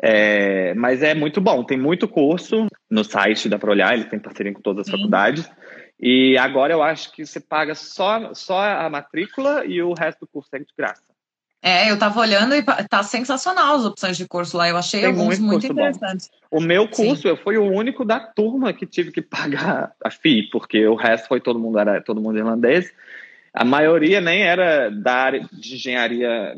É, 0.00 0.74
mas 0.74 1.02
é 1.02 1.14
muito 1.14 1.40
bom, 1.40 1.62
tem 1.62 1.78
muito 1.78 2.08
curso 2.08 2.66
no 2.90 3.04
site, 3.04 3.48
dá 3.48 3.58
para 3.58 3.70
olhar, 3.70 3.94
eles 3.94 4.10
têm 4.10 4.18
parceria 4.18 4.52
com 4.52 4.60
todas 4.60 4.80
as 4.80 4.86
Sim. 4.86 4.98
faculdades. 4.98 5.48
E 5.98 6.36
agora 6.36 6.72
eu 6.72 6.82
acho 6.82 7.12
que 7.12 7.24
você 7.24 7.38
paga 7.38 7.76
só, 7.76 8.34
só 8.34 8.60
a 8.60 8.90
matrícula 8.90 9.64
e 9.64 9.80
o 9.80 9.94
resto 9.94 10.20
do 10.20 10.26
curso 10.26 10.50
é 10.54 10.58
de 10.58 10.66
graça. 10.76 11.11
É, 11.64 11.88
eu 11.88 11.96
tava 11.96 12.18
olhando 12.18 12.56
e 12.56 12.62
tá 12.62 13.04
sensacional 13.04 13.76
as 13.76 13.84
opções 13.84 14.16
de 14.16 14.26
curso 14.26 14.56
lá. 14.56 14.68
Eu 14.68 14.76
achei 14.76 15.00
Tem 15.00 15.10
alguns 15.10 15.38
muito, 15.38 15.64
interessantes. 15.64 16.28
Bom. 16.50 16.58
O 16.58 16.60
meu 16.60 16.88
curso, 16.88 17.22
Sim. 17.22 17.28
eu 17.28 17.36
fui 17.36 17.56
o 17.56 17.70
único 17.70 18.04
da 18.04 18.18
turma 18.18 18.72
que 18.72 18.84
tive 18.84 19.12
que 19.12 19.22
pagar 19.22 19.92
a 20.04 20.10
FII, 20.10 20.50
porque 20.50 20.84
o 20.88 20.96
resto 20.96 21.28
foi 21.28 21.40
todo 21.40 21.60
mundo 21.60 21.78
era 21.78 22.02
todo 22.02 22.20
mundo 22.20 22.36
irlandês. 22.36 22.92
A 23.54 23.64
maioria 23.64 24.20
nem 24.20 24.42
era 24.42 24.90
da 24.90 25.14
área 25.14 25.48
de 25.52 25.74
engenharia 25.76 26.56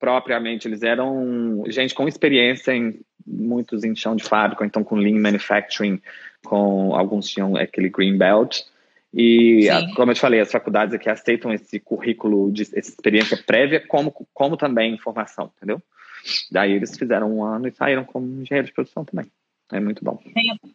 propriamente, 0.00 0.68
eles 0.68 0.82
eram 0.82 1.64
gente 1.68 1.94
com 1.94 2.08
experiência 2.08 2.72
em 2.72 3.00
muitos 3.26 3.82
em 3.84 3.94
chão 3.94 4.14
de 4.14 4.24
fábrica, 4.24 4.64
então 4.64 4.84
com 4.84 4.94
lean 4.94 5.18
manufacturing, 5.18 6.00
com 6.44 6.94
alguns 6.94 7.28
tinham 7.28 7.56
aquele 7.56 7.88
green 7.88 8.16
belt. 8.16 8.62
E, 9.14 9.68
como 9.94 10.10
eu 10.10 10.14
te 10.14 10.20
falei, 10.20 10.40
as 10.40 10.50
faculdades 10.50 10.94
aqui 10.94 11.08
aceitam 11.08 11.52
esse 11.52 11.80
currículo 11.80 12.52
de 12.52 12.62
essa 12.62 12.90
experiência 12.90 13.36
prévia 13.36 13.80
como, 13.86 14.12
como 14.34 14.56
também 14.56 14.98
formação, 14.98 15.50
entendeu? 15.56 15.80
Daí 16.50 16.72
eles 16.72 16.96
fizeram 16.98 17.32
um 17.32 17.44
ano 17.44 17.68
e 17.68 17.72
saíram 17.72 18.04
como 18.04 18.42
engenheiro 18.42 18.66
de 18.66 18.74
produção 18.74 19.04
também. 19.04 19.30
É 19.72 19.80
muito 19.80 20.04
bom. 20.04 20.18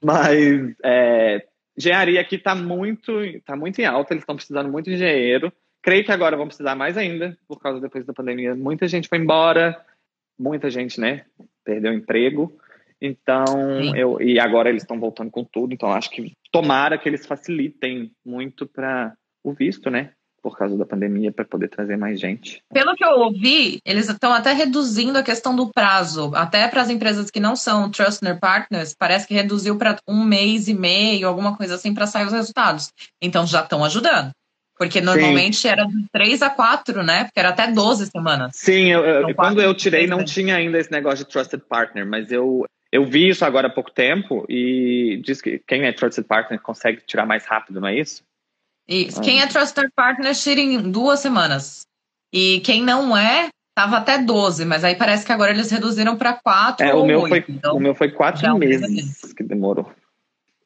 Mas 0.04 0.76
é, 0.84 1.46
engenharia 1.78 2.20
aqui 2.20 2.36
está 2.36 2.56
muito, 2.56 3.12
tá 3.46 3.56
muito 3.56 3.80
em 3.80 3.86
alta, 3.86 4.14
eles 4.14 4.24
estão 4.24 4.36
precisando 4.36 4.72
muito 4.72 4.86
de 4.86 4.96
engenheiro. 4.96 5.52
Creio 5.82 6.04
que 6.04 6.12
agora 6.12 6.38
vão 6.38 6.48
precisar 6.48 6.76
mais 6.76 6.98
ainda, 6.98 7.38
por 7.48 7.60
causa 7.60 7.80
depois 7.80 8.06
da 8.06 8.14
pandemia. 8.14 8.56
Muita 8.56 8.88
gente 8.88 9.08
foi 9.08 9.18
embora, 9.18 9.80
muita 10.38 10.70
gente, 10.70 11.00
né, 11.00 11.26
perdeu 11.64 11.94
emprego. 11.94 12.56
Então, 13.02 13.96
eu 13.96 14.22
e 14.22 14.40
agora 14.40 14.70
eles 14.70 14.84
estão 14.84 15.00
voltando 15.00 15.32
com 15.32 15.44
tudo, 15.44 15.74
então 15.74 15.92
acho 15.92 16.12
que 16.12 16.34
tomara 16.52 16.98
que 17.00 17.10
eles 17.10 17.26
facilitem 17.26 18.12
muito 18.24 18.68
para 18.68 19.14
o 19.44 19.52
visto, 19.54 19.90
né? 19.90 20.12
Por 20.42 20.58
causa 20.58 20.78
da 20.78 20.86
pandemia, 20.86 21.32
para 21.32 21.46
poder 21.46 21.68
trazer 21.68 21.98
mais 21.98 22.20
gente. 22.20 22.62
Pelo 22.74 22.96
que 22.96 23.04
eu 23.04 23.12
ouvi, 23.20 23.80
eles 23.86 24.10
estão 24.10 24.32
até 24.34 24.54
reduzindo 24.54 25.18
a 25.18 25.24
questão 25.24 25.56
do 25.56 25.72
prazo. 25.72 26.32
Até 26.36 26.68
para 26.68 26.82
as 26.82 26.90
empresas 26.90 27.30
que 27.30 27.40
não 27.40 27.56
são 27.56 27.92
Trustner 27.92 28.40
Partners, 28.40 28.96
parece 28.98 29.28
que 29.28 29.36
reduziu 29.36 29.78
para 29.78 29.98
um 30.08 30.24
mês 30.24 30.68
e 30.68 30.74
meio, 30.74 31.28
alguma 31.28 31.56
coisa 31.56 31.76
assim, 31.76 31.94
para 31.94 32.08
sair 32.08 32.26
os 32.26 32.34
resultados. 32.34 32.92
Então 33.22 33.46
já 33.46 33.62
estão 33.62 33.84
ajudando. 33.84 34.32
Porque 34.82 35.00
normalmente 35.00 35.58
Sim. 35.58 35.68
era 35.68 35.86
de 35.86 36.06
3 36.12 36.42
a 36.42 36.50
4, 36.50 37.04
né? 37.04 37.26
Porque 37.26 37.40
era 37.40 37.50
até 37.50 37.72
12 37.72 38.08
semanas. 38.08 38.54
Sim, 38.56 38.88
eu, 38.88 39.06
eu, 39.06 39.36
quando 39.36 39.62
eu 39.62 39.76
tirei 39.76 40.08
não 40.08 40.26
tinha 40.26 40.56
ainda 40.56 40.80
esse 40.80 40.92
negócio 40.92 41.24
de 41.24 41.32
Trusted 41.32 41.62
Partner, 41.70 42.04
mas 42.04 42.32
eu, 42.32 42.66
eu 42.92 43.06
vi 43.06 43.30
isso 43.30 43.46
agora 43.46 43.68
há 43.68 43.70
pouco 43.70 43.90
tempo 43.90 44.46
e 44.50 45.22
diz 45.24 45.42
que 45.42 45.60
quem 45.60 45.84
é 45.84 45.94
Trusted 45.94 46.28
Partner 46.28 46.60
consegue 46.60 47.02
tirar 47.06 47.26
mais 47.26 47.46
rápido, 47.46 47.80
não 47.80 47.88
é 47.88 47.98
isso? 47.98 48.24
Isso. 48.88 49.20
Ah. 49.20 49.24
Quem 49.24 49.42
é 49.42 49.48
Trusted 49.48 49.90
Partner 49.96 50.36
tira 50.36 50.60
em 50.60 50.92
duas 50.92 51.20
semanas. 51.20 51.86
E 52.34 52.60
quem 52.62 52.84
não 52.84 53.16
é, 53.16 53.50
tava 53.74 53.98
até 53.98 54.18
12, 54.18 54.66
mas 54.66 54.84
aí 54.84 54.96
parece 54.96 55.26
que 55.26 55.32
agora 55.32 55.52
eles 55.52 55.72
reduziram 55.72 56.18
para 56.18 56.34
4 56.34 56.86
é, 56.86 56.94
o 56.94 57.06
meu 57.06 57.22
8, 57.22 57.30
foi 57.30 57.46
então, 57.48 57.76
O 57.76 57.80
meu 57.80 57.96
foi 57.96 58.12
4 58.12 58.58
meses 58.58 59.34
que 59.34 59.44
demorou. 59.44 59.90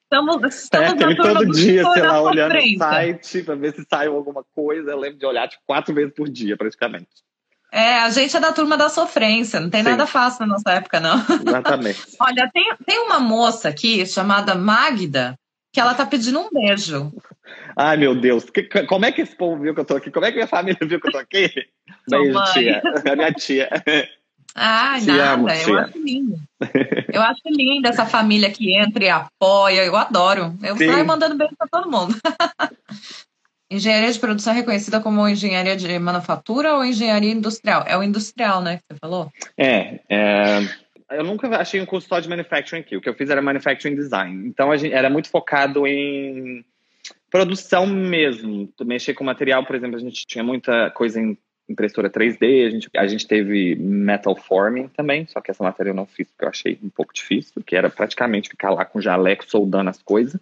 Estamos, 0.03 0.55
estamos 0.55 1.01
é, 1.01 1.15
todo 1.15 1.51
dia, 1.51 1.83
sei 1.91 2.03
lá, 2.03 2.21
olhando 2.21 2.55
o 2.55 2.77
site 2.77 3.43
para 3.43 3.55
ver 3.55 3.73
se 3.73 3.85
saiu 3.89 4.15
alguma 4.15 4.43
coisa. 4.43 4.91
Eu 4.91 4.99
lembro 4.99 5.17
de 5.17 5.25
olhar 5.25 5.47
tipo, 5.47 5.63
quatro 5.65 5.93
vezes 5.93 6.13
por 6.13 6.29
dia, 6.29 6.55
praticamente. 6.55 7.09
É, 7.75 7.99
a 7.99 8.09
gente 8.09 8.37
é 8.37 8.39
da 8.39 8.53
turma 8.53 8.77
da 8.77 8.87
sofrência, 8.87 9.59
não 9.59 9.69
tem 9.69 9.83
Sim. 9.83 9.89
nada 9.89 10.07
fácil 10.07 10.47
na 10.47 10.53
nossa 10.53 10.71
época, 10.71 10.97
não. 11.01 11.17
Exatamente. 11.45 12.01
Olha, 12.21 12.49
tem, 12.53 12.73
tem 12.85 12.99
uma 12.99 13.19
moça 13.19 13.67
aqui 13.67 14.05
chamada 14.05 14.55
Magda, 14.55 15.37
que 15.73 15.81
ela 15.81 15.93
tá 15.93 16.05
pedindo 16.05 16.39
um 16.39 16.49
beijo. 16.49 17.11
Ai, 17.75 17.97
meu 17.97 18.15
Deus. 18.15 18.45
Que, 18.45 18.63
como 18.85 19.03
é 19.03 19.11
que 19.11 19.23
esse 19.23 19.35
povo 19.35 19.61
viu 19.61 19.73
que 19.73 19.81
eu 19.81 19.85
tô 19.85 19.97
aqui? 19.97 20.09
Como 20.09 20.25
é 20.25 20.29
que 20.29 20.37
minha 20.37 20.47
família 20.47 20.79
viu 20.79 21.01
que 21.01 21.07
eu 21.09 21.11
tô 21.11 21.17
aqui? 21.17 21.51
Beijo, 22.07 22.39
tia. 22.53 22.81
A 23.11 23.15
minha 23.15 23.33
tia. 23.33 23.69
Ai, 24.55 25.01
Te 25.01 25.07
nada, 25.07 25.33
amo, 25.33 25.49
eu 25.49 25.79
acho 25.79 25.99
lindo. 26.01 26.39
Eu 27.11 27.21
acho 27.21 27.41
lindo 27.47 27.89
essa 27.89 28.05
família 28.05 28.49
que 28.51 28.73
entra 28.73 29.03
e 29.03 29.09
apoia, 29.09 29.83
eu 29.83 29.97
adoro. 29.97 30.57
Eu 30.63 30.77
Sim. 30.77 30.87
saio 30.87 31.05
mandando 31.05 31.35
beijo 31.35 31.53
para 31.57 31.67
todo 31.67 31.91
mundo. 31.91 32.15
engenharia 33.69 34.11
de 34.11 34.19
produção 34.19 34.53
é 34.53 34.57
reconhecida 34.57 34.99
como 34.99 35.27
engenharia 35.27 35.75
de 35.75 35.97
manufatura 35.99 36.75
ou 36.75 36.85
engenharia 36.85 37.31
industrial? 37.31 37.83
É 37.87 37.97
o 37.97 38.03
industrial, 38.03 38.61
né, 38.61 38.77
que 38.77 38.83
você 38.89 38.99
falou? 38.99 39.31
É, 39.57 39.99
é 40.09 40.85
eu 41.11 41.23
nunca 41.23 41.47
achei 41.57 41.79
um 41.79 41.85
curso 41.85 42.07
só 42.07 42.19
de 42.19 42.27
manufacturing 42.27 42.81
aqui. 42.81 42.97
O 42.97 43.01
que 43.01 43.07
eu 43.07 43.13
fiz 43.13 43.29
era 43.29 43.41
manufacturing 43.41 43.95
design. 43.95 44.47
Então, 44.47 44.71
a 44.71 44.77
gente 44.77 44.93
era 44.93 45.09
muito 45.09 45.29
focado 45.29 45.85
em 45.85 46.65
produção 47.29 47.85
mesmo. 47.85 48.71
Mexer 48.81 49.13
com 49.13 49.23
material, 49.23 49.65
por 49.65 49.75
exemplo, 49.75 49.95
a 49.97 49.99
gente 49.99 50.25
tinha 50.25 50.43
muita 50.43 50.89
coisa 50.91 51.19
em 51.19 51.37
impressora 51.67 52.09
3D, 52.09 52.67
a 52.67 52.69
gente, 52.69 52.89
a 52.95 53.07
gente 53.07 53.27
teve 53.27 53.75
metal 53.75 54.35
forming 54.35 54.87
também, 54.89 55.25
só 55.25 55.41
que 55.41 55.49
essa 55.49 55.63
matéria 55.63 55.89
eu 55.89 55.95
não 55.95 56.05
fiz 56.05 56.27
porque 56.29 56.45
eu 56.45 56.49
achei 56.49 56.79
um 56.83 56.89
pouco 56.89 57.11
difícil, 57.11 57.63
que 57.63 57.75
era 57.75 57.89
praticamente 57.89 58.49
ficar 58.49 58.69
lá 58.69 58.85
com 58.85 59.01
jaleco 59.01 59.49
soldando 59.49 59.89
as 59.89 59.99
coisas. 59.99 60.39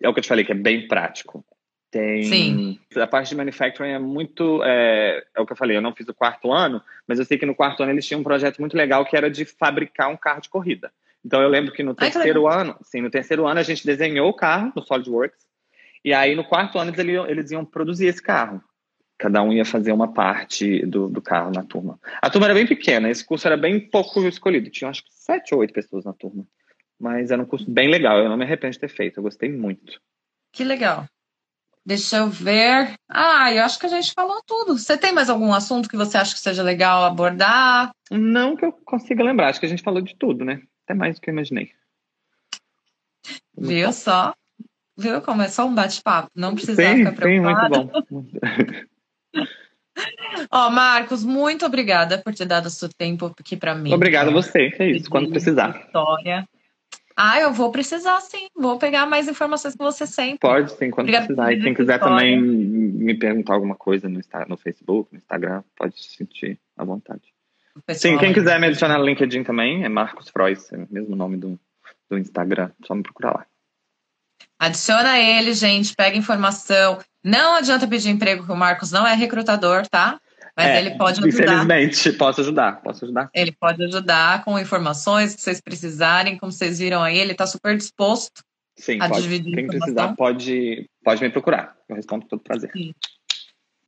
É 0.00 0.08
o 0.08 0.14
que 0.14 0.20
eu 0.20 0.22
te 0.22 0.28
falei, 0.28 0.44
que 0.44 0.52
é 0.52 0.54
bem 0.54 0.86
prático. 0.86 1.44
Tem 1.90 2.22
Sim. 2.24 2.78
a 2.96 3.06
parte 3.06 3.30
de 3.30 3.36
manufacturing 3.36 3.90
é 3.90 3.98
muito 3.98 4.62
é, 4.62 5.24
é, 5.34 5.40
o 5.40 5.46
que 5.46 5.52
eu 5.52 5.56
falei, 5.56 5.76
eu 5.76 5.80
não 5.80 5.94
fiz 5.94 6.06
o 6.06 6.14
quarto 6.14 6.52
ano, 6.52 6.82
mas 7.06 7.18
eu 7.18 7.24
sei 7.24 7.38
que 7.38 7.46
no 7.46 7.54
quarto 7.54 7.82
ano 7.82 7.92
eles 7.92 8.06
tinham 8.06 8.20
um 8.20 8.24
projeto 8.24 8.58
muito 8.58 8.76
legal 8.76 9.06
que 9.06 9.16
era 9.16 9.30
de 9.30 9.46
fabricar 9.46 10.10
um 10.10 10.16
carro 10.16 10.42
de 10.42 10.50
corrida. 10.50 10.92
Então 11.24 11.40
eu 11.40 11.48
lembro 11.48 11.72
que 11.72 11.82
no 11.82 11.94
terceiro 11.94 12.46
Ai, 12.46 12.60
ano, 12.60 12.76
sim, 12.82 13.00
no 13.00 13.10
terceiro 13.10 13.46
ano 13.46 13.60
a 13.60 13.62
gente 13.62 13.86
desenhou 13.86 14.28
o 14.28 14.34
carro 14.34 14.70
no 14.76 14.82
SolidWorks 14.82 15.46
e 16.04 16.12
aí 16.12 16.34
no 16.34 16.44
quarto 16.44 16.78
ano 16.78 16.92
eles, 16.94 17.28
eles 17.28 17.50
iam 17.50 17.64
produzir 17.64 18.06
esse 18.06 18.22
carro. 18.22 18.62
Cada 19.16 19.42
um 19.42 19.52
ia 19.52 19.64
fazer 19.64 19.92
uma 19.92 20.12
parte 20.12 20.84
do, 20.84 21.08
do 21.08 21.22
carro 21.22 21.50
na 21.50 21.64
turma. 21.64 21.98
A 22.20 22.30
turma 22.30 22.46
era 22.46 22.54
bem 22.54 22.66
pequena, 22.66 23.10
esse 23.10 23.24
curso 23.24 23.48
era 23.48 23.56
bem 23.56 23.80
pouco 23.80 24.20
escolhido. 24.28 24.70
Tinha 24.70 24.90
acho 24.90 25.02
que 25.02 25.10
sete 25.12 25.54
ou 25.54 25.60
oito 25.60 25.72
pessoas 25.72 26.04
na 26.04 26.12
turma. 26.12 26.46
Mas 27.00 27.30
era 27.30 27.40
um 27.40 27.46
curso 27.46 27.68
bem 27.68 27.88
legal, 27.88 28.18
eu 28.18 28.28
não 28.28 28.36
me 28.36 28.44
arrependo 28.44 28.74
de 28.74 28.78
ter 28.78 28.88
feito, 28.88 29.18
eu 29.18 29.22
gostei 29.22 29.50
muito. 29.50 30.00
Que 30.52 30.64
legal. 30.64 31.06
Deixa 31.88 32.18
eu 32.18 32.28
ver. 32.28 32.98
Ah, 33.08 33.50
eu 33.50 33.64
acho 33.64 33.78
que 33.78 33.86
a 33.86 33.88
gente 33.88 34.12
falou 34.12 34.42
tudo. 34.46 34.76
Você 34.76 34.98
tem 34.98 35.10
mais 35.10 35.30
algum 35.30 35.54
assunto 35.54 35.88
que 35.88 35.96
você 35.96 36.18
acha 36.18 36.34
que 36.34 36.40
seja 36.40 36.62
legal 36.62 37.02
abordar? 37.02 37.92
Não 38.10 38.54
que 38.54 38.66
eu 38.66 38.72
consiga 38.72 39.24
lembrar, 39.24 39.48
acho 39.48 39.58
que 39.58 39.64
a 39.64 39.68
gente 39.70 39.82
falou 39.82 40.02
de 40.02 40.14
tudo, 40.14 40.44
né? 40.44 40.60
Até 40.84 40.92
mais 40.92 41.14
do 41.14 41.22
que 41.22 41.30
eu 41.30 41.32
imaginei. 41.32 41.70
Viu 43.56 43.90
só? 43.94 44.34
Viu 44.98 45.22
como 45.22 45.40
é 45.40 45.48
só 45.48 45.64
um 45.64 45.74
bate-papo? 45.74 46.28
Não 46.34 46.54
precisa 46.54 46.94
ficar 46.94 47.12
preocupado. 47.12 47.74
Sim, 47.74 47.90
muito 48.10 48.36
bom. 48.52 49.40
Ó, 50.50 50.68
Marcos, 50.68 51.24
muito 51.24 51.64
obrigada 51.64 52.18
por 52.18 52.34
ter 52.34 52.44
dado 52.44 52.66
o 52.66 52.70
seu 52.70 52.90
tempo 52.90 53.34
aqui 53.40 53.56
para 53.56 53.74
mim. 53.74 53.94
Obrigado 53.94 54.28
a 54.28 54.32
você, 54.32 54.70
é 54.78 54.90
isso, 54.90 55.08
quando 55.08 55.30
precisar. 55.30 55.84
História. 55.86 56.46
Ah, 57.20 57.40
eu 57.40 57.52
vou 57.52 57.72
precisar 57.72 58.20
sim. 58.20 58.46
Vou 58.54 58.78
pegar 58.78 59.04
mais 59.04 59.26
informações 59.26 59.74
com 59.74 59.82
você 59.82 60.06
sempre. 60.06 60.38
Pode 60.38 60.70
sim, 60.70 60.88
quando 60.88 61.08
precisar. 61.08 61.52
E 61.52 61.60
quem 61.60 61.74
quiser 61.74 61.96
história. 61.96 62.16
também 62.16 62.40
me 62.40 63.18
perguntar 63.18 63.54
alguma 63.54 63.74
coisa 63.74 64.08
no, 64.08 64.20
no 64.46 64.56
Facebook, 64.56 65.12
no 65.12 65.18
Instagram, 65.18 65.64
pode 65.76 66.00
se 66.00 66.14
sentir 66.14 66.60
à 66.76 66.84
vontade. 66.84 67.22
Pessoal, 67.84 68.14
sim, 68.14 68.18
quem 68.20 68.32
quiser 68.32 68.60
me 68.60 68.68
adicionar 68.68 68.98
no 68.98 69.04
LinkedIn 69.04 69.42
também, 69.42 69.84
é 69.84 69.88
Marcos 69.88 70.28
Frois, 70.28 70.72
é 70.72 70.76
o 70.76 70.86
mesmo 70.88 71.16
nome 71.16 71.36
do, 71.36 71.58
do 72.08 72.16
Instagram, 72.16 72.70
só 72.86 72.94
me 72.94 73.02
procurar 73.02 73.32
lá. 73.32 73.46
Adiciona 74.56 75.18
ele, 75.18 75.54
gente, 75.54 75.96
pega 75.96 76.16
informação. 76.16 77.00
Não 77.24 77.56
adianta 77.56 77.88
pedir 77.88 78.10
emprego, 78.10 78.46
que 78.46 78.52
o 78.52 78.56
Marcos 78.56 78.92
não 78.92 79.04
é 79.04 79.14
recrutador, 79.14 79.88
tá? 79.88 80.20
Mas 80.58 80.66
é, 80.66 80.78
ele 80.78 80.98
pode 80.98 81.20
ajudar. 81.20 81.28
Infelizmente, 81.28 82.12
posso 82.14 82.40
ajudar, 82.40 82.82
posso 82.82 83.04
ajudar. 83.04 83.30
Ele 83.32 83.52
pode 83.52 83.84
ajudar 83.84 84.44
com 84.44 84.58
informações 84.58 85.32
que 85.32 85.40
vocês 85.40 85.60
precisarem, 85.60 86.36
como 86.36 86.50
vocês 86.50 86.80
viram 86.80 87.00
aí, 87.00 87.16
ele 87.16 87.30
está 87.30 87.46
super 87.46 87.76
disposto 87.76 88.42
Sim, 88.76 88.98
a 89.00 89.08
pode, 89.08 89.22
dividir 89.22 89.54
Quem 89.54 89.68
precisar 89.68 90.16
pode, 90.16 90.90
pode 91.04 91.22
me 91.22 91.30
procurar, 91.30 91.76
eu 91.88 91.94
respondo 91.94 92.22
com 92.22 92.30
todo 92.30 92.42
prazer. 92.42 92.72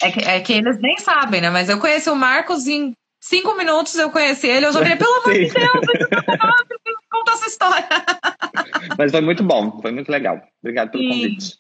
É 0.00 0.12
que, 0.12 0.20
é 0.20 0.40
que 0.40 0.52
eles 0.52 0.78
nem 0.78 0.96
sabem, 0.98 1.40
né? 1.40 1.50
Mas 1.50 1.68
eu 1.68 1.80
conheci 1.80 2.08
o 2.08 2.14
Marcos 2.14 2.68
em 2.68 2.92
cinco 3.20 3.56
minutos, 3.56 3.96
eu 3.96 4.08
conheci 4.12 4.46
ele, 4.46 4.66
eu 4.66 4.72
já 4.72 4.78
falei, 4.78 4.94
pelo 4.94 5.12
amor 5.12 5.34
de 5.34 5.50
Deus, 5.50 5.86
eu 5.98 6.94
conta 7.10 7.32
essa 7.32 7.46
história. 7.46 7.88
Mas 8.96 9.10
foi 9.10 9.20
muito 9.22 9.42
bom, 9.42 9.82
foi 9.82 9.90
muito 9.90 10.08
legal. 10.08 10.40
Obrigado 10.62 10.92
pelo 10.92 11.02
Sim. 11.02 11.10
convite. 11.10 11.58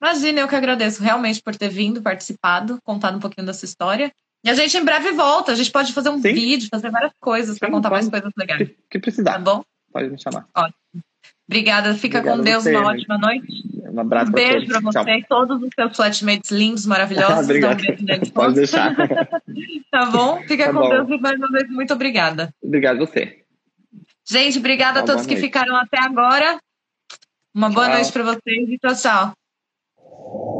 Imagina, 0.00 0.40
eu 0.40 0.48
que 0.48 0.54
agradeço 0.54 1.02
realmente 1.02 1.42
por 1.42 1.56
ter 1.56 1.68
vindo, 1.68 2.00
participado, 2.00 2.78
contado 2.84 3.16
um 3.16 3.20
pouquinho 3.20 3.46
dessa 3.46 3.64
história. 3.64 4.12
E 4.44 4.50
a 4.50 4.54
gente 4.54 4.76
em 4.76 4.84
breve 4.84 5.12
volta. 5.12 5.52
A 5.52 5.54
gente 5.54 5.72
pode 5.72 5.92
fazer 5.94 6.10
um 6.10 6.20
Sim. 6.20 6.34
vídeo, 6.34 6.68
fazer 6.70 6.90
várias 6.90 7.12
coisas 7.18 7.58
para 7.58 7.70
contar 7.70 7.88
mais 7.88 8.08
coisas 8.08 8.30
legais. 8.36 8.68
Que, 8.68 8.76
que 8.90 8.98
precisar. 8.98 9.32
Tá 9.32 9.38
bom? 9.38 9.64
Pode 9.90 10.10
me 10.10 10.20
chamar. 10.20 10.46
Ótimo. 10.54 10.74
Obrigada. 11.48 11.94
Fica 11.94 12.18
Obrigado 12.18 12.38
com 12.38 12.44
Deus. 12.44 12.62
Você, 12.64 12.76
uma 12.76 12.90
ótima 12.90 13.18
noite. 13.18 13.64
Um 13.90 14.00
abraço 14.00 14.30
um 14.30 14.34
beijo 14.34 14.66
para 14.66 14.80
você 14.80 15.10
e 15.18 15.24
todos 15.24 15.62
os 15.62 15.68
seus 15.74 15.96
flatmates 15.96 16.50
lindos, 16.50 16.84
maravilhosos. 16.84 17.44
Obrigado. 17.44 17.80
Um 17.80 18.30
Pode 18.32 18.54
deixar. 18.54 18.94
tá 19.90 20.06
bom? 20.06 20.42
Fica 20.42 20.66
tá 20.66 20.72
com 20.72 20.80
bom. 20.80 20.88
Deus 20.90 21.08
e 21.08 21.18
mais 21.18 21.36
uma 21.38 21.50
vez 21.50 21.70
muito 21.70 21.94
obrigada. 21.94 22.52
Obrigado 22.62 23.02
a 23.02 23.06
você. 23.06 23.44
Gente, 24.26 24.58
obrigada 24.58 25.00
a 25.00 25.02
todos 25.04 25.26
que 25.26 25.36
ficaram 25.36 25.76
até 25.76 25.98
agora. 26.00 26.58
Uma 27.54 27.70
boa 27.70 27.86
tchau. 27.86 27.94
noite 27.94 28.12
para 28.12 28.24
vocês 28.24 28.68
e 28.68 28.78
tchau, 28.78 28.94
tchau. 28.94 30.53